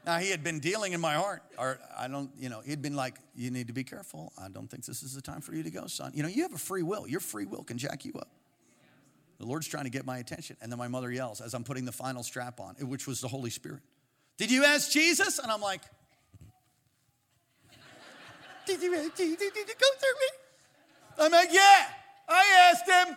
Now 0.05 0.19
he 0.19 0.31
had 0.31 0.43
been 0.43 0.59
dealing 0.59 0.95
in 0.95 1.01
my 1.01 1.15
heart, 1.15 1.43
or 1.57 1.79
I 1.97 2.09
don't, 2.09 2.31
you 2.37 2.49
know, 2.49 2.61
he'd 2.61 2.83
been 2.83 2.97
like, 2.97 3.19
"You 3.37 3.53
need 3.53 3.69
to 3.69 3.73
be 3.73 3.85
careful. 3.85 4.33
I 4.37 4.49
don't 4.49 4.69
think 4.69 4.85
this 4.85 5.03
is 5.05 5.15
the 5.15 5.23
time 5.23 5.41
for 5.41 5.55
you 5.55 5.63
to 5.63 5.71
go, 5.71 5.87
son. 5.87 6.11
You 6.15 6.25
know, 6.25 6.29
you 6.29 6.43
have 6.43 6.53
a 6.53 6.59
free 6.59 6.83
will. 6.83 7.07
Your 7.07 7.21
free 7.21 7.47
will 7.47 7.63
can 7.63 7.79
jack 7.79 8.05
you 8.05 8.13
up." 8.15 8.29
The 9.39 9.47
Lord's 9.47 9.67
trying 9.67 9.85
to 9.85 9.91
get 9.91 10.05
my 10.05 10.19
attention, 10.19 10.57
and 10.61 10.71
then 10.71 10.79
my 10.79 10.89
mother 10.89 11.11
yells 11.11 11.41
as 11.41 11.55
I'm 11.55 11.65
putting 11.65 11.85
the 11.85 11.93
final 11.93 12.23
strap 12.23 12.61
on, 12.61 12.75
which 12.77 13.07
was 13.07 13.21
the 13.21 13.29
Holy 13.29 13.51
Spirit. 13.51 13.83
Did 14.39 14.51
you 14.51 14.65
ask 14.65 14.91
Jesus? 14.91 15.39
And 15.39 15.51
I'm 15.51 15.61
like, 15.61 15.83
did 18.67 18.81
you, 18.83 18.91
did, 18.91 19.15
did, 19.17 19.39
did 19.39 19.57
you 19.57 19.75
go 19.75 19.87
through 19.99 20.19
me? 20.21 20.29
I'm 21.19 21.33
like, 21.33 21.53
yeah, 21.53 21.87
I 22.29 22.71
asked 22.71 22.89
him. 22.89 23.17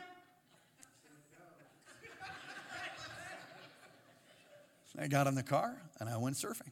I 5.00 5.08
got 5.08 5.28
in 5.28 5.36
the 5.36 5.44
car 5.44 5.82
and 6.00 6.10
I 6.10 6.18
went 6.18 6.36
surfing. 6.36 6.72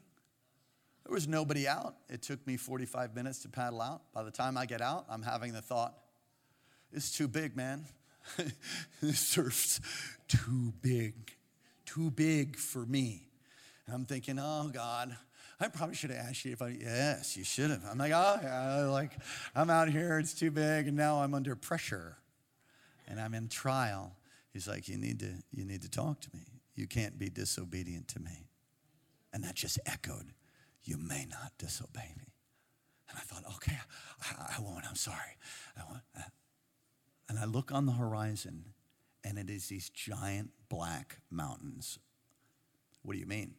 There 1.05 1.13
was 1.13 1.27
nobody 1.27 1.67
out. 1.67 1.95
It 2.09 2.21
took 2.21 2.45
me 2.47 2.55
45 2.55 3.15
minutes 3.15 3.39
to 3.39 3.49
paddle 3.49 3.81
out. 3.81 4.01
By 4.13 4.23
the 4.23 4.31
time 4.31 4.57
I 4.57 4.65
get 4.65 4.81
out, 4.81 5.05
I'm 5.09 5.21
having 5.21 5.51
the 5.53 5.61
thought, 5.61 5.93
it's 6.93 7.15
too 7.15 7.27
big, 7.27 7.57
man. 7.57 7.85
this 9.01 9.19
surf's 9.19 9.81
too 10.27 10.73
big, 10.81 11.33
too 11.85 12.09
big 12.11 12.55
for 12.55 12.85
me. 12.85 13.27
And 13.85 13.95
I'm 13.95 14.05
thinking, 14.05 14.39
oh 14.39 14.69
God, 14.73 15.15
I 15.59 15.67
probably 15.67 15.95
should 15.95 16.11
have 16.11 16.25
asked 16.25 16.45
you 16.45 16.53
if 16.53 16.61
I, 16.61 16.69
yes, 16.69 17.35
you 17.35 17.43
should 17.43 17.69
have. 17.69 17.83
I'm 17.89 17.97
like, 17.97 18.13
oh, 18.13 18.39
yeah, 18.41 18.85
like, 18.85 19.11
I'm 19.55 19.69
out 19.69 19.89
here, 19.89 20.19
it's 20.19 20.33
too 20.33 20.51
big, 20.51 20.87
and 20.87 20.95
now 20.95 21.21
I'm 21.21 21.33
under 21.33 21.55
pressure 21.55 22.17
and 23.07 23.19
I'm 23.19 23.33
in 23.33 23.49
trial. 23.49 24.15
He's 24.53 24.67
like, 24.67 24.87
you 24.87 24.97
need 24.97 25.19
to, 25.19 25.31
you 25.51 25.65
need 25.65 25.81
to 25.81 25.89
talk 25.89 26.21
to 26.21 26.29
me. 26.33 26.52
You 26.75 26.87
can't 26.87 27.19
be 27.19 27.29
disobedient 27.29 28.07
to 28.09 28.19
me. 28.19 28.47
And 29.31 29.43
that 29.43 29.55
just 29.55 29.79
echoed, 29.85 30.33
you 30.83 30.97
may 30.97 31.25
not 31.29 31.53
disobey 31.57 32.13
me. 32.17 32.33
And 33.09 33.17
I 33.17 33.21
thought, 33.21 33.43
okay, 33.55 33.77
I, 34.21 34.55
I 34.57 34.61
won't, 34.61 34.85
I'm 34.87 34.95
sorry. 34.95 35.37
I 35.77 35.81
won't. 35.89 36.01
And 37.29 37.39
I 37.39 37.45
look 37.45 37.71
on 37.71 37.85
the 37.85 37.93
horizon, 37.93 38.65
and 39.23 39.37
it 39.37 39.49
is 39.49 39.67
these 39.67 39.89
giant 39.89 40.51
black 40.69 41.19
mountains. 41.31 41.99
What 43.01 43.13
do 43.13 43.19
you 43.19 43.25
mean? 43.25 43.55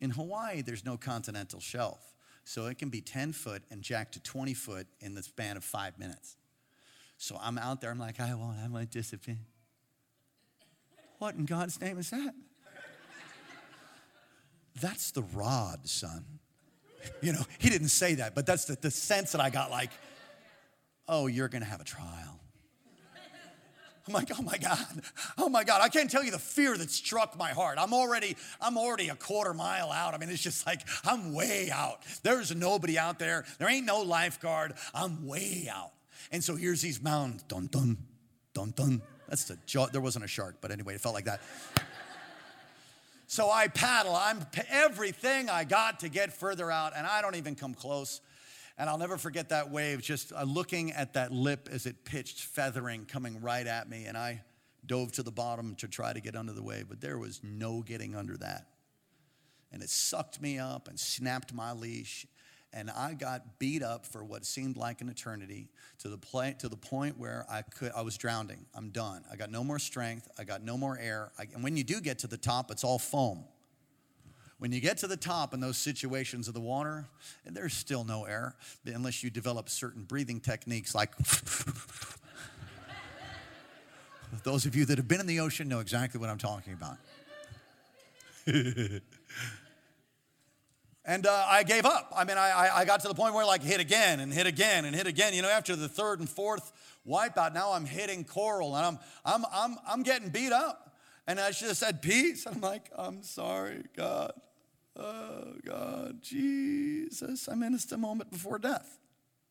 In 0.00 0.10
Hawaii, 0.10 0.62
there's 0.62 0.84
no 0.84 0.96
continental 0.96 1.60
shelf. 1.60 2.14
So 2.44 2.66
it 2.66 2.78
can 2.78 2.88
be 2.88 3.00
10 3.00 3.32
foot 3.32 3.62
and 3.70 3.82
jack 3.82 4.12
to 4.12 4.22
20 4.22 4.54
foot 4.54 4.86
in 5.00 5.14
the 5.14 5.22
span 5.22 5.56
of 5.56 5.64
five 5.64 5.98
minutes. 5.98 6.36
So 7.18 7.38
I'm 7.40 7.58
out 7.58 7.80
there, 7.80 7.90
I'm 7.90 7.98
like, 7.98 8.18
I 8.18 8.34
won't, 8.34 8.56
I 8.58 8.68
might 8.68 8.90
disappear. 8.90 9.38
What 11.18 11.34
in 11.34 11.44
God's 11.44 11.80
name 11.80 11.98
is 11.98 12.10
that? 12.10 12.34
That's 14.80 15.10
the 15.10 15.22
rod, 15.34 15.88
son. 15.88 16.24
You 17.22 17.32
know, 17.32 17.42
he 17.58 17.70
didn't 17.70 17.88
say 17.88 18.16
that, 18.16 18.34
but 18.34 18.44
that's 18.44 18.66
the, 18.66 18.76
the 18.76 18.90
sense 18.90 19.32
that 19.32 19.40
I 19.40 19.48
got 19.48 19.70
like, 19.70 19.90
oh, 21.08 21.28
you're 21.28 21.48
gonna 21.48 21.64
have 21.64 21.80
a 21.80 21.84
trial. 21.84 22.40
I'm 24.06 24.14
like, 24.14 24.30
oh 24.38 24.42
my 24.42 24.58
God, 24.58 25.02
oh 25.38 25.48
my 25.48 25.62
God. 25.64 25.80
I 25.82 25.88
can't 25.88 26.10
tell 26.10 26.24
you 26.24 26.30
the 26.30 26.38
fear 26.38 26.76
that 26.76 26.90
struck 26.90 27.38
my 27.38 27.50
heart. 27.50 27.78
I'm 27.78 27.94
already, 27.94 28.36
I'm 28.60 28.76
already 28.76 29.08
a 29.08 29.14
quarter 29.14 29.54
mile 29.54 29.90
out. 29.92 30.14
I 30.14 30.18
mean, 30.18 30.30
it's 30.30 30.42
just 30.42 30.66
like 30.66 30.80
I'm 31.04 31.32
way 31.32 31.70
out. 31.72 32.00
There's 32.22 32.54
nobody 32.54 32.98
out 32.98 33.18
there. 33.18 33.44
There 33.58 33.68
ain't 33.68 33.86
no 33.86 34.00
lifeguard. 34.00 34.74
I'm 34.94 35.26
way 35.26 35.68
out. 35.72 35.92
And 36.32 36.42
so 36.42 36.56
here's 36.56 36.82
these 36.82 37.00
mountains. 37.02 37.44
Dun 37.44 37.66
dun, 37.66 37.96
dun 38.52 38.72
dun. 38.76 39.02
That's 39.28 39.44
the 39.44 39.56
jaw. 39.66 39.86
There 39.86 40.00
wasn't 40.00 40.24
a 40.24 40.28
shark, 40.28 40.56
but 40.60 40.70
anyway, 40.70 40.94
it 40.94 41.00
felt 41.00 41.14
like 41.14 41.26
that. 41.26 41.40
So 43.30 43.48
I 43.48 43.68
paddle. 43.68 44.16
I'm 44.16 44.44
everything 44.68 45.48
I 45.48 45.62
got 45.62 46.00
to 46.00 46.08
get 46.08 46.32
further 46.32 46.68
out, 46.68 46.94
and 46.96 47.06
I 47.06 47.22
don't 47.22 47.36
even 47.36 47.54
come 47.54 47.74
close. 47.74 48.20
And 48.76 48.90
I'll 48.90 48.98
never 48.98 49.16
forget 49.16 49.50
that 49.50 49.70
wave, 49.70 50.02
just 50.02 50.32
uh, 50.32 50.42
looking 50.42 50.90
at 50.90 51.12
that 51.12 51.30
lip 51.30 51.68
as 51.70 51.86
it 51.86 52.04
pitched, 52.04 52.40
feathering, 52.40 53.04
coming 53.04 53.40
right 53.40 53.68
at 53.68 53.88
me. 53.88 54.06
And 54.06 54.18
I 54.18 54.42
dove 54.84 55.12
to 55.12 55.22
the 55.22 55.30
bottom 55.30 55.76
to 55.76 55.86
try 55.86 56.12
to 56.12 56.18
get 56.20 56.34
under 56.34 56.52
the 56.52 56.62
wave, 56.62 56.86
but 56.88 57.00
there 57.00 57.18
was 57.18 57.40
no 57.44 57.82
getting 57.82 58.16
under 58.16 58.36
that. 58.38 58.66
And 59.70 59.80
it 59.80 59.90
sucked 59.90 60.42
me 60.42 60.58
up 60.58 60.88
and 60.88 60.98
snapped 60.98 61.54
my 61.54 61.70
leash. 61.70 62.26
And 62.72 62.88
I 62.90 63.14
got 63.14 63.58
beat 63.58 63.82
up 63.82 64.06
for 64.06 64.24
what 64.24 64.44
seemed 64.44 64.76
like 64.76 65.00
an 65.00 65.08
eternity 65.08 65.68
to 65.98 66.08
the, 66.08 66.18
point, 66.18 66.60
to 66.60 66.68
the 66.68 66.76
point 66.76 67.18
where 67.18 67.44
I, 67.50 67.62
could, 67.62 67.90
I 67.96 68.02
was 68.02 68.16
drowning. 68.16 68.64
I'm 68.74 68.90
done. 68.90 69.24
I 69.30 69.36
got 69.36 69.50
no 69.50 69.64
more 69.64 69.80
strength. 69.80 70.28
I 70.38 70.44
got 70.44 70.62
no 70.62 70.76
more 70.76 70.96
air. 70.98 71.32
I, 71.38 71.46
and 71.52 71.64
when 71.64 71.76
you 71.76 71.82
do 71.82 72.00
get 72.00 72.20
to 72.20 72.28
the 72.28 72.36
top, 72.36 72.70
it's 72.70 72.84
all 72.84 72.98
foam. 72.98 73.44
When 74.58 74.72
you 74.72 74.80
get 74.80 74.98
to 74.98 75.06
the 75.06 75.16
top 75.16 75.54
in 75.54 75.60
those 75.60 75.78
situations 75.78 76.46
of 76.46 76.54
the 76.54 76.60
water, 76.60 77.08
there's 77.46 77.72
still 77.72 78.04
no 78.04 78.24
air 78.24 78.54
unless 78.84 79.24
you 79.24 79.30
develop 79.30 79.68
certain 79.70 80.04
breathing 80.04 80.38
techniques 80.38 80.94
like 80.94 81.16
Those 84.44 84.64
of 84.64 84.76
you 84.76 84.84
that 84.86 84.98
have 84.98 85.08
been 85.08 85.20
in 85.20 85.26
the 85.26 85.40
ocean 85.40 85.68
know 85.68 85.80
exactly 85.80 86.20
what 86.20 86.30
I'm 86.30 86.38
talking 86.38 86.72
about. 86.74 86.98
and 91.04 91.26
uh, 91.26 91.46
I 91.48 91.62
gave 91.62 91.86
up. 91.86 92.12
I 92.14 92.24
mean, 92.24 92.36
I, 92.36 92.70
I 92.74 92.84
got 92.84 93.00
to 93.00 93.08
the 93.08 93.14
point 93.14 93.34
where 93.34 93.46
like 93.46 93.62
hit 93.62 93.80
again 93.80 94.20
and 94.20 94.32
hit 94.32 94.46
again 94.46 94.84
and 94.84 94.94
hit 94.94 95.06
again. 95.06 95.32
You 95.32 95.42
know, 95.42 95.48
after 95.48 95.74
the 95.74 95.88
third 95.88 96.20
and 96.20 96.28
fourth 96.28 96.72
wipeout, 97.08 97.54
now 97.54 97.72
I'm 97.72 97.86
hitting 97.86 98.24
coral 98.24 98.76
and 98.76 98.84
I'm, 98.84 98.98
I'm, 99.24 99.44
I'm, 99.52 99.76
I'm 99.88 100.02
getting 100.02 100.28
beat 100.28 100.52
up. 100.52 100.94
And 101.26 101.38
I 101.40 101.52
should 101.52 101.68
have 101.68 101.76
said 101.76 102.02
peace. 102.02 102.46
I'm 102.50 102.60
like, 102.60 102.90
I'm 102.96 103.22
sorry, 103.22 103.84
God. 103.96 104.32
Oh, 104.96 105.54
God, 105.64 106.22
Jesus. 106.22 107.48
I 107.48 107.54
mean, 107.54 107.78
the 107.88 107.96
moment 107.96 108.30
before 108.30 108.58
death, 108.58 108.98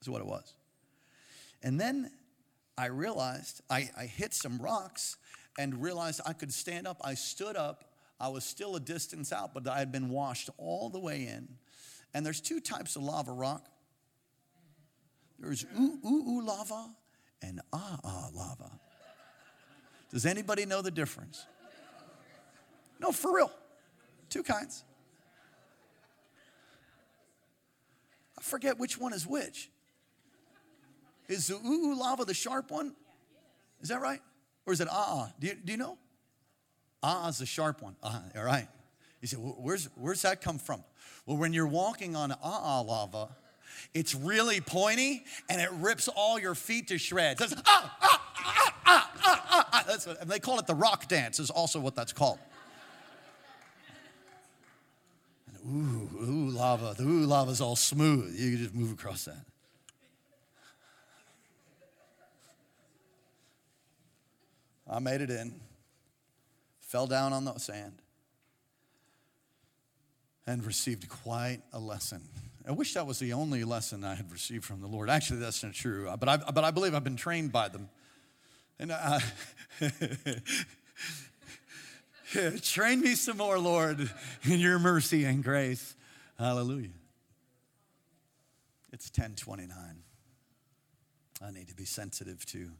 is 0.01 0.09
what 0.09 0.21
it 0.21 0.27
was. 0.27 0.53
And 1.63 1.79
then 1.79 2.11
I 2.77 2.87
realized 2.87 3.61
I, 3.69 3.89
I 3.97 4.05
hit 4.05 4.33
some 4.33 4.59
rocks 4.59 5.17
and 5.57 5.81
realized 5.81 6.21
I 6.25 6.33
could 6.33 6.53
stand 6.53 6.87
up. 6.87 7.01
I 7.03 7.15
stood 7.15 7.55
up. 7.55 7.83
I 8.19 8.27
was 8.27 8.43
still 8.43 8.75
a 8.75 8.79
distance 8.79 9.31
out, 9.31 9.53
but 9.53 9.67
I 9.67 9.79
had 9.79 9.91
been 9.91 10.09
washed 10.09 10.49
all 10.57 10.89
the 10.89 10.99
way 10.99 11.25
in. 11.27 11.47
And 12.13 12.25
there's 12.25 12.41
two 12.41 12.59
types 12.59 12.95
of 12.95 13.03
lava 13.03 13.31
rock 13.31 13.69
there's 15.39 15.65
ooh, 15.79 15.99
ooh, 16.05 16.29
ooh 16.29 16.45
lava 16.45 16.89
and 17.41 17.61
ah, 17.71 17.99
ah 18.03 18.29
lava. 18.33 18.71
Does 20.11 20.25
anybody 20.25 20.65
know 20.65 20.81
the 20.81 20.91
difference? 20.91 21.45
No, 22.99 23.11
for 23.11 23.35
real. 23.35 23.51
Two 24.29 24.43
kinds. 24.43 24.83
I 28.37 28.41
forget 28.41 28.77
which 28.77 28.99
one 28.99 29.13
is 29.13 29.25
which. 29.25 29.69
Is 31.29 31.47
the 31.47 31.55
ooh, 31.55 31.91
ooh 31.91 31.99
lava 31.99 32.25
the 32.25 32.33
sharp 32.33 32.71
one? 32.71 32.95
Is 33.81 33.89
that 33.89 34.01
right? 34.01 34.19
Or 34.65 34.73
is 34.73 34.81
it 34.81 34.87
ah 34.91 35.07
ah? 35.07 35.33
Do 35.39 35.47
you, 35.47 35.55
do 35.55 35.71
you 35.71 35.77
know? 35.77 35.97
Ah 37.01 37.23
ah 37.23 37.29
is 37.29 37.37
the 37.37 37.45
sharp 37.45 37.81
one. 37.81 37.95
Ah, 38.03 38.21
all 38.35 38.43
right. 38.43 38.67
You 39.21 39.27
say, 39.27 39.37
well, 39.37 39.55
where's, 39.59 39.89
where's 39.95 40.21
that 40.23 40.41
come 40.41 40.59
from? 40.59 40.83
Well, 41.25 41.37
when 41.37 41.53
you're 41.53 41.67
walking 41.67 42.15
on 42.15 42.31
ah 42.31 42.37
ah 42.43 42.81
lava, 42.81 43.29
it's 43.93 44.13
really 44.13 44.61
pointy 44.61 45.23
and 45.49 45.61
it 45.61 45.71
rips 45.73 46.07
all 46.07 46.39
your 46.39 46.55
feet 46.55 46.87
to 46.89 46.97
shreds. 46.97 47.41
It's, 47.41 47.53
ah, 47.65 47.97
ah, 48.01 48.33
ah, 48.35 48.75
ah, 48.85 49.11
ah, 49.23 49.45
ah, 49.49 49.69
ah. 49.73 49.83
That's 49.87 50.07
what, 50.07 50.27
they 50.27 50.39
call 50.39 50.59
it 50.59 50.67
the 50.67 50.75
rock 50.75 51.07
dance, 51.07 51.39
is 51.39 51.49
also 51.49 51.79
what 51.79 51.95
that's 51.95 52.13
called. 52.13 52.39
And 55.47 55.57
ooh, 55.65 56.09
ooh, 56.23 56.49
lava. 56.49 56.95
The 56.97 57.03
ooh 57.03 57.25
lava's 57.25 57.61
all 57.61 57.75
smooth. 57.75 58.35
You 58.37 58.51
can 58.51 58.57
just 58.59 58.75
move 58.75 58.91
across 58.91 59.25
that. 59.25 59.45
I 64.91 64.99
made 64.99 65.21
it 65.21 65.29
in, 65.29 65.53
fell 66.89 67.05
down 67.05 67.33
on 67.33 67.45
the 67.45 67.55
sand, 67.59 68.01
and 70.47 70.65
received 70.65 71.07
quite 71.07 71.59
a 71.71 71.79
lesson. 71.79 72.19
I 72.67 72.71
wish 72.71 72.95
that 72.95 73.05
was 73.05 73.19
the 73.19 73.33
only 73.33 73.63
lesson 73.63 74.03
I 74.03 74.15
had 74.15 74.31
received 74.31 74.65
from 74.65 74.81
the 74.81 74.87
Lord. 74.87 75.07
Actually, 75.07 75.39
that's 75.39 75.63
not 75.63 75.73
true, 75.73 76.09
uh, 76.09 76.17
but 76.17 76.27
I, 76.27 76.37
but 76.37 76.63
I 76.63 76.71
believe 76.71 76.95
I've 76.95 77.03
been 77.03 77.15
trained 77.15 77.51
by 77.51 77.69
them. 77.69 77.89
And 78.79 78.91
I, 78.91 79.21
uh, 79.81 79.89
train 82.63 83.01
me 83.01 83.13
some 83.13 83.37
more, 83.37 83.59
Lord, 83.59 84.09
in 84.43 84.59
your 84.59 84.79
mercy 84.79 85.25
and 85.25 85.43
grace. 85.43 85.95
Hallelujah. 86.39 86.89
It's 88.91 89.09
1029. 89.09 89.77
I 91.41 91.51
need 91.51 91.67
to 91.67 91.75
be 91.75 91.85
sensitive 91.85 92.43
to 92.47 92.71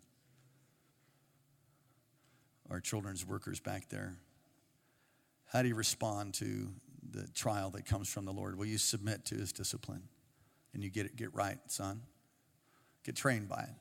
our 2.70 2.80
children's 2.80 3.26
workers 3.26 3.59
back 3.59 3.89
there. 3.89 4.17
How 5.45 5.61
do 5.61 5.67
you 5.67 5.76
respond 5.76 6.36
to 6.36 6.70
the 7.11 7.28
trial 7.34 7.72
that 7.72 7.86
comes 7.86 8.07
from 8.07 8.26
the 8.26 8.32
Lord? 8.32 8.57
Will 8.57 8.65
you 8.65 8.78
submit 8.78 9.26
to 9.26 9.36
his 9.36 9.51
discipline 9.51 10.03
and 10.74 10.84
you 10.84 10.89
get 10.89 11.05
it 11.05 11.15
get 11.15 11.34
right, 11.34 11.57
son? 11.67 12.01
Get 13.03 13.15
trained 13.15 13.49
by 13.49 13.61
it. 13.63 13.76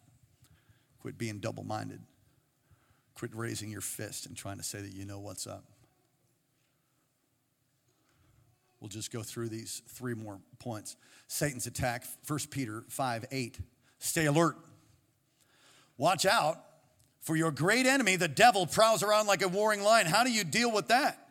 Quit 1.01 1.19
being 1.19 1.39
double 1.39 1.65
minded. 1.65 2.01
Quit 3.15 3.35
raising 3.35 3.71
your 3.71 3.81
fist 3.81 4.27
and 4.27 4.37
trying 4.37 4.57
to 4.57 4.63
say 4.63 4.81
that 4.81 4.95
you 4.95 5.05
know 5.05 5.19
what's 5.19 5.47
up. 5.47 5.65
We'll 8.81 8.89
just 8.89 9.13
go 9.13 9.23
through 9.23 9.49
these 9.49 9.83
three 9.89 10.15
more 10.15 10.39
points. 10.61 10.97
Satan's 11.27 11.67
attack, 11.67 12.05
1 12.27 12.39
Peter 12.51 12.85
5 12.89 13.27
8. 13.31 13.59
Stay 13.99 14.27
alert. 14.27 14.57
Watch 15.97 16.25
out 16.25 16.68
for 17.29 17.37
your 17.37 17.51
great 17.51 17.85
enemy, 17.85 18.17
the 18.17 18.27
devil, 18.27 18.67
prowls 18.67 19.03
around 19.03 19.27
like 19.27 19.43
a 19.43 19.49
warring 19.49 19.83
lion. 19.83 20.07
How 20.07 20.25
do 20.25 20.33
you 20.33 20.45
deal 20.45 20.73
with 20.73 20.89
that? 20.89 21.29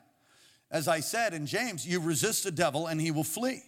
As 0.70 0.88
I 0.88 1.00
said 1.00 1.34
in 1.34 1.48
James, 1.48 1.88
you 1.88 2.00
resist 2.00 2.44
the 2.44 2.52
devil 2.52 2.86
and 2.86 3.02
he 3.02 3.10
will 3.10 3.24
flee. 3.24 3.64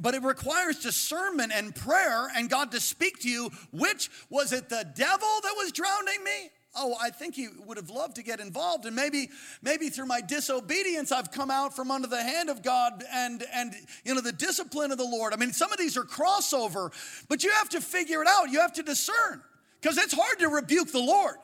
But 0.00 0.14
it 0.14 0.22
requires 0.22 0.78
discernment 0.78 1.52
and 1.54 1.74
prayer 1.74 2.26
and 2.34 2.48
God 2.48 2.70
to 2.70 2.80
speak 2.80 3.18
to 3.18 3.28
you. 3.28 3.50
Which 3.70 4.08
was 4.30 4.54
it 4.54 4.70
the 4.70 4.90
devil 4.96 5.28
that 5.42 5.52
was 5.58 5.72
drowning 5.72 6.24
me? 6.24 6.48
Oh, 6.74 6.96
I 6.98 7.10
think 7.10 7.34
he 7.34 7.48
would 7.66 7.76
have 7.76 7.90
loved 7.90 8.16
to 8.16 8.22
get 8.22 8.40
involved. 8.40 8.86
And 8.86 8.96
maybe, 8.96 9.28
maybe 9.60 9.90
through 9.90 10.06
my 10.06 10.22
disobedience, 10.22 11.12
I've 11.12 11.30
come 11.30 11.50
out 11.50 11.76
from 11.76 11.90
under 11.90 12.08
the 12.08 12.22
hand 12.22 12.48
of 12.48 12.62
God 12.62 13.04
and, 13.12 13.44
and 13.52 13.74
you 14.06 14.14
know, 14.14 14.22
the 14.22 14.32
discipline 14.32 14.90
of 14.90 14.96
the 14.96 15.04
Lord. 15.04 15.34
I 15.34 15.36
mean, 15.36 15.52
some 15.52 15.70
of 15.70 15.76
these 15.76 15.98
are 15.98 16.04
crossover, 16.04 16.94
but 17.28 17.44
you 17.44 17.50
have 17.50 17.68
to 17.68 17.82
figure 17.82 18.22
it 18.22 18.26
out. 18.26 18.48
You 18.48 18.60
have 18.60 18.72
to 18.72 18.82
discern. 18.82 19.42
Because 19.82 19.98
it's 19.98 20.14
hard 20.14 20.38
to 20.38 20.48
rebuke 20.48 20.92
the 20.92 21.00
Lord. 21.00 21.34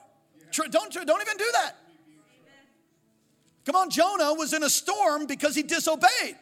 Don't, 0.52 0.70
don't 0.70 1.22
even 1.22 1.36
do 1.36 1.50
that. 1.54 1.72
Come 3.66 3.76
on, 3.76 3.90
Jonah 3.90 4.32
was 4.32 4.54
in 4.54 4.62
a 4.62 4.70
storm 4.70 5.26
because 5.26 5.54
he 5.54 5.62
disobeyed. 5.62 6.36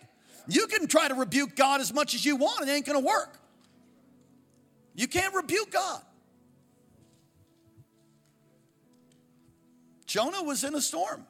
You 0.47 0.67
can 0.67 0.87
try 0.87 1.09
to 1.09 1.15
rebuke 1.15 1.57
God 1.57 1.81
as 1.81 1.93
much 1.93 2.15
as 2.15 2.25
you 2.25 2.37
want, 2.37 2.69
it 2.69 2.71
ain't 2.71 2.87
gonna 2.87 3.01
work. 3.01 3.39
You 4.95 5.09
can't 5.09 5.35
rebuke 5.35 5.73
God. 5.73 6.03
Jonah 10.07 10.43
was 10.43 10.63
in 10.65 10.75
a 10.75 10.81
storm. 10.81 11.27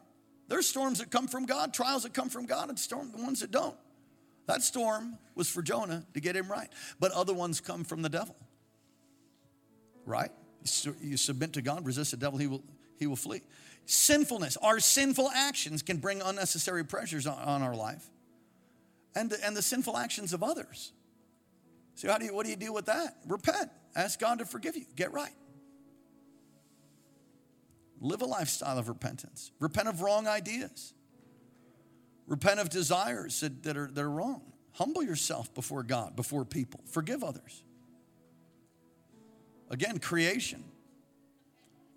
There's 0.48 0.68
storms 0.68 0.98
that 0.98 1.10
come 1.10 1.28
from 1.28 1.46
God, 1.46 1.72
trials 1.72 2.02
that 2.02 2.12
come 2.12 2.28
from 2.28 2.44
God, 2.44 2.68
and 2.68 2.78
storm 2.78 3.10
the 3.10 3.22
ones 3.22 3.40
that 3.40 3.50
don't. 3.50 3.76
That 4.46 4.62
storm 4.62 5.18
was 5.34 5.48
for 5.48 5.62
Jonah 5.62 6.04
to 6.12 6.20
get 6.20 6.36
him 6.36 6.48
right, 6.48 6.68
but 7.00 7.10
other 7.12 7.32
ones 7.32 7.60
come 7.60 7.84
from 7.84 8.02
the 8.02 8.08
devil. 8.08 8.36
Right? 10.04 10.30
You 11.00 11.16
submit 11.16 11.52
to 11.54 11.62
God, 11.62 11.84
resist 11.84 12.10
the 12.12 12.16
devil, 12.16 12.38
he 12.38 12.46
will, 12.46 12.62
he 12.98 13.06
will 13.06 13.16
flee. 13.16 13.42
Sinfulness, 13.86 14.56
our 14.58 14.80
sinful 14.80 15.30
actions 15.30 15.82
can 15.82 15.98
bring 15.98 16.20
unnecessary 16.20 16.84
pressures 16.84 17.26
on, 17.26 17.38
on 17.38 17.62
our 17.62 17.74
life 17.74 18.08
and 19.14 19.30
the, 19.30 19.44
and 19.44 19.56
the 19.56 19.62
sinful 19.62 19.96
actions 19.96 20.32
of 20.32 20.42
others. 20.42 20.92
So, 21.94 22.10
how 22.10 22.18
do 22.18 22.26
you, 22.26 22.34
what 22.34 22.44
do 22.44 22.50
you 22.50 22.56
do 22.56 22.72
with 22.72 22.86
that? 22.86 23.16
Repent. 23.26 23.70
Ask 23.94 24.20
God 24.20 24.40
to 24.40 24.44
forgive 24.44 24.76
you. 24.76 24.84
Get 24.94 25.12
right. 25.12 25.32
Live 28.00 28.20
a 28.20 28.26
lifestyle 28.26 28.78
of 28.78 28.88
repentance. 28.88 29.50
Repent 29.58 29.88
of 29.88 30.02
wrong 30.02 30.28
ideas. 30.28 30.92
Repent 32.26 32.60
of 32.60 32.68
desires 32.68 33.40
that, 33.40 33.62
that, 33.62 33.76
are, 33.76 33.90
that 33.90 34.00
are 34.02 34.10
wrong. 34.10 34.42
Humble 34.72 35.02
yourself 35.02 35.54
before 35.54 35.82
God, 35.82 36.14
before 36.14 36.44
people. 36.44 36.80
Forgive 36.86 37.24
others. 37.24 37.62
Again, 39.70 39.98
creation. 39.98 40.64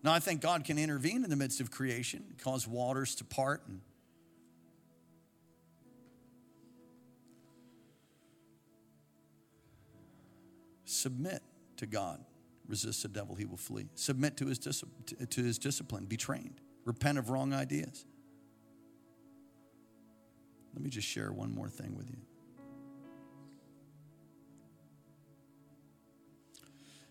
Now, 0.03 0.13
I 0.13 0.19
think 0.19 0.41
God 0.41 0.63
can 0.63 0.77
intervene 0.77 1.23
in 1.23 1.29
the 1.29 1.35
midst 1.35 1.59
of 1.59 1.71
creation, 1.71 2.23
cause 2.41 2.67
waters 2.67 3.15
to 3.15 3.25
part 3.25 3.63
and 3.67 3.81
submit 10.85 11.41
to 11.77 11.85
God. 11.85 12.23
Resist 12.67 13.01
the 13.01 13.07
devil, 13.07 13.35
he 13.35 13.45
will 13.45 13.57
flee. 13.57 13.87
Submit 13.95 14.37
to 14.37 14.45
his, 14.45 14.59
to 14.59 15.41
his 15.41 15.57
discipline. 15.57 16.05
Be 16.05 16.17
trained. 16.17 16.61
Repent 16.85 17.17
of 17.17 17.31
wrong 17.31 17.51
ideas. 17.51 18.05
Let 20.75 20.83
me 20.83 20.89
just 20.89 21.07
share 21.07 21.31
one 21.31 21.53
more 21.53 21.67
thing 21.67 21.95
with 21.95 22.09
you. 22.09 22.17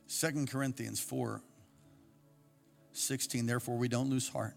Second 0.09 0.50
Corinthians 0.50 0.98
4 0.98 1.42
16, 2.92 3.46
therefore 3.46 3.76
we 3.76 3.86
don't 3.86 4.11
lose 4.11 4.28
heart. 4.28 4.56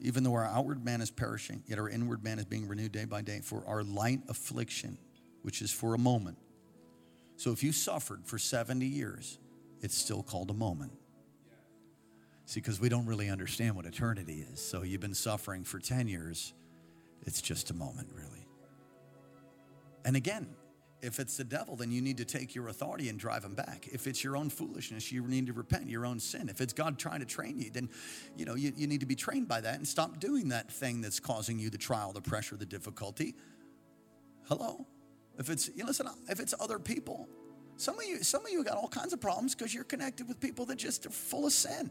Even 0.00 0.22
though 0.22 0.34
our 0.34 0.44
outward 0.44 0.84
man 0.84 1.00
is 1.00 1.10
perishing, 1.10 1.62
yet 1.66 1.78
our 1.78 1.88
inward 1.88 2.22
man 2.22 2.38
is 2.38 2.44
being 2.44 2.68
renewed 2.68 2.92
day 2.92 3.06
by 3.06 3.22
day. 3.22 3.40
For 3.42 3.64
our 3.66 3.82
light 3.82 4.20
affliction, 4.28 4.98
which 5.42 5.62
is 5.62 5.70
for 5.70 5.94
a 5.94 5.98
moment. 5.98 6.36
So 7.36 7.52
if 7.52 7.62
you 7.62 7.72
suffered 7.72 8.26
for 8.26 8.36
70 8.36 8.84
years, 8.84 9.38
it's 9.80 9.96
still 9.96 10.22
called 10.22 10.50
a 10.50 10.54
moment. 10.54 10.92
See, 12.44 12.60
because 12.60 12.80
we 12.80 12.90
don't 12.90 13.06
really 13.06 13.30
understand 13.30 13.76
what 13.76 13.86
eternity 13.86 14.44
is. 14.52 14.60
So 14.60 14.82
you've 14.82 15.00
been 15.00 15.14
suffering 15.14 15.64
for 15.64 15.78
10 15.78 16.08
years, 16.08 16.52
it's 17.22 17.40
just 17.40 17.70
a 17.70 17.74
moment, 17.74 18.08
really. 18.12 18.46
And 20.04 20.16
again, 20.16 20.48
if 21.04 21.20
it's 21.20 21.36
the 21.36 21.44
devil, 21.44 21.76
then 21.76 21.90
you 21.90 22.00
need 22.00 22.16
to 22.16 22.24
take 22.24 22.54
your 22.54 22.68
authority 22.68 23.08
and 23.08 23.18
drive 23.18 23.44
him 23.44 23.54
back. 23.54 23.88
If 23.92 24.06
it's 24.06 24.24
your 24.24 24.36
own 24.36 24.48
foolishness, 24.48 25.12
you 25.12 25.26
need 25.26 25.46
to 25.46 25.52
repent 25.52 25.88
your 25.88 26.06
own 26.06 26.18
sin. 26.18 26.48
If 26.48 26.60
it's 26.60 26.72
God 26.72 26.98
trying 26.98 27.20
to 27.20 27.26
train 27.26 27.58
you, 27.58 27.70
then 27.70 27.90
you 28.36 28.44
know 28.44 28.54
you, 28.54 28.72
you 28.74 28.86
need 28.86 29.00
to 29.00 29.06
be 29.06 29.14
trained 29.14 29.46
by 29.46 29.60
that 29.60 29.76
and 29.76 29.86
stop 29.86 30.18
doing 30.18 30.48
that 30.48 30.72
thing 30.72 31.00
that's 31.00 31.20
causing 31.20 31.58
you 31.58 31.68
the 31.70 31.78
trial, 31.78 32.12
the 32.12 32.22
pressure, 32.22 32.56
the 32.56 32.66
difficulty. 32.66 33.34
Hello? 34.48 34.86
If 35.38 35.50
it's 35.50 35.70
you 35.74 35.84
listen, 35.84 36.08
if 36.28 36.40
it's 36.40 36.54
other 36.58 36.78
people, 36.78 37.28
some 37.76 37.98
of 37.98 38.04
you, 38.04 38.22
some 38.22 38.44
of 38.46 38.52
you 38.52 38.64
got 38.64 38.76
all 38.76 38.88
kinds 38.88 39.12
of 39.12 39.20
problems 39.20 39.54
because 39.54 39.74
you're 39.74 39.84
connected 39.84 40.28
with 40.28 40.40
people 40.40 40.64
that 40.66 40.76
just 40.76 41.06
are 41.06 41.10
full 41.10 41.46
of 41.46 41.52
sin. 41.52 41.90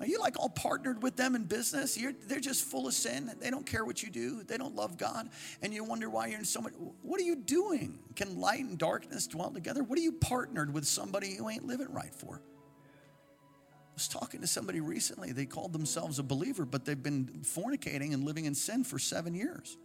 Are 0.00 0.06
you 0.06 0.20
like 0.20 0.38
all 0.38 0.48
partnered 0.48 1.02
with 1.02 1.16
them 1.16 1.34
in 1.34 1.44
business? 1.44 1.98
You're, 1.98 2.12
they're 2.26 2.38
just 2.38 2.64
full 2.64 2.86
of 2.86 2.94
sin. 2.94 3.32
They 3.40 3.50
don't 3.50 3.66
care 3.66 3.84
what 3.84 4.02
you 4.02 4.10
do. 4.10 4.44
They 4.44 4.56
don't 4.56 4.76
love 4.76 4.96
God. 4.96 5.28
And 5.60 5.74
you 5.74 5.82
wonder 5.82 6.08
why 6.08 6.28
you're 6.28 6.38
in 6.38 6.44
so 6.44 6.60
much. 6.60 6.72
What 7.02 7.20
are 7.20 7.24
you 7.24 7.34
doing? 7.34 7.98
Can 8.14 8.38
light 8.38 8.60
and 8.60 8.78
darkness 8.78 9.26
dwell 9.26 9.50
together? 9.50 9.82
What 9.82 9.98
are 9.98 10.02
you 10.02 10.12
partnered 10.12 10.72
with 10.72 10.86
somebody 10.86 11.34
who 11.34 11.48
ain't 11.48 11.66
living 11.66 11.92
right 11.92 12.14
for? 12.14 12.40
I 12.40 13.94
was 13.94 14.06
talking 14.06 14.40
to 14.42 14.46
somebody 14.46 14.80
recently. 14.80 15.32
They 15.32 15.46
called 15.46 15.72
themselves 15.72 16.20
a 16.20 16.22
believer, 16.22 16.64
but 16.64 16.84
they've 16.84 17.02
been 17.02 17.40
fornicating 17.42 18.14
and 18.14 18.22
living 18.22 18.44
in 18.44 18.54
sin 18.54 18.84
for 18.84 19.00
seven 19.00 19.34
years. 19.34 19.76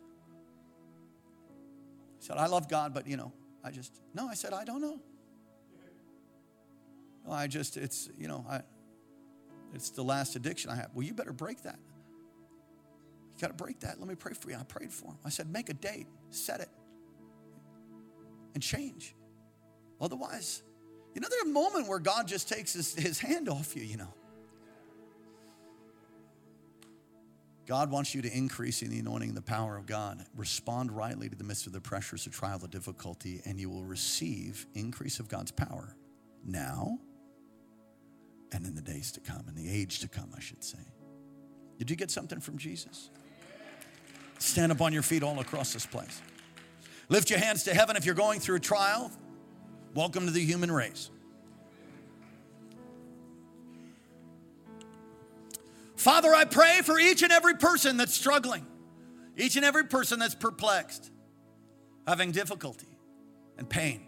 I 2.22 2.26
said, 2.26 2.38
I 2.38 2.46
love 2.46 2.70
God, 2.70 2.94
but 2.94 3.08
you 3.08 3.18
know, 3.18 3.34
I 3.64 3.72
just, 3.72 4.00
no, 4.14 4.28
I 4.28 4.36
said, 4.36 4.54
I 4.54 4.64
don't 4.64 4.82
know. 4.82 5.00
No, 7.26 7.34
I 7.34 7.48
just, 7.48 7.78
it's, 7.78 8.10
you 8.18 8.28
know, 8.28 8.46
I, 8.48 8.62
it's 9.74 9.90
the 9.90 10.04
last 10.04 10.36
addiction 10.36 10.70
I 10.70 10.76
have. 10.76 10.92
Well, 10.94 11.06
you 11.06 11.14
better 11.14 11.34
break 11.34 11.64
that. 11.64 11.80
You 13.36 13.42
got 13.42 13.48
to 13.48 13.64
break 13.64 13.80
that. 13.82 14.00
Let 14.00 14.08
me 14.08 14.16
pray 14.16 14.34
for 14.34 14.50
you. 14.50 14.58
I 14.58 14.64
prayed 14.64 14.92
for 14.92 15.08
him. 15.08 15.18
I 15.26 15.30
said, 15.30 15.52
make 15.52 15.70
a 15.70 15.74
date, 15.74 16.08
set 16.30 16.60
it, 16.60 16.70
and 18.54 18.62
change. 18.62 19.16
Otherwise, 20.00 20.62
you 21.16 21.22
know, 21.22 21.28
there's 21.30 21.44
a 21.44 21.54
moment 21.54 21.88
where 21.88 22.00
God 22.00 22.28
just 22.28 22.48
takes 22.48 22.74
his, 22.74 22.94
his 22.94 23.20
hand 23.20 23.50
off 23.50 23.76
you, 23.76 23.84
you 23.84 23.98
know. 23.98 24.14
God 27.66 27.90
wants 27.90 28.14
you 28.14 28.22
to 28.22 28.32
increase 28.36 28.82
in 28.82 28.90
the 28.90 29.00
anointing 29.00 29.30
and 29.30 29.38
the 29.38 29.42
power 29.42 29.78
of 29.78 29.86
God. 29.86 30.26
Respond 30.36 30.92
rightly 30.92 31.30
to 31.30 31.36
the 31.36 31.46
midst 31.46 31.66
of 31.66 31.72
the 31.72 31.80
pressures, 31.80 32.26
the 32.26 32.30
trial, 32.30 32.60
the 32.60 32.68
difficulty, 32.68 33.42
and 33.46 33.58
you 33.58 33.70
will 33.70 33.86
receive 33.86 34.68
increase 34.74 35.20
of 35.20 35.30
God's 35.30 35.52
power 35.52 35.96
now 36.46 37.00
and 38.54 38.66
in 38.66 38.76
the 38.76 38.82
days 38.82 39.12
to 39.14 39.20
come, 39.20 39.46
in 39.48 39.56
the 39.56 39.70
age 39.70 40.00
to 40.00 40.08
come, 40.08 40.30
I 40.36 40.40
should 40.40 40.64
say. 40.64 40.80
Did 41.78 41.90
you 41.90 41.96
get 41.96 42.12
something 42.12 42.40
from 42.40 42.58
Jesus? 42.58 43.10
Stand 44.40 44.72
up 44.72 44.82
on 44.82 44.94
your 44.94 45.02
feet 45.02 45.24
all 45.24 45.40
across 45.40 45.74
this 45.74 45.86
place. 45.86 46.22
Lift 47.10 47.30
your 47.30 47.40
hands 47.40 47.64
to 47.64 47.74
heaven 47.74 47.96
if 47.96 48.06
you're 48.06 48.16
going 48.16 48.40
through 48.40 48.58
a 48.58 48.60
trial. 48.60 49.12
Welcome 49.94 50.26
to 50.26 50.32
the 50.32 50.44
human 50.44 50.72
race. 50.72 51.10
Father, 55.96 56.34
I 56.34 56.46
pray 56.46 56.82
for 56.84 57.00
each 57.00 57.24
and 57.24 57.32
every 57.32 57.56
person 57.56 57.96
that's 57.96 58.14
struggling, 58.14 58.66
each 59.38 59.56
and 59.56 59.64
every 59.64 59.86
person 59.86 60.20
that's 60.20 60.36
perplexed, 60.36 61.12
having 62.06 62.32
difficulty 62.32 62.98
and 63.58 63.70
pain. 63.70 64.06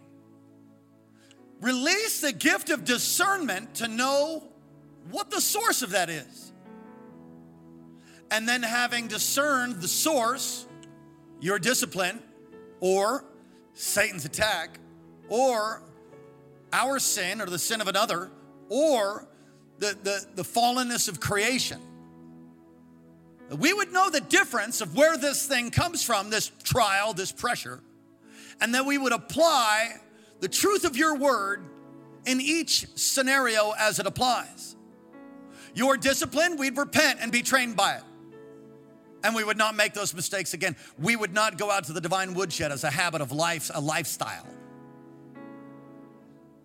Release 1.60 2.20
the 2.20 2.32
gift 2.32 2.70
of 2.70 2.84
discernment 2.84 3.76
to 3.76 3.88
know 3.88 4.44
what 5.10 5.30
the 5.30 5.40
source 5.40 5.82
of 5.82 5.90
that 5.90 6.10
is. 6.10 6.52
And 8.30 8.48
then, 8.48 8.62
having 8.62 9.06
discerned 9.06 9.76
the 9.76 9.88
source, 9.88 10.66
your 11.40 11.58
discipline, 11.58 12.20
or 12.80 13.24
Satan's 13.72 14.24
attack, 14.24 14.80
or 15.28 15.82
our 16.72 16.98
sin 16.98 17.40
or 17.40 17.46
the 17.46 17.58
sin 17.58 17.80
of 17.80 17.88
another, 17.88 18.30
or 18.68 19.28
the, 19.78 19.96
the, 20.02 20.26
the 20.34 20.42
fallenness 20.42 21.08
of 21.08 21.20
creation. 21.20 21.80
We 23.50 23.72
would 23.72 23.92
know 23.92 24.10
the 24.10 24.20
difference 24.20 24.80
of 24.80 24.96
where 24.96 25.16
this 25.16 25.46
thing 25.46 25.70
comes 25.70 26.02
from, 26.02 26.30
this 26.30 26.50
trial, 26.64 27.14
this 27.14 27.30
pressure, 27.30 27.80
and 28.60 28.74
then 28.74 28.86
we 28.86 28.98
would 28.98 29.12
apply 29.12 30.00
the 30.40 30.48
truth 30.48 30.84
of 30.84 30.96
your 30.96 31.16
word 31.16 31.64
in 32.26 32.40
each 32.40 32.86
scenario 32.96 33.72
as 33.78 33.98
it 33.98 34.06
applies. 34.06 34.76
Your 35.74 35.96
discipline, 35.96 36.56
we'd 36.56 36.76
repent 36.76 37.20
and 37.20 37.30
be 37.30 37.42
trained 37.42 37.76
by 37.76 37.96
it. 37.96 38.02
And 39.22 39.34
we 39.34 39.44
would 39.44 39.56
not 39.56 39.74
make 39.74 39.92
those 39.92 40.14
mistakes 40.14 40.54
again. 40.54 40.76
We 40.98 41.16
would 41.16 41.32
not 41.32 41.58
go 41.58 41.70
out 41.70 41.84
to 41.84 41.92
the 41.92 42.00
divine 42.00 42.34
woodshed 42.34 42.72
as 42.72 42.84
a 42.84 42.90
habit 42.90 43.20
of 43.20 43.32
life, 43.32 43.70
a 43.74 43.80
lifestyle. 43.80 44.46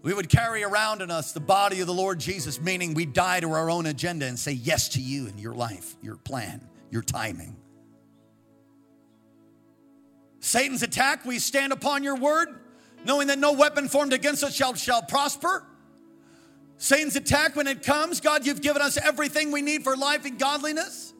We 0.03 0.13
would 0.13 0.29
carry 0.29 0.63
around 0.63 1.01
in 1.01 1.11
us 1.11 1.31
the 1.31 1.39
body 1.39 1.81
of 1.81 1.87
the 1.87 1.93
Lord 1.93 2.19
Jesus, 2.19 2.59
meaning 2.59 2.93
we 2.93 3.05
die 3.05 3.39
to 3.39 3.51
our 3.51 3.69
own 3.69 3.85
agenda 3.85 4.25
and 4.25 4.37
say 4.37 4.53
yes 4.53 4.89
to 4.89 5.01
you 5.01 5.27
and 5.27 5.39
your 5.39 5.53
life, 5.53 5.95
your 6.01 6.15
plan, 6.17 6.67
your 6.89 7.03
timing. 7.03 7.55
Satan's 10.39 10.81
attack, 10.81 11.23
we 11.23 11.37
stand 11.37 11.71
upon 11.71 12.03
your 12.03 12.15
word 12.15 12.60
knowing 13.05 13.27
that 13.27 13.39
no 13.39 13.53
weapon 13.53 13.87
formed 13.87 14.13
against 14.13 14.43
us 14.43 14.55
shall, 14.55 14.73
shall 14.73 15.01
prosper. 15.01 15.65
Satan's 16.77 17.15
attack 17.15 17.55
when 17.55 17.67
it 17.67 17.83
comes, 17.83 18.19
God, 18.21 18.45
you've 18.45 18.61
given 18.61 18.81
us 18.81 18.97
everything 18.97 19.51
we 19.51 19.61
need 19.61 19.83
for 19.83 19.95
life 19.95 20.25
and 20.25 20.39
godliness. 20.39 21.13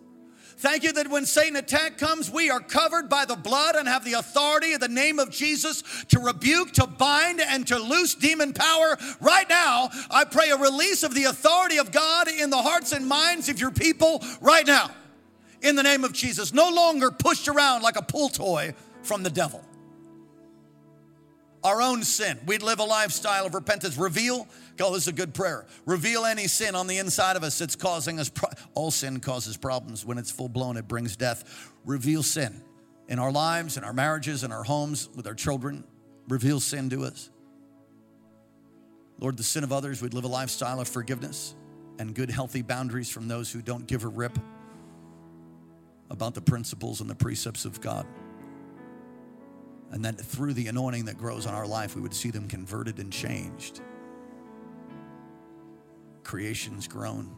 Thank 0.57 0.83
you 0.83 0.93
that 0.93 1.07
when 1.07 1.25
Satan 1.25 1.55
attack 1.55 1.97
comes, 1.97 2.29
we 2.29 2.51
are 2.51 2.59
covered 2.59 3.09
by 3.09 3.25
the 3.25 3.35
blood 3.35 3.75
and 3.75 3.87
have 3.87 4.05
the 4.05 4.13
authority 4.13 4.73
of 4.73 4.79
the 4.79 4.87
name 4.87 5.17
of 5.17 5.31
Jesus 5.31 5.83
to 6.09 6.19
rebuke, 6.19 6.71
to 6.73 6.85
bind, 6.85 7.41
and 7.41 7.65
to 7.67 7.79
loose 7.79 8.13
demon 8.13 8.53
power. 8.53 8.95
Right 9.19 9.49
now, 9.49 9.89
I 10.11 10.23
pray 10.23 10.51
a 10.51 10.57
release 10.57 11.01
of 11.01 11.15
the 11.15 11.23
authority 11.23 11.77
of 11.77 11.91
God 11.91 12.27
in 12.27 12.51
the 12.51 12.61
hearts 12.61 12.91
and 12.91 13.07
minds 13.07 13.49
of 13.49 13.59
your 13.59 13.71
people 13.71 14.23
right 14.39 14.65
now. 14.65 14.91
In 15.63 15.75
the 15.75 15.83
name 15.83 16.03
of 16.03 16.13
Jesus. 16.13 16.53
No 16.53 16.69
longer 16.69 17.09
pushed 17.09 17.47
around 17.47 17.81
like 17.81 17.95
a 17.95 18.03
pull 18.03 18.29
toy 18.29 18.73
from 19.01 19.23
the 19.23 19.31
devil 19.31 19.63
our 21.63 21.81
own 21.81 22.03
sin. 22.03 22.39
We'd 22.45 22.63
live 22.63 22.79
a 22.79 22.83
lifestyle 22.83 23.45
of 23.45 23.53
repentance. 23.53 23.97
Reveal, 23.97 24.47
God, 24.77 24.91
this 24.91 25.03
is 25.03 25.07
a 25.09 25.13
good 25.13 25.33
prayer. 25.33 25.65
Reveal 25.85 26.25
any 26.25 26.47
sin 26.47 26.75
on 26.75 26.87
the 26.87 26.97
inside 26.97 27.35
of 27.35 27.43
us 27.43 27.59
that's 27.59 27.75
causing 27.75 28.19
us. 28.19 28.29
Pro- 28.29 28.49
All 28.73 28.91
sin 28.91 29.19
causes 29.19 29.57
problems. 29.57 30.05
When 30.05 30.17
it's 30.17 30.31
full 30.31 30.49
blown, 30.49 30.77
it 30.77 30.87
brings 30.87 31.15
death. 31.15 31.71
Reveal 31.85 32.23
sin 32.23 32.61
in 33.07 33.19
our 33.19 33.31
lives, 33.31 33.77
in 33.77 33.83
our 33.83 33.93
marriages, 33.93 34.43
in 34.43 34.51
our 34.51 34.63
homes, 34.63 35.09
with 35.15 35.27
our 35.27 35.35
children. 35.35 35.83
Reveal 36.27 36.59
sin 36.59 36.89
to 36.89 37.03
us. 37.03 37.29
Lord, 39.19 39.37
the 39.37 39.43
sin 39.43 39.63
of 39.63 39.71
others, 39.71 40.01
we'd 40.01 40.15
live 40.15 40.23
a 40.23 40.29
lifestyle 40.29 40.79
of 40.79 40.87
forgiveness 40.87 41.53
and 41.99 42.15
good, 42.15 42.31
healthy 42.31 42.63
boundaries 42.63 43.09
from 43.09 43.27
those 43.27 43.51
who 43.51 43.61
don't 43.61 43.85
give 43.85 44.03
a 44.03 44.07
rip 44.07 44.37
about 46.09 46.33
the 46.33 46.41
principles 46.41 47.01
and 47.01 47.09
the 47.09 47.15
precepts 47.15 47.65
of 47.65 47.79
God 47.81 48.07
and 49.91 50.05
that 50.05 50.19
through 50.19 50.53
the 50.53 50.67
anointing 50.67 51.05
that 51.05 51.17
grows 51.17 51.45
on 51.45 51.53
our 51.53 51.67
life, 51.67 51.95
we 51.95 52.01
would 52.01 52.13
see 52.13 52.31
them 52.31 52.47
converted 52.47 52.99
and 52.99 53.11
changed. 53.11 53.81
Creation's 56.23 56.87
groan. 56.87 57.35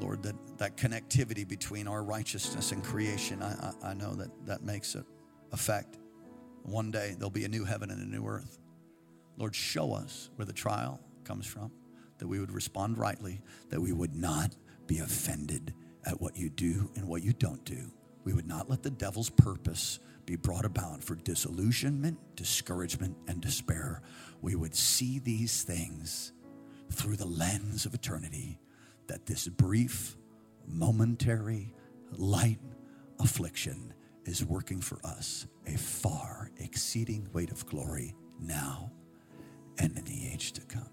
Lord, 0.00 0.22
that, 0.24 0.34
that 0.58 0.76
connectivity 0.76 1.46
between 1.46 1.88
our 1.88 2.02
righteousness 2.02 2.72
and 2.72 2.82
creation, 2.84 3.42
I, 3.42 3.72
I, 3.82 3.90
I 3.90 3.94
know 3.94 4.14
that 4.14 4.28
that 4.46 4.62
makes 4.62 4.94
an 4.94 5.04
effect. 5.52 5.98
One 6.64 6.90
day 6.90 7.14
there'll 7.16 7.30
be 7.30 7.44
a 7.44 7.48
new 7.48 7.64
heaven 7.64 7.90
and 7.90 8.02
a 8.02 8.06
new 8.06 8.26
earth. 8.26 8.58
Lord, 9.38 9.54
show 9.54 9.92
us 9.92 10.30
where 10.36 10.46
the 10.46 10.52
trial 10.52 11.00
comes 11.24 11.46
from, 11.46 11.70
that 12.18 12.26
we 12.26 12.40
would 12.40 12.50
respond 12.50 12.98
rightly, 12.98 13.40
that 13.70 13.80
we 13.80 13.92
would 13.92 14.14
not 14.14 14.54
be 14.86 14.98
offended 14.98 15.74
at 16.04 16.20
what 16.20 16.36
you 16.36 16.48
do 16.50 16.90
and 16.96 17.06
what 17.06 17.22
you 17.22 17.32
don't 17.32 17.64
do. 17.64 17.90
We 18.24 18.32
would 18.32 18.46
not 18.46 18.68
let 18.68 18.82
the 18.82 18.90
devil's 18.90 19.30
purpose 19.30 20.00
be 20.26 20.36
brought 20.36 20.64
about 20.64 21.02
for 21.02 21.14
disillusionment, 21.14 22.18
discouragement, 22.34 23.16
and 23.28 23.40
despair, 23.40 24.02
we 24.42 24.56
would 24.56 24.74
see 24.74 25.20
these 25.20 25.62
things 25.62 26.32
through 26.90 27.16
the 27.16 27.26
lens 27.26 27.86
of 27.86 27.94
eternity, 27.94 28.58
that 29.06 29.26
this 29.26 29.48
brief, 29.48 30.16
momentary, 30.66 31.72
light 32.12 32.58
affliction 33.20 33.94
is 34.24 34.44
working 34.44 34.80
for 34.80 34.98
us 35.04 35.46
a 35.66 35.76
far 35.76 36.50
exceeding 36.58 37.28
weight 37.32 37.50
of 37.50 37.64
glory 37.66 38.14
now 38.40 38.90
and 39.78 39.96
in 39.96 40.04
the 40.04 40.28
age 40.32 40.52
to 40.52 40.60
come. 40.62 40.88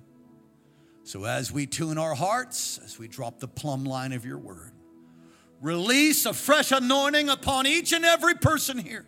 So, 1.04 1.26
as 1.26 1.52
we 1.52 1.66
tune 1.68 1.98
our 1.98 2.16
hearts, 2.16 2.80
as 2.84 2.98
we 2.98 3.08
drop 3.08 3.40
the 3.40 3.48
plumb 3.48 3.84
line 3.84 4.14
of 4.14 4.26
your 4.26 4.38
word, 4.38 4.72
release 5.62 6.26
a 6.26 6.34
fresh 6.34 6.72
anointing 6.72 7.30
upon 7.30 7.68
each 7.68 7.92
and 7.92 8.06
every 8.06 8.36
person 8.36 8.78
here. 8.78 9.06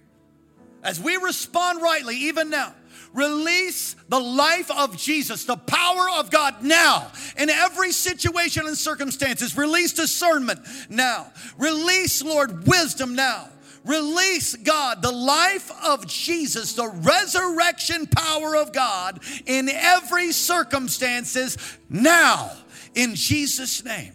As 0.86 1.00
we 1.00 1.18
respond 1.18 1.82
rightly, 1.82 2.16
even 2.16 2.52
now, 2.52 2.72
release 3.12 3.96
the 4.08 4.20
life 4.20 4.70
of 4.70 4.96
Jesus, 4.96 5.44
the 5.46 5.58
power 5.58 6.08
of 6.20 6.30
God 6.30 6.62
now 6.62 7.12
in 7.38 7.50
every 7.50 7.92
situation 7.92 8.68
and 8.68 8.78
circumstances. 8.78 9.58
Release 9.58 9.94
discernment 9.94 10.60
now. 10.88 11.32
Release, 11.58 12.24
Lord, 12.24 12.68
wisdom 12.68 13.16
now. 13.16 13.50
Release, 13.84 14.56
God, 14.56 15.02
the 15.02 15.12
life 15.12 15.72
of 15.84 16.06
Jesus, 16.06 16.74
the 16.74 16.88
resurrection 16.88 18.06
power 18.06 18.56
of 18.56 18.72
God 18.72 19.20
in 19.48 19.70
every 19.70 20.32
circumstances 20.32 21.58
now 21.90 22.52
in 22.94 23.16
Jesus' 23.16 23.84
name. 23.84 24.14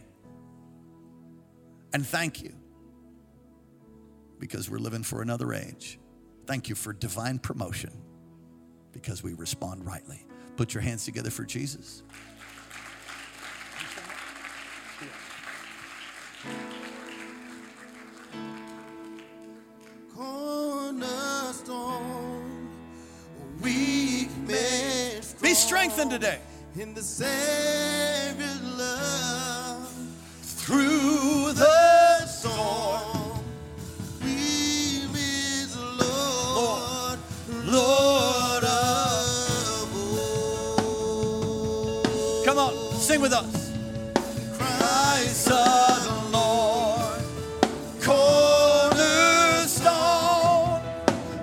And 1.92 2.06
thank 2.06 2.42
you 2.42 2.52
because 4.38 4.70
we're 4.70 4.78
living 4.78 5.02
for 5.02 5.20
another 5.20 5.52
age. 5.52 5.98
Thank 6.50 6.68
you 6.68 6.74
for 6.74 6.92
divine 6.92 7.38
promotion 7.38 7.92
because 8.90 9.22
we 9.22 9.34
respond 9.34 9.86
rightly. 9.86 10.26
Put 10.56 10.74
your 10.74 10.80
hands 10.80 11.04
together 11.04 11.30
for 11.30 11.44
Jesus. 11.44 12.02
cornerstone, 21.30 22.68
weak 23.62 24.36
man 24.48 25.22
Be 25.40 25.54
strengthened 25.54 26.10
today. 26.10 26.40
in 26.76 26.94
the 26.94 27.02
Savior's 27.02 28.60
love. 28.76 29.88
Through 30.42 31.19
with 43.30 43.38
us. 43.38 43.70
Christ 44.56 45.46
the 45.46 46.28
Lord, 46.32 47.22
cornerstone, 48.02 48.90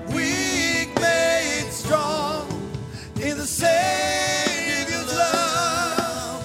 weak 0.08 0.90
made 1.00 1.70
strong 1.72 2.48
in 3.22 3.38
the 3.38 3.46
Savior's 3.46 5.16
love. 5.16 6.44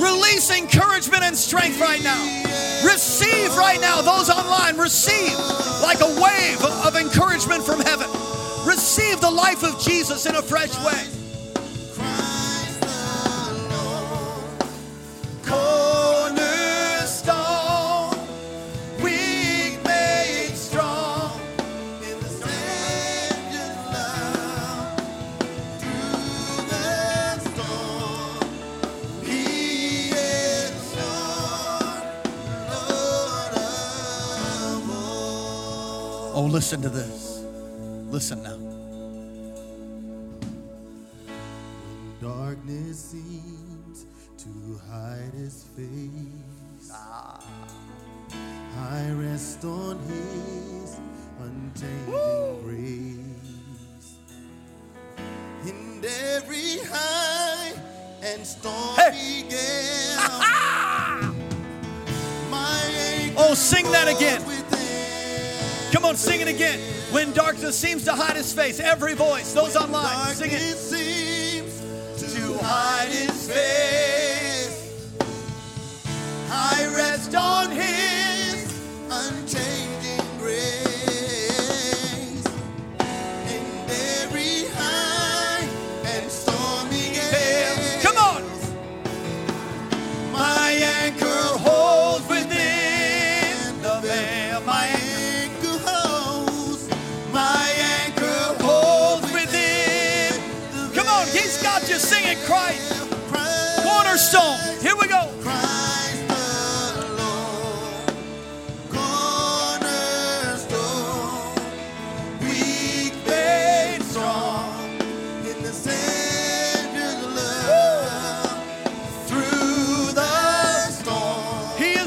Release 0.00 0.50
encouragement 0.50 1.22
and 1.22 1.36
strength 1.36 1.80
right 1.80 2.02
now. 2.02 2.24
Receive 2.84 3.56
right 3.56 3.80
now, 3.80 4.02
those 4.02 4.30
online, 4.30 4.76
receive 4.76 5.38
like 5.82 6.00
a 6.00 6.20
wave 6.20 6.64
of 6.84 6.96
encouragement 6.96 7.64
from 7.64 7.80
heaven. 7.80 8.08
Receive 8.66 9.20
the 9.20 9.30
life 9.30 9.62
of 9.62 9.80
Jesus 9.80 10.26
in 10.26 10.34
a 10.36 10.42
fresh 10.42 10.76
way. 10.84 11.17
Listen 36.58 36.82
to 36.82 36.88
this. 36.88 37.44
Listen 38.10 38.42
now. 38.42 38.57
Again. 66.58 66.80
When 67.12 67.32
darkness 67.32 67.78
seems 67.78 68.04
to 68.04 68.12
hide 68.12 68.36
his 68.36 68.52
face, 68.52 68.80
every 68.80 69.14
voice, 69.14 69.52
those 69.52 69.76
online, 69.76 70.34
sing 70.34 70.50
it. 70.50 70.76
Seems 70.76 71.80
To 72.34 72.58
hide 72.64 73.08
his 73.08 73.48
face, 73.48 75.16
I 76.50 76.92
rest 76.96 77.34
on 77.36 77.70
his. 77.70 77.97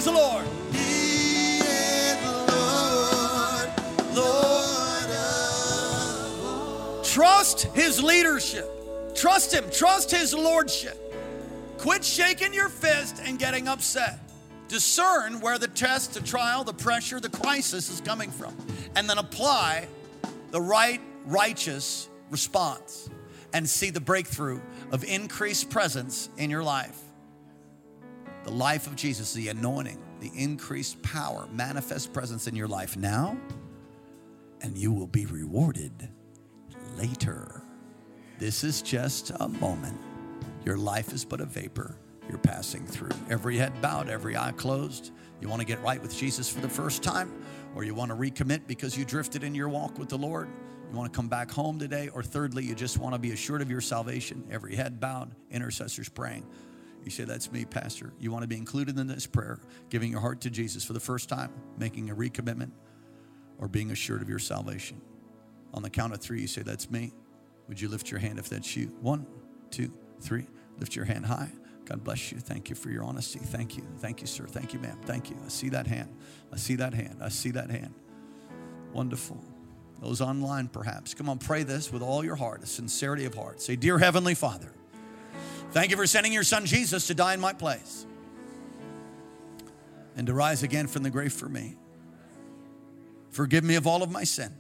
Is 0.01 0.05
the 0.05 0.12
Lord, 0.12 0.45
He 0.72 1.59
is 1.59 2.18
the 2.24 2.32
Lord 2.51 3.70
Lord 6.95 7.05
Trust 7.05 7.64
his 7.74 8.01
leadership. 8.03 8.70
Trust 9.16 9.53
him. 9.53 9.70
Trust 9.72 10.12
his 10.12 10.34
lordship. 10.34 11.01
Quit 11.82 12.06
shaking 12.06 12.54
your 12.54 12.70
fist 12.70 13.20
and 13.26 13.40
getting 13.40 13.68
upset. 13.68 14.20
Discern 14.68 15.42
where 15.42 15.58
the 15.58 15.68
test, 15.68 16.14
the 16.14 16.22
trial, 16.22 16.64
the 16.64 16.76
pressure, 16.76 17.20
the 17.20 17.28
crisis 17.28 17.90
is 17.90 18.00
coming 18.02 18.30
from, 18.30 18.56
and 18.96 19.10
then 19.10 19.18
apply 19.18 19.88
the 20.52 20.62
right, 20.62 21.02
righteous 21.26 22.08
response 22.30 23.10
and 23.54 23.68
see 23.68 23.90
the 23.90 24.00
breakthrough 24.00 24.62
of 24.92 25.04
increased 25.04 25.72
presence 25.72 26.30
in 26.38 26.52
your 26.52 26.64
life. 26.64 27.00
The 28.44 28.52
life 28.52 28.86
of 28.86 28.96
Jesus, 28.96 29.34
the 29.34 29.48
anointing, 29.48 29.98
the 30.20 30.32
increased 30.36 31.02
power, 31.02 31.48
manifest 31.52 32.14
presence 32.14 32.46
in 32.46 32.56
your 32.56 32.68
life 32.68 32.96
now, 32.96 33.36
and 34.62 34.78
you 34.78 34.92
will 34.92 35.08
be 35.08 35.26
rewarded 35.26 36.10
later. 36.96 37.64
This 38.38 38.64
is 38.64 38.84
just 38.84 39.32
a 39.40 39.48
moment. 39.48 39.98
Your 40.66 40.78
life 40.78 41.14
is 41.14 41.26
but 41.26 41.41
a 41.41 41.45
vapor 41.45 41.97
you're 42.30 42.38
passing 42.38 42.86
through. 42.86 43.12
Every 43.30 43.57
head 43.57 43.82
bowed, 43.82 44.09
every 44.09 44.38
eye 44.38 44.53
closed. 44.53 45.12
You 45.41 45.49
want 45.49 45.59
to 45.59 45.66
get 45.66 45.82
right 45.82 46.01
with 46.01 46.16
Jesus 46.16 46.49
for 46.49 46.62
the 46.62 46.70
first 46.70 47.01
time, 47.01 47.32
or 47.76 47.84
you 47.84 47.95
want 47.95 48.12
to 48.12 48.16
recommit 48.16 48.68
because 48.68 48.97
you 48.97 49.03
drifted 49.03 49.43
in 49.43 49.55
your 49.55 49.70
walk 49.70 49.97
with 49.97 50.09
the 50.09 50.18
Lord. 50.18 50.49
You 50.91 50.97
want 50.97 51.12
to 51.12 51.16
come 51.16 51.30
back 51.30 51.49
home 51.49 51.80
today, 51.80 52.09
or 52.09 52.22
thirdly, 52.22 52.64
you 52.64 52.76
just 52.76 52.97
want 52.97 53.16
to 53.16 53.20
be 53.20 53.32
assured 53.32 53.62
of 53.62 53.72
your 53.72 53.82
salvation. 53.82 54.43
Every 54.51 54.76
head 54.76 54.99
bowed, 54.99 55.32
intercessors 55.49 56.09
praying. 56.09 56.45
You 57.03 57.09
say, 57.09 57.24
That's 57.24 57.51
me, 57.51 57.66
Pastor. 57.66 58.14
You 58.20 58.32
want 58.32 58.43
to 58.43 58.47
be 58.47 58.57
included 58.57 58.99
in 58.99 59.07
this 59.07 59.26
prayer, 59.26 59.59
giving 59.89 60.12
your 60.12 60.20
heart 60.20 60.41
to 60.41 60.49
Jesus 60.49 60.84
for 60.84 60.93
the 60.93 60.99
first 60.99 61.28
time, 61.28 61.51
making 61.78 62.09
a 62.12 62.16
recommitment, 62.16 62.72
or 63.57 63.68
being 63.68 63.91
assured 63.91 64.22
of 64.22 64.30
your 64.30 64.39
salvation. 64.39 65.01
On 65.74 65.82
the 65.82 65.89
count 65.89 66.14
of 66.14 66.20
three, 66.20 66.41
you 66.41 66.47
say, 66.47 66.62
That's 66.62 66.91
me. 66.91 67.14
Would 67.68 67.80
you 67.80 67.89
lift 67.89 68.12
your 68.12 68.20
hand 68.20 68.38
if 68.38 68.49
that's 68.49 68.76
you? 68.76 68.88
One, 69.01 69.26
two, 69.70 69.91
three. 70.22 70.47
Lift 70.80 70.95
your 70.95 71.05
hand 71.05 71.26
high. 71.26 71.51
God 71.86 72.03
bless 72.03 72.32
you. 72.32 72.39
Thank 72.39 72.69
you 72.69 72.76
for 72.76 72.89
your 72.89 73.03
honesty. 73.03 73.39
Thank 73.39 73.78
you. 73.78 73.84
Thank 73.97 74.22
you, 74.22 74.28
sir. 74.28 74.45
Thank 74.45 74.74
you, 74.74 74.80
ma'am. 74.80 74.97
Thank 75.05 75.30
you. 75.30 75.38
I 75.45 75.49
see 75.49 75.69
that 75.69 75.88
hand. 75.88 76.09
I 76.53 76.57
see 76.57 76.76
that 76.76 76.93
hand. 76.93 77.17
I 77.22 77.30
see 77.30 77.51
that 77.51 77.69
hand. 77.69 77.93
Wonderful. 78.93 79.43
Those 80.01 80.22
online, 80.22 80.67
perhaps. 80.67 81.13
Come 81.13 81.30
on, 81.30 81.38
pray 81.38 81.63
this 81.63 81.91
with 81.91 82.01
all 82.01 82.24
your 82.24 82.36
heart, 82.36 82.63
a 82.63 82.65
sincerity 82.65 83.26
of 83.26 83.36
heart. 83.36 83.61
Say, 83.61 83.76
Dear 83.76 83.99
Heavenly 83.99 84.34
Father, 84.34 84.74
Thank 85.72 85.89
you 85.89 85.95
for 85.95 86.05
sending 86.05 86.34
your 86.34 86.43
son 86.43 86.65
Jesus 86.65 87.07
to 87.07 87.13
die 87.13 87.34
in 87.34 87.39
my 87.39 87.53
place 87.53 88.05
and 90.17 90.28
to 90.28 90.34
rise 90.34 90.63
again 90.63 90.86
from 90.88 91.03
the 91.03 91.09
grave 91.09 91.32
for 91.32 91.47
me. 91.47 91.78
Forgive 93.30 93.63
me 93.63 93.76
of 93.76 93.88
all 93.88 94.03
of 94.03 94.11
my 94.11 94.26
sin 94.26 94.53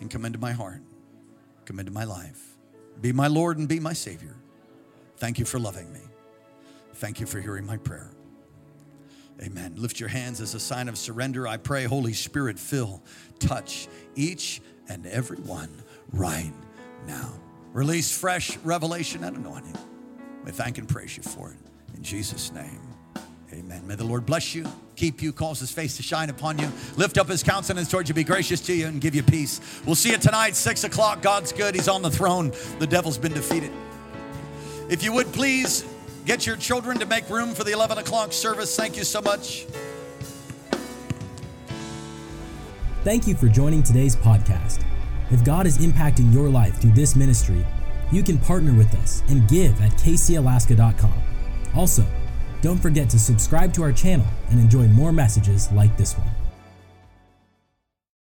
and 0.00 0.10
come 0.10 0.24
into 0.24 0.38
my 0.38 0.50
heart, 0.50 0.82
come 1.64 1.78
into 1.78 1.92
my 1.92 2.02
life. 2.02 2.53
Be 3.00 3.12
my 3.12 3.26
Lord 3.26 3.58
and 3.58 3.68
be 3.68 3.80
my 3.80 3.92
Savior. 3.92 4.34
Thank 5.16 5.38
you 5.38 5.44
for 5.44 5.58
loving 5.58 5.92
me. 5.92 6.00
Thank 6.94 7.20
you 7.20 7.26
for 7.26 7.40
hearing 7.40 7.66
my 7.66 7.76
prayer. 7.76 8.10
Amen. 9.42 9.74
Lift 9.76 9.98
your 9.98 10.08
hands 10.08 10.40
as 10.40 10.54
a 10.54 10.60
sign 10.60 10.88
of 10.88 10.96
surrender. 10.96 11.46
I 11.46 11.56
pray, 11.56 11.84
Holy 11.84 12.12
Spirit, 12.12 12.58
fill, 12.58 13.02
touch 13.40 13.88
each 14.14 14.62
and 14.88 15.06
every 15.06 15.38
one 15.38 15.82
right 16.12 16.52
now. 17.06 17.32
Release 17.72 18.16
fresh 18.16 18.56
revelation 18.58 19.24
and 19.24 19.36
anointing. 19.36 19.76
We 20.44 20.52
thank 20.52 20.78
and 20.78 20.88
praise 20.88 21.16
you 21.16 21.24
for 21.24 21.50
it. 21.50 21.56
In 21.96 22.02
Jesus' 22.02 22.52
name, 22.52 22.93
amen. 23.54 23.86
May 23.86 23.94
the 23.94 24.04
Lord 24.04 24.26
bless 24.26 24.54
you, 24.54 24.66
keep 24.96 25.22
you, 25.22 25.32
cause 25.32 25.60
his 25.60 25.70
face 25.70 25.96
to 25.96 26.02
shine 26.02 26.30
upon 26.30 26.58
you, 26.58 26.70
lift 26.96 27.18
up 27.18 27.28
his 27.28 27.42
countenance 27.42 27.90
towards 27.90 28.08
you, 28.08 28.14
be 28.14 28.24
gracious 28.24 28.60
to 28.62 28.74
you, 28.74 28.86
and 28.86 29.00
give 29.00 29.14
you 29.14 29.22
peace. 29.22 29.60
We'll 29.86 29.94
see 29.94 30.10
you 30.10 30.18
tonight, 30.18 30.56
6 30.56 30.84
o'clock. 30.84 31.22
God's 31.22 31.52
good. 31.52 31.74
He's 31.74 31.88
on 31.88 32.02
the 32.02 32.10
throne. 32.10 32.52
The 32.78 32.86
devil's 32.86 33.18
been 33.18 33.32
defeated. 33.32 33.72
If 34.90 35.02
you 35.02 35.12
would 35.12 35.32
please 35.32 35.84
get 36.24 36.46
your 36.46 36.56
children 36.56 36.98
to 36.98 37.06
make 37.06 37.28
room 37.28 37.54
for 37.54 37.64
the 37.64 37.72
11 37.72 37.98
o'clock 37.98 38.32
service. 38.32 38.74
Thank 38.74 38.96
you 38.96 39.04
so 39.04 39.20
much. 39.20 39.66
Thank 43.02 43.26
you 43.26 43.34
for 43.34 43.48
joining 43.48 43.82
today's 43.82 44.16
podcast. 44.16 44.82
If 45.30 45.44
God 45.44 45.66
is 45.66 45.78
impacting 45.78 46.32
your 46.32 46.48
life 46.48 46.80
through 46.80 46.92
this 46.92 47.14
ministry, 47.14 47.64
you 48.10 48.22
can 48.22 48.38
partner 48.38 48.72
with 48.74 48.94
us 48.94 49.22
and 49.28 49.46
give 49.48 49.78
at 49.82 49.92
kcalaska.com. 49.92 51.12
Also, 51.74 52.06
don't 52.64 52.78
forget 52.78 53.10
to 53.10 53.18
subscribe 53.18 53.74
to 53.74 53.82
our 53.82 53.92
channel 53.92 54.24
and 54.48 54.58
enjoy 54.58 54.88
more 54.88 55.12
messages 55.12 55.70
like 55.72 55.94
this 55.98 56.16
one. 56.16 56.43